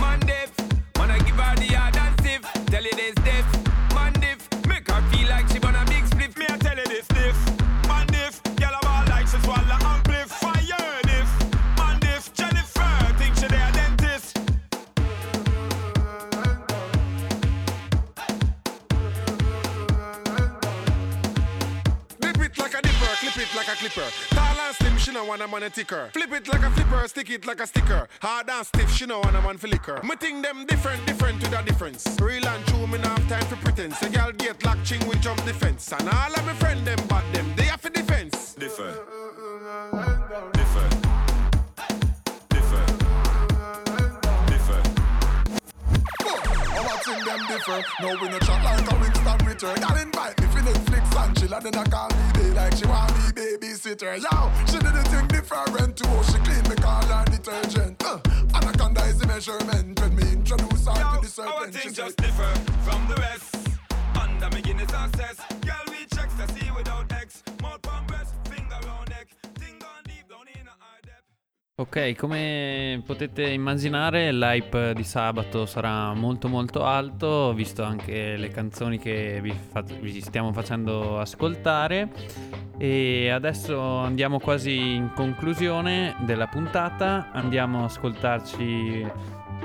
man 0.00 0.20
diff, 0.20 0.52
I 0.96 1.18
give 1.18 1.36
her 1.36 1.56
the 1.56 1.66
hard 1.74 1.96
and 1.96 2.20
stiff. 2.20 2.42
Tell 2.66 2.82
you 2.82 2.92
this 2.92 3.14
diff, 3.16 3.94
man 3.94 4.12
diff, 4.14 4.48
make 4.66 4.88
her 4.90 5.02
feel 5.10 5.28
like 5.28 5.48
she 5.48 5.58
wanna 5.58 5.84
big 5.86 6.04
spliff. 6.04 6.36
Me 6.38 6.46
I 6.48 6.56
tell 6.56 6.76
you 6.76 6.84
this 6.86 7.06
diff, 7.08 7.36
man 7.88 8.06
diff, 8.06 8.42
girl 8.56 8.74
I'm 8.82 8.88
all 8.88 9.06
like 9.08 9.26
she 9.26 9.38
swallow 9.38 9.78
ampliff. 9.92 10.28
Fire 10.28 11.00
diff, 11.02 11.30
man 11.76 11.98
diff, 12.00 12.32
Jennifer, 12.32 13.14
think 13.18 13.36
she 13.36 13.46
there 13.48 13.72
dentist. 13.72 14.34
Dip 22.20 22.38
it 22.38 22.58
like 22.58 22.74
a 22.74 22.82
dipper, 22.82 23.14
clip 23.20 23.36
it 23.36 23.54
like 23.56 23.68
a 23.68 23.76
clipper. 23.76 24.08
Tall 24.30 24.60
and 24.60 24.77
no 25.18 25.24
want 25.24 25.42
a 25.42 25.48
money 25.48 25.68
ticker. 25.70 26.10
Flip 26.12 26.32
it 26.32 26.48
like 26.48 26.62
a 26.62 26.70
flipper, 26.70 27.08
stick 27.08 27.30
it 27.30 27.44
like 27.44 27.60
a 27.60 27.66
sticker. 27.66 28.06
Hard 28.20 28.48
and 28.48 28.64
stiff, 28.64 28.90
she 28.92 29.04
no 29.04 29.18
want 29.18 29.34
a 29.34 29.42
man 29.42 29.58
for 29.58 29.66
liquor. 29.66 30.00
Me 30.04 30.14
think 30.14 30.44
them 30.44 30.64
different, 30.66 31.04
different 31.06 31.42
to 31.42 31.50
the 31.50 31.60
difference. 31.62 32.06
Real 32.20 32.46
and 32.46 32.66
true, 32.66 32.86
me 32.86 32.98
no 32.98 33.08
have 33.08 33.28
time 33.28 33.44
for 33.46 33.56
pretense. 33.56 34.00
A 34.02 34.10
girl 34.10 34.30
get 34.32 34.64
locked, 34.64 34.84
ching 34.84 35.04
with 35.08 35.20
jump 35.20 35.44
defense. 35.44 35.92
And 35.92 36.08
all 36.08 36.32
of 36.32 36.46
my 36.46 36.54
friend 36.54 36.86
them 36.86 37.00
bad 37.08 37.24
them, 37.34 37.52
they 37.56 37.64
have 37.64 37.80
for 37.80 37.90
defense. 37.90 38.54
Differ. 38.54 40.17
No, 47.68 48.16
we 48.22 48.28
no 48.30 48.38
chat 48.38 48.64
like 48.64 48.90
a 48.90 48.98
Winston 48.98 49.46
Ritter. 49.46 49.74
Y'all 49.80 49.96
invite 49.98 50.40
me 50.40 50.46
for 50.46 50.60
Netflix 50.60 51.22
and 51.22 51.38
chill, 51.38 51.52
and 51.52 51.64
then 51.66 51.74
I 51.74 51.84
call 51.84 52.08
me 52.08 52.32
day 52.32 52.50
like 52.54 52.74
she 52.74 52.86
want 52.86 53.12
me 53.12 53.24
babysitter. 53.32 54.16
Yo, 54.16 54.64
she 54.72 54.78
did 54.78 54.94
the 54.94 55.02
thing 55.10 55.26
different 55.28 55.94
too. 55.94 56.32
She 56.32 56.38
clean 56.38 56.62
me 56.66 56.76
car 56.76 57.02
like 57.10 57.30
detergent. 57.30 58.02
Uh, 58.02 58.20
anaconda 58.54 59.02
is 59.04 59.18
the 59.18 59.26
measurement. 59.26 60.00
When 60.00 60.16
me 60.16 60.32
introduce 60.32 60.86
her 60.86 60.94
to 60.94 60.96
the 60.96 60.96
Our 60.96 61.24
serpent, 61.24 61.74
things 61.74 61.94
said, 61.94 62.06
just 62.06 62.16
differ 62.16 62.54
from 62.88 63.06
the 63.06 63.16
rest. 63.16 63.54
Under 64.18 64.48
me 64.56 64.62
Guinness 64.62 64.94
and 64.94 65.16
cess. 65.16 65.36
Girl, 65.60 65.84
we 65.88 66.06
checks 66.16 66.34
to 66.40 66.48
see 66.54 66.70
without 66.70 67.12
X. 67.12 67.42
Mouth 67.60 67.82
palm 67.82 68.07
Ok, 71.80 72.16
come 72.16 73.00
potete 73.06 73.50
immaginare 73.50 74.32
l'hype 74.32 74.94
di 74.94 75.04
sabato 75.04 75.64
sarà 75.64 76.12
molto 76.12 76.48
molto 76.48 76.82
alto, 76.82 77.52
visto 77.54 77.84
anche 77.84 78.36
le 78.36 78.48
canzoni 78.48 78.98
che 78.98 79.38
vi, 79.40 79.52
fa- 79.52 79.84
vi 80.00 80.20
stiamo 80.20 80.52
facendo 80.52 81.20
ascoltare. 81.20 82.10
E 82.78 83.30
adesso 83.30 83.80
andiamo 83.80 84.40
quasi 84.40 84.96
in 84.96 85.12
conclusione 85.14 86.16
della 86.24 86.48
puntata, 86.48 87.30
andiamo 87.30 87.82
a 87.82 87.84
ascoltarci 87.84 89.06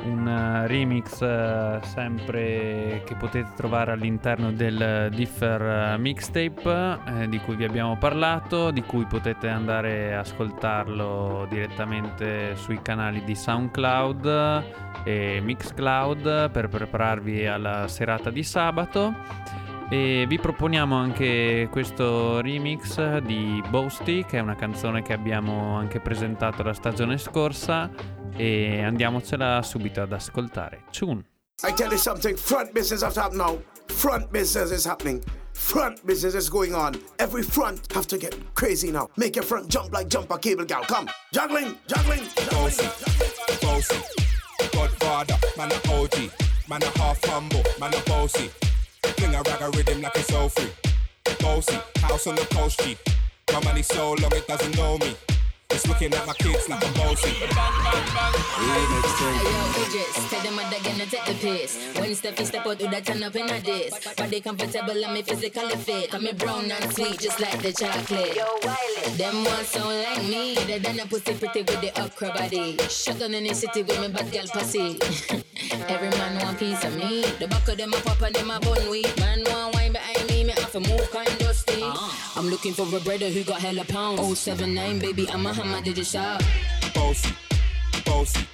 un 0.05 0.27
eh, 0.27 0.67
remix 0.67 1.21
eh, 1.21 1.79
sempre 1.83 3.01
che 3.05 3.15
potete 3.15 3.51
trovare 3.55 3.91
all'interno 3.91 4.51
del 4.51 5.09
Differ 5.13 5.61
eh, 5.93 5.97
mixtape 5.97 6.99
eh, 7.05 7.29
di 7.29 7.39
cui 7.39 7.55
vi 7.55 7.63
abbiamo 7.63 7.97
parlato, 7.97 8.71
di 8.71 8.81
cui 8.81 9.05
potete 9.05 9.47
andare 9.47 10.15
a 10.15 10.19
ascoltarlo 10.19 11.47
direttamente 11.49 12.55
sui 12.55 12.81
canali 12.81 13.23
di 13.23 13.35
SoundCloud 13.35 14.63
e 15.03 15.39
Mixcloud 15.41 16.49
per 16.51 16.67
prepararvi 16.67 17.45
alla 17.45 17.87
serata 17.87 18.29
di 18.29 18.43
sabato. 18.43 19.51
E 19.89 20.25
vi 20.27 20.39
proponiamo 20.39 20.95
anche 20.95 21.67
questo 21.69 22.41
remix 22.41 23.17
di 23.19 23.61
Boasty, 23.69 24.25
che 24.25 24.37
è 24.37 24.41
una 24.41 24.55
canzone 24.55 25.03
che 25.03 25.13
abbiamo 25.13 25.75
anche 25.75 25.99
presentato 25.99 26.63
la 26.63 26.73
stagione 26.73 27.17
scorsa 27.17 27.91
e 28.37 28.81
andiamocela 28.81 29.61
subito 29.61 30.01
ad 30.01 30.13
ascoltare. 30.13 30.83
Tune. 30.91 31.23
I 31.63 31.71
tell 31.71 31.91
you 31.91 31.97
something, 31.97 32.35
front 32.35 32.73
business 32.73 33.03
is 33.03 33.15
happening 33.15 33.37
now. 33.37 33.57
Front 33.87 34.31
business 34.31 34.71
is 34.71 34.85
happening. 34.85 35.23
Front 35.53 36.05
business 36.05 36.35
is 36.35 36.49
going 36.49 36.73
on. 36.73 36.95
Every 37.19 37.43
front 37.43 37.91
have 37.93 38.07
to 38.07 38.17
get 38.17 38.35
crazy 38.55 38.91
now. 38.91 39.07
Make 39.17 39.35
your 39.35 39.45
front 39.45 39.69
jump 39.69 39.93
like 39.93 40.09
jumper 40.09 40.37
cable 40.37 40.65
gal. 40.65 40.83
Come, 40.83 41.07
juggling, 41.31 41.77
juggling, 41.87 42.27
Bossy, 42.49 42.87
bossy, 43.61 44.01
Godfather, 44.73 45.35
man 45.57 45.71
a 45.71 45.75
OG, 45.93 46.31
man 46.67 46.83
a 46.83 46.97
half 46.97 47.23
humble, 47.25 47.63
man 47.79 47.93
a 47.93 48.01
bossy. 48.01 48.49
Fling 49.03 49.35
a 49.35 49.41
rag 49.43 49.61
a 49.61 49.69
rhythm 49.77 50.01
like 50.01 50.15
it's 50.15 50.27
so 50.27 50.49
free. 50.49 50.71
Bossy, 51.39 51.77
house 52.01 52.27
on 52.27 52.35
the 52.35 52.45
coast 52.51 52.79
G. 52.81 52.97
My 53.53 53.63
money 53.63 53.83
so 53.83 54.13
long 54.13 54.31
it 54.33 54.47
doesn't 54.47 54.75
know 54.75 54.97
me. 54.97 55.15
It's 55.73 55.87
looking 55.87 56.13
at 56.13 56.27
my 56.27 56.33
kids 56.33 56.69
like 56.69 56.85
I'm 56.85 56.93
bossy. 56.93 57.33
Remix 57.33 59.07
thing. 59.17 59.33
Hey, 59.33 59.49
yo, 59.49 59.81
Idris, 59.81 60.29
tell 60.29 60.41
them 60.43 60.55
what 60.55 60.83
gonna 60.83 61.05
take 61.07 61.25
the 61.25 61.33
piss. 61.33 61.97
When 61.97 62.11
Steffi 62.11 62.45
step 62.45 62.67
out, 62.67 62.77
do 62.77 62.87
that 62.89 63.05
turn 63.05 63.23
up 63.23 63.35
in 63.35 63.49
a 63.49 63.59
diss. 63.59 64.13
Body 64.15 64.39
comfortable 64.39 65.03
and 65.03 65.13
me 65.13 65.23
physically 65.23 65.75
fit. 65.77 66.13
I'm 66.13 66.27
a 66.27 66.33
brown 66.33 66.69
and 66.69 66.93
sweet, 66.93 67.19
just 67.19 67.39
like 67.39 67.59
the 67.63 67.73
chocolate. 67.73 68.35
Yo, 68.35 68.45
Wiley. 68.61 69.17
Them 69.17 69.43
ones 69.43 69.67
sound 69.67 69.97
like 70.03 70.23
me. 70.29 70.55
They 70.67 70.77
done 70.77 70.99
a 70.99 71.07
pussy 71.07 71.33
pretty 71.33 71.61
with 71.61 71.81
the 71.81 71.89
upcra 71.97 72.35
body. 72.37 72.77
Shotgun 72.87 73.33
in 73.33 73.45
the 73.45 73.55
city 73.55 73.81
with 73.81 73.99
me 73.99 74.09
bad 74.09 74.31
girl 74.31 74.45
pussy. 74.53 74.99
Every 75.89 76.09
man 76.09 76.39
want 76.43 76.59
piece 76.59 76.83
of 76.83 76.95
me. 76.97 77.25
The 77.39 77.47
back 77.47 77.67
of 77.67 77.77
them 77.77 77.93
a 77.93 77.97
pop 77.97 78.21
and 78.21 78.35
them 78.35 78.51
a 78.51 78.59
bun 78.59 78.89
weed. 78.91 79.11
Man 79.19 79.43
want 79.47 79.73
wine 80.73 80.83
behind 80.83 80.93
me, 80.93 80.95
me 80.95 81.03
have 81.03 81.03
to 81.03 81.03
move 81.03 81.11
kind 81.11 81.39
dusty. 81.39 81.81
Ah. 81.83 82.33
I'm 82.37 82.49
looking 82.49 82.73
for 82.73 82.83
a 82.83 82.99
brother 82.99 83.29
who 83.29 83.43
got 83.43 83.61
hella 83.61 83.83
pounds. 83.85 84.19
Oh 84.21 84.33
seven 84.33 84.73
nine, 84.73 84.99
baby, 84.99 85.29
I'm 85.29 85.45
a 85.45 85.53
hammer, 85.53 85.81
did 85.81 85.97
you 85.97 86.03
shout? 86.03 86.43
Bossy, 86.93 87.33
bossy, 88.05 88.47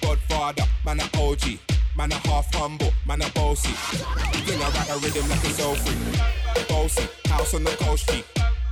Godfather, 0.00 0.64
man 0.84 1.00
a 1.00 1.04
OG, 1.18 1.58
man 1.96 2.12
a 2.12 2.16
half 2.28 2.52
humble, 2.54 2.92
man 3.06 3.22
a 3.22 3.28
bossy. 3.30 3.72
Fling 3.72 4.60
a 4.60 4.70
rag 4.70 4.88
a 4.90 4.98
rhythm 4.98 5.28
like 5.28 5.44
it's 5.44 5.56
so 5.56 5.74
free. 5.74 6.64
Bossy, 6.68 7.08
house 7.28 7.54
on 7.54 7.64
the 7.64 7.70
coast 7.70 8.08
G. 8.10 8.24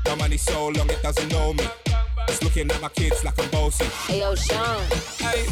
My 0.05 0.15
money 0.15 0.37
so 0.37 0.69
long 0.69 0.89
it 0.91 1.03
doesn't 1.03 1.31
know 1.31 1.53
me. 1.53 1.65
It's 2.29 2.43
looking 2.43 2.71
at 2.71 2.81
my 2.81 2.89
kids 2.89 3.25
like 3.25 3.39
I'm 3.39 3.51
bossy. 3.51 3.85
Hey, 3.85 4.21
yo, 4.21 4.35
Sean. 4.35 4.83
Hey, 5.19 5.45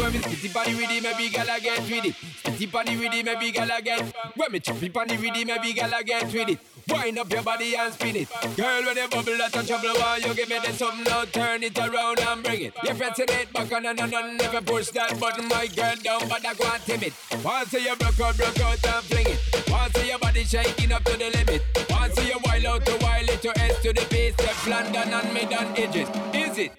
when 0.00 0.12
me 0.12 0.18
spitty 0.18 0.52
body 0.52 0.74
with 0.74 0.90
it, 0.90 1.02
maybe 1.02 1.28
gala 1.30 1.58
get 1.60 1.80
with 1.82 2.04
it. 2.04 2.14
Spitty 2.42 2.70
body 2.70 2.96
with 2.96 3.14
it, 3.14 3.24
maybe 3.24 3.50
gala 3.52 3.80
get. 3.82 4.14
When 4.36 4.52
me 4.52 4.60
choppy 4.60 4.88
body 4.88 5.16
with 5.16 5.36
it, 5.36 5.46
maybe 5.46 5.72
gala 5.72 6.02
get 6.04 6.32
with 6.32 6.48
it. 6.48 6.58
Wind 6.88 7.18
up 7.18 7.32
your 7.32 7.42
body 7.42 7.76
and 7.76 7.92
spin 7.92 8.16
it. 8.16 8.28
Girl, 8.56 8.84
when 8.84 8.96
you 8.96 9.08
bubble 9.08 9.42
out 9.42 9.54
of 9.56 9.66
trouble, 9.66 9.94
why 10.00 10.20
you 10.24 10.34
give 10.34 10.48
me 10.48 10.58
the 10.58 10.72
something 10.72 11.04
now? 11.04 11.24
Turn 11.24 11.62
it 11.62 11.78
around 11.78 12.20
and 12.20 12.42
bring 12.42 12.62
it. 12.62 12.74
You're 12.82 12.94
pressing 12.94 13.26
it 13.28 13.52
back 13.52 13.72
on 13.72 13.86
and 13.86 14.00
on 14.00 14.14
and 14.14 14.38
never 14.38 14.60
push 14.62 14.88
that 14.90 15.18
button, 15.20 15.48
my 15.48 15.66
girl, 15.66 15.94
down, 16.02 16.28
but 16.28 16.46
I 16.46 16.54
can't 16.54 16.82
timid. 16.84 17.12
Once 17.44 17.72
you 17.72 17.96
broke 17.96 18.20
out, 18.20 18.36
broke 18.36 18.60
out 18.60 18.86
and 18.86 19.04
fling 19.04 19.26
it. 19.26 19.70
Once 19.70 20.06
your 20.06 20.18
body 20.18 20.44
shaking 20.44 20.92
up 20.92 21.04
to 21.04 21.16
the 21.16 21.30
limit. 21.30 21.62
Once 21.90 22.16
you 22.26 22.38
wild 22.44 22.64
out 22.64 22.86
to 22.86 22.96
wild 23.02 23.28
it 23.28 23.42
to 23.42 23.58
S 23.60 23.82
to 23.82 23.92
the 23.92 24.06
base, 24.10 24.38
left 24.38 24.66
London 24.66 25.12
and 25.12 25.34
mid 25.34 25.52
and 25.52 25.78
edges. 25.78 26.08
Is 26.32 26.58
it? 26.58 26.72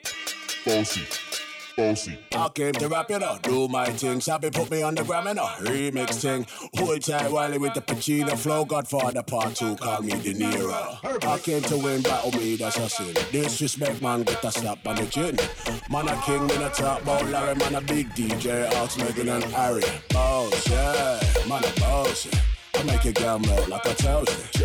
Bossy, 0.65 1.01
bossy. 1.79 2.19
I 2.33 2.49
came 2.49 2.73
to 2.73 2.87
rap 2.87 3.09
it 3.11 3.23
up, 3.23 3.41
do 3.41 3.67
my 3.67 3.85
thing. 3.85 4.21
Sabi 4.21 4.49
put 4.49 4.69
me 4.71 4.81
on 4.81 4.95
the 4.95 5.03
gram 5.03 5.27
and 5.27 5.39
a 5.39 5.43
remix 5.63 6.21
thing. 6.21 6.45
Hold 6.75 7.01
tight 7.01 7.31
Wiley 7.31 7.57
with 7.57 7.73
the 7.73 7.81
Pacino 7.81 8.37
flow. 8.37 8.65
Godfather 8.65 9.23
part 9.23 9.55
two, 9.55 9.75
call 9.75 10.01
me 10.01 10.11
De 10.11 10.33
Niro. 10.33 11.25
I 11.25 11.39
came 11.39 11.61
to 11.63 11.77
win, 11.77 12.01
battle 12.01 12.31
me, 12.39 12.55
that's 12.55 12.77
a 12.77 12.89
sin. 12.89 13.13
Disrespect, 13.31 14.01
man, 14.01 14.23
get 14.23 14.43
a 14.43 14.51
slap 14.51 14.85
on 14.85 14.95
the 14.95 15.05
chin. 15.05 15.37
Man 15.89 16.07
a 16.07 16.15
king, 16.23 16.45
man 16.47 16.63
a 16.63 16.69
top 16.69 17.01
about 17.01 17.25
Larry, 17.27 17.55
man 17.55 17.75
a 17.75 17.81
big 17.81 18.09
DJ, 18.09 18.71
Ox, 18.75 18.97
Megan 18.97 19.29
and 19.29 19.43
Harry. 19.45 19.83
Boss, 20.09 20.69
yeah, 20.69 21.19
man 21.47 21.63
a 21.63 21.79
boss. 21.79 22.27
I 22.79 22.83
make 22.83 23.03
a 23.03 23.11
girl 23.11 23.39
melt 23.39 23.67
like 23.67 23.85
a 23.85 23.93
toast. 23.93 24.57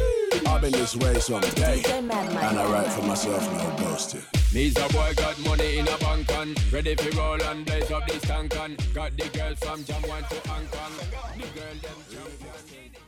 I've 0.47 0.61
been 0.61 0.71
this 0.71 0.95
way 0.95 1.19
some 1.19 1.41
day, 1.41 1.83
and 1.89 2.13
I 2.13 2.71
write 2.71 2.93
for 2.93 3.03
myself, 3.03 3.43
no 3.53 3.85
boasting. 3.85 4.23
Me's 4.53 4.77
a 4.77 4.87
boy 4.93 5.13
got 5.17 5.37
money 5.41 5.79
in 5.79 5.89
a 5.89 5.99
bank 5.99 6.33
on 6.33 6.55
Ready 6.71 6.95
for 6.95 7.11
roll 7.19 7.43
and 7.43 7.67
blaze 7.67 7.91
up 7.91 8.07
this 8.07 8.23
tank 8.23 8.57
on 8.61 8.77
Got 8.95 9.17
the 9.17 9.29
girls 9.37 9.59
from 9.59 9.83
Jamwan 9.83 10.29
to 10.29 10.49
Hong 10.49 10.67
Kong 10.67 10.93
The 11.37 11.59
girl 11.59 11.75
them 11.83 11.99
champion 12.09 13.04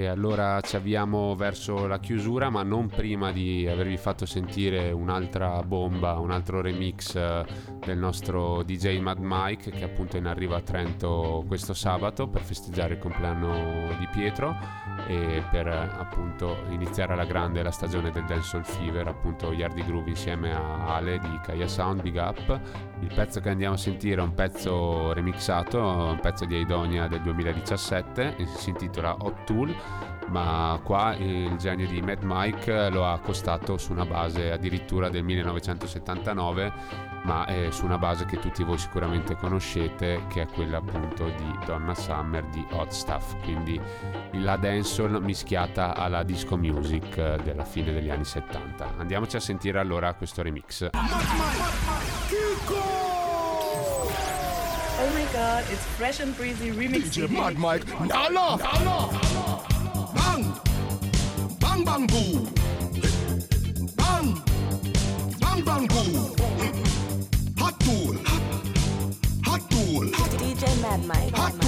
E 0.00 0.06
allora 0.06 0.62
ci 0.62 0.76
avviamo 0.76 1.34
verso 1.36 1.86
la 1.86 1.98
chiusura, 2.00 2.48
ma 2.48 2.62
non 2.62 2.86
prima 2.86 3.32
di 3.32 3.68
avervi 3.68 3.98
fatto 3.98 4.24
sentire 4.24 4.92
un'altra 4.92 5.62
bomba, 5.62 6.14
un 6.14 6.30
altro 6.30 6.62
remix 6.62 7.14
eh, 7.16 7.44
del 7.84 7.98
nostro 7.98 8.62
DJ 8.62 8.98
Mad 9.00 9.18
Mike 9.20 9.70
che 9.70 9.84
appunto 9.84 10.16
è 10.16 10.20
in 10.20 10.24
arrivo 10.24 10.54
a 10.54 10.62
Trento 10.62 11.44
questo 11.46 11.74
sabato 11.74 12.28
per 12.28 12.40
festeggiare 12.40 12.94
il 12.94 12.98
compleanno 12.98 13.94
di 13.98 14.08
Pietro 14.10 14.56
e 15.06 15.42
per 15.50 15.66
appunto 15.66 16.64
iniziare 16.70 17.12
alla 17.12 17.24
grande 17.24 17.62
la 17.62 17.70
stagione 17.70 18.10
del 18.10 18.24
Dancehall 18.24 18.62
Fever, 18.62 19.06
appunto 19.06 19.52
Yardi 19.52 19.84
Groove 19.84 20.10
insieme 20.10 20.54
a 20.54 20.94
Ale 20.94 21.18
di 21.18 21.40
Kaya 21.42 21.68
Sound, 21.68 22.00
Big 22.00 22.16
Up. 22.16 22.60
Il 23.00 23.12
pezzo 23.14 23.40
che 23.40 23.50
andiamo 23.50 23.74
a 23.74 23.78
sentire 23.78 24.20
è 24.20 24.24
un 24.24 24.34
pezzo 24.34 25.12
remixato, 25.12 25.78
un 25.78 26.20
pezzo 26.20 26.44
di 26.44 26.54
Aidonia 26.54 27.06
del 27.06 27.20
2017, 27.22 28.36
e 28.36 28.46
si 28.46 28.70
intitola 28.70 29.16
Hot 29.18 29.44
Tool 29.44 29.74
ma 30.30 30.80
qua 30.82 31.14
il 31.16 31.56
genio 31.56 31.86
di 31.86 32.00
Mad 32.00 32.22
Mike 32.22 32.88
lo 32.90 33.04
ha 33.04 33.12
accostato 33.12 33.76
su 33.78 33.92
una 33.92 34.06
base 34.06 34.52
addirittura 34.52 35.08
del 35.08 35.24
1979 35.24 36.72
ma 37.24 37.44
è 37.44 37.68
su 37.70 37.84
una 37.84 37.98
base 37.98 38.24
che 38.24 38.38
tutti 38.38 38.62
voi 38.62 38.78
sicuramente 38.78 39.34
conoscete 39.36 40.22
che 40.28 40.42
è 40.42 40.46
quella 40.46 40.78
appunto 40.78 41.24
di 41.24 41.58
Donna 41.66 41.94
Summer 41.94 42.44
di 42.46 42.64
Hot 42.70 42.90
Stuff 42.90 43.36
quindi 43.42 43.78
la 44.32 44.56
dancehall 44.56 45.22
mischiata 45.22 45.94
alla 45.94 46.22
disco 46.22 46.56
music 46.56 47.42
della 47.42 47.64
fine 47.64 47.92
degli 47.92 48.08
anni 48.08 48.24
70 48.24 48.94
andiamoci 48.98 49.36
a 49.36 49.40
sentire 49.40 49.80
allora 49.80 50.14
questo 50.14 50.42
remix 50.42 50.88
Oh 55.02 55.08
my 55.14 55.24
god, 55.32 55.64
it's 55.70 55.82
fresh 55.96 56.20
and 56.20 56.36
breezy 56.36 56.70
remix. 56.70 57.08
DJ 57.08 57.26
Mad 57.32 57.56
Mike, 57.56 57.86
nah 58.04 58.28
laugh, 58.28 58.60
nah 58.60 58.84
laugh. 58.84 59.79
Bang, 60.30 60.44
bang 61.60 61.84
bang 61.84 62.06
boo, 62.06 62.46
bang, 63.96 64.26
bang 65.40 65.64
bang 65.64 65.86
boo. 65.88 66.36
Hot 67.58 67.74
tool, 67.80 68.14
hot 69.42 69.60
tool, 69.70 70.06
DJ 70.38 70.82
Mad 70.82 71.04
Mike. 71.04 71.34
hot 71.34 71.59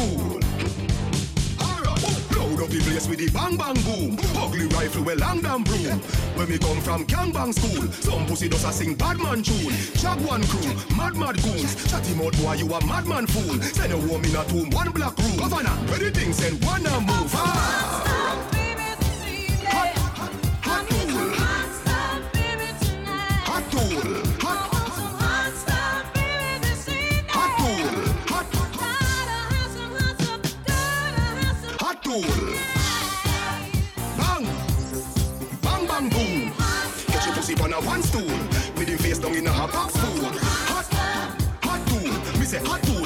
up 2.63 2.71
the 2.71 2.81
place 2.81 3.09
with 3.09 3.19
the 3.19 3.29
bang 3.31 3.57
bang 3.57 3.75
boom. 3.83 4.17
Ugly 4.37 4.67
rifle 4.67 5.03
with 5.03 5.19
long 5.21 5.41
damn 5.41 5.65
broom. 5.65 5.99
When 6.37 6.49
me 6.49 6.59
come 6.59 6.81
from 6.81 7.05
gang 7.05 7.33
bang 7.33 7.53
school, 7.53 7.91
some 7.93 8.27
pussy 8.27 8.49
does 8.49 8.65
a 8.65 8.73
sing 8.73 8.95
bad 8.95 9.19
man 9.19 9.43
tune. 9.43 9.75
Jaguan 9.95 10.43
crew, 10.45 10.71
mad 10.97 11.17
mad 11.17 11.43
goons. 11.43 11.75
Chatty 11.91 12.15
mouth 12.15 12.37
boy, 12.41 12.55
you 12.55 12.67
a 12.67 12.87
madman 12.87 13.27
fool. 13.27 13.61
Send 13.61 13.93
a 13.93 13.99
woman 13.99 14.31
in 14.31 14.37
a 14.37 14.45
tomb, 14.45 14.71
one 14.71 14.91
black 14.93 15.19
room. 15.19 15.37
Governor, 15.37 15.77
where 15.91 15.99
the 15.99 16.11
thing 16.11 16.33
send 16.33 16.65
one 16.65 16.87
and 16.87 17.07
move. 17.07 17.33
Ah. 17.35 18.62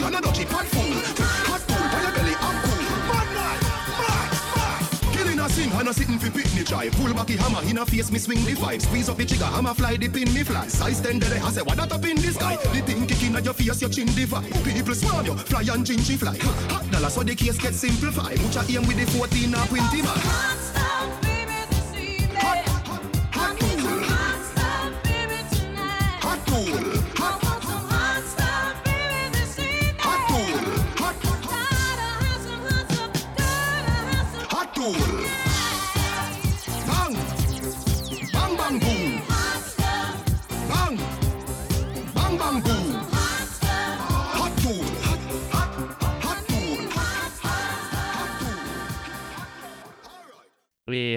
And 0.06 0.14
a 0.14 0.20
dodgy 0.20 0.44
pot 0.44 0.66
fool. 0.66 0.86
Hot 1.50 1.60
tool, 1.66 1.76
on 1.76 2.02
your 2.02 2.12
belly 2.14 2.34
up 2.38 2.56
cool. 2.62 2.84
Bad 3.10 3.28
man, 3.34 3.58
bad, 3.98 4.30
bad. 4.54 5.12
Killing 5.12 5.38
a 5.40 5.48
sing 5.48 5.72
and 5.72 5.88
a 5.88 5.94
sitting 5.94 6.18
fi 6.18 6.30
picnic 6.30 6.66
drive. 6.66 6.92
Pull 6.92 7.12
back 7.14 7.26
the 7.26 7.36
hammer 7.36 7.62
in 7.68 7.78
a 7.78 7.86
face, 7.86 8.10
me 8.12 8.18
swing 8.18 8.44
the 8.44 8.54
five. 8.54 8.80
Squeeze 8.82 9.08
up 9.08 9.16
the 9.16 9.26
trigger, 9.26 9.46
hammer 9.46 9.74
fly 9.74 9.96
the 9.96 10.08
pin 10.08 10.32
me 10.32 10.44
fly. 10.44 10.66
Size 10.68 11.00
ten 11.00 11.18
the 11.18 11.26
I 11.26 11.50
say 11.50 11.62
what 11.62 11.76
that 11.76 11.92
up 11.92 12.04
in 12.04 12.16
the 12.16 12.30
sky. 12.30 12.56
The 12.56 12.82
thing 12.82 13.06
kicking 13.06 13.34
at 13.34 13.44
your 13.44 13.54
face, 13.54 13.80
your 13.80 13.90
chin 13.90 14.06
divide. 14.06 14.52
People 14.62 14.94
swarm 14.94 15.26
you, 15.26 15.36
fly 15.36 15.62
and 15.62 15.84
gingy 15.84 16.16
fly. 16.16 16.38
Hot 16.70 16.90
dollar 16.90 17.10
so 17.10 17.22
the 17.22 17.34
case 17.34 17.58
get 17.58 17.74
simplified. 17.74 18.40
Mucha 18.42 18.62
aim 18.68 18.86
with 18.86 18.98
the 18.98 19.06
14 19.18 19.54
or 19.54 19.66
20 19.66 20.02
man. 20.02 20.65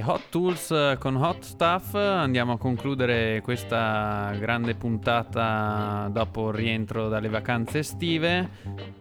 Hot 0.06 0.30
Tools 0.30 0.98
con 1.00 1.16
Hot 1.16 1.42
Stuff. 1.42 1.94
Andiamo 1.94 2.54
a 2.54 2.58
concludere 2.58 3.42
questa 3.42 4.34
grande 4.40 4.76
puntata 4.76 6.10
dopo 6.12 6.50
il 6.50 6.56
rientro 6.56 7.08
dalle 7.08 7.30
vacanze 7.30 7.80
estive. 7.80 8.50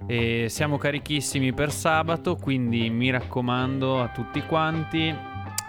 E 0.07 0.47
siamo 0.49 0.79
carichissimi 0.79 1.53
per 1.53 1.71
sabato 1.71 2.37
quindi 2.37 2.91
mi 2.91 3.11
raccomando 3.11 4.01
a 4.01 4.09
tutti 4.09 4.43
quanti 4.43 5.15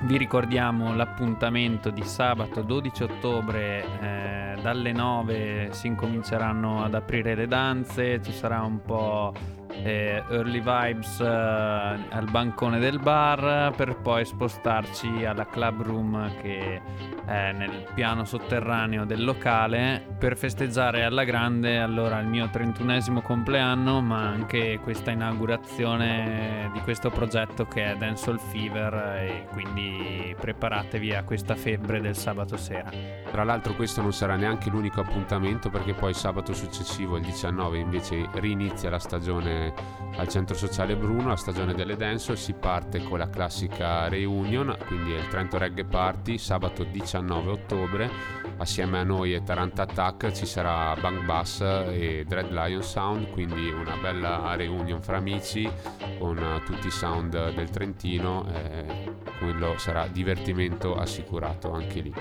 vi 0.02 0.18
ricordiamo 0.18 0.96
l'appuntamento 0.96 1.90
di 1.90 2.04
sabato 2.04 2.62
12 2.62 3.04
ottobre 3.04 3.84
eh, 4.02 4.62
dalle 4.62 4.92
9 4.94 5.70
si 5.72 5.88
incominceranno 5.88 6.84
ad 6.84 6.94
aprire 6.94 7.36
le 7.36 7.48
danze 7.48 8.22
ci 8.22 8.32
sarà 8.32 8.62
un 8.62 8.82
po' 8.82 9.34
eh, 9.72 10.24
early 10.30 10.59
vibes 10.59 11.20
eh, 11.20 11.26
al 11.26 12.28
bancone 12.30 12.80
del 12.80 12.99
bar 12.99 13.74
per 13.76 13.97
poi 13.97 14.26
spostarci 14.26 15.26
alla 15.26 15.45
club 15.45 15.82
room 15.82 16.32
che 16.41 16.82
è 17.26 17.51
nel 17.51 17.86
piano 17.93 18.26
sotterraneo 18.26 19.05
del 19.05 19.24
locale 19.24 20.03
per 20.17 20.36
festeggiare 20.36 21.03
alla 21.03 21.24
grande 21.24 21.80
allora 21.80 22.20
il 22.20 22.28
mio 22.28 22.45
31esimo 22.45 23.22
compleanno 23.22 24.01
ma 24.01 24.28
anche 24.28 24.80
questa 24.82 25.11
inaugurazione 25.11 26.70
di 26.74 26.80
questo 26.82 27.09
progetto 27.09 27.65
che 27.65 27.91
è 27.91 27.95
Dancehall 27.95 28.39
Fever 28.39 28.93
e 29.20 29.47
quindi 29.51 30.36
preparatevi 30.39 31.13
a 31.13 31.24
questa 31.24 31.55
febbre 31.55 32.01
del 32.01 32.15
sabato 32.15 32.57
sera. 32.57 32.89
Tra 33.32 33.43
l'altro 33.43 33.74
questo 33.74 34.01
non 34.01 34.13
sarà 34.13 34.36
neanche 34.36 34.70
l'unico 34.70 35.01
appuntamento 35.01 35.70
perché 35.70 35.93
poi 35.93 36.13
sabato 36.13 36.53
successivo, 36.53 37.17
il 37.17 37.24
19, 37.24 37.78
invece 37.78 38.28
rinizia 38.34 38.89
la 38.89 38.99
stagione 38.99 39.59
al 40.18 40.28
centro 40.28 40.55
sociale 40.55 40.95
Bruno, 40.95 41.30
la 41.30 41.36
stagione 41.36 41.74
delle 41.74 41.95
dancehall, 41.95 42.36
si 42.36 42.53
parte 42.53 43.01
con 43.01 43.18
la 43.18 43.30
classica 43.30 44.07
reunion, 44.07 44.76
quindi 44.88 45.12
il 45.12 45.28
Trento 45.28 45.57
Reggae 45.57 45.86
Party, 45.86 46.38
sabato 46.38 46.84
19 46.84 47.51
ottobre, 47.51 48.10
assieme 48.57 48.99
a 48.99 49.03
noi 49.03 49.34
e 49.34 49.43
Taranta 49.43 49.84
Attack 49.84 50.32
ci 50.32 50.45
sarà 50.45 50.93
Bang 50.99 51.24
Bass 51.24 51.62
e 51.62 52.26
Dread 52.28 52.51
Lion 52.51 52.84
Sound, 52.84 53.30
quindi 53.32 53.70
una 53.70 53.95
bella 53.95 54.55
reunion 54.55 55.01
fra 55.01 55.18
amici 55.18 55.70
con 56.18 56.38
uh, 56.38 56.64
tutti 56.66 56.88
i 56.88 56.91
sound 56.91 57.53
del 57.53 57.70
Trentino, 57.70 58.45
eh, 58.53 59.14
quello 59.39 59.78
sarà 59.78 60.07
divertimento 60.07 60.95
assicurato 60.95 61.72
anche 61.72 61.99
lì. 62.01 62.14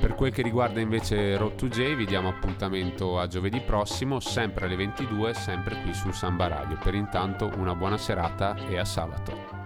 Per 0.00 0.14
quel 0.14 0.32
che 0.32 0.42
riguarda 0.42 0.80
invece 0.80 1.36
Road 1.36 1.56
to 1.56 1.68
J, 1.68 1.94
vi 1.94 2.06
diamo 2.06 2.28
appuntamento 2.28 3.18
a 3.18 3.26
giovedì 3.26 3.60
prossimo, 3.60 4.20
sempre 4.20 4.66
alle 4.66 4.76
22, 4.76 5.34
sempre 5.34 5.80
qui 5.82 5.92
su 5.92 6.10
Samba 6.12 6.46
Radio. 6.46 6.78
Per 6.82 6.94
intanto 6.94 7.50
una 7.56 7.74
buona 7.74 7.96
serata 7.96 8.54
e 8.68 8.78
a 8.78 8.84
sabato. 8.84 9.57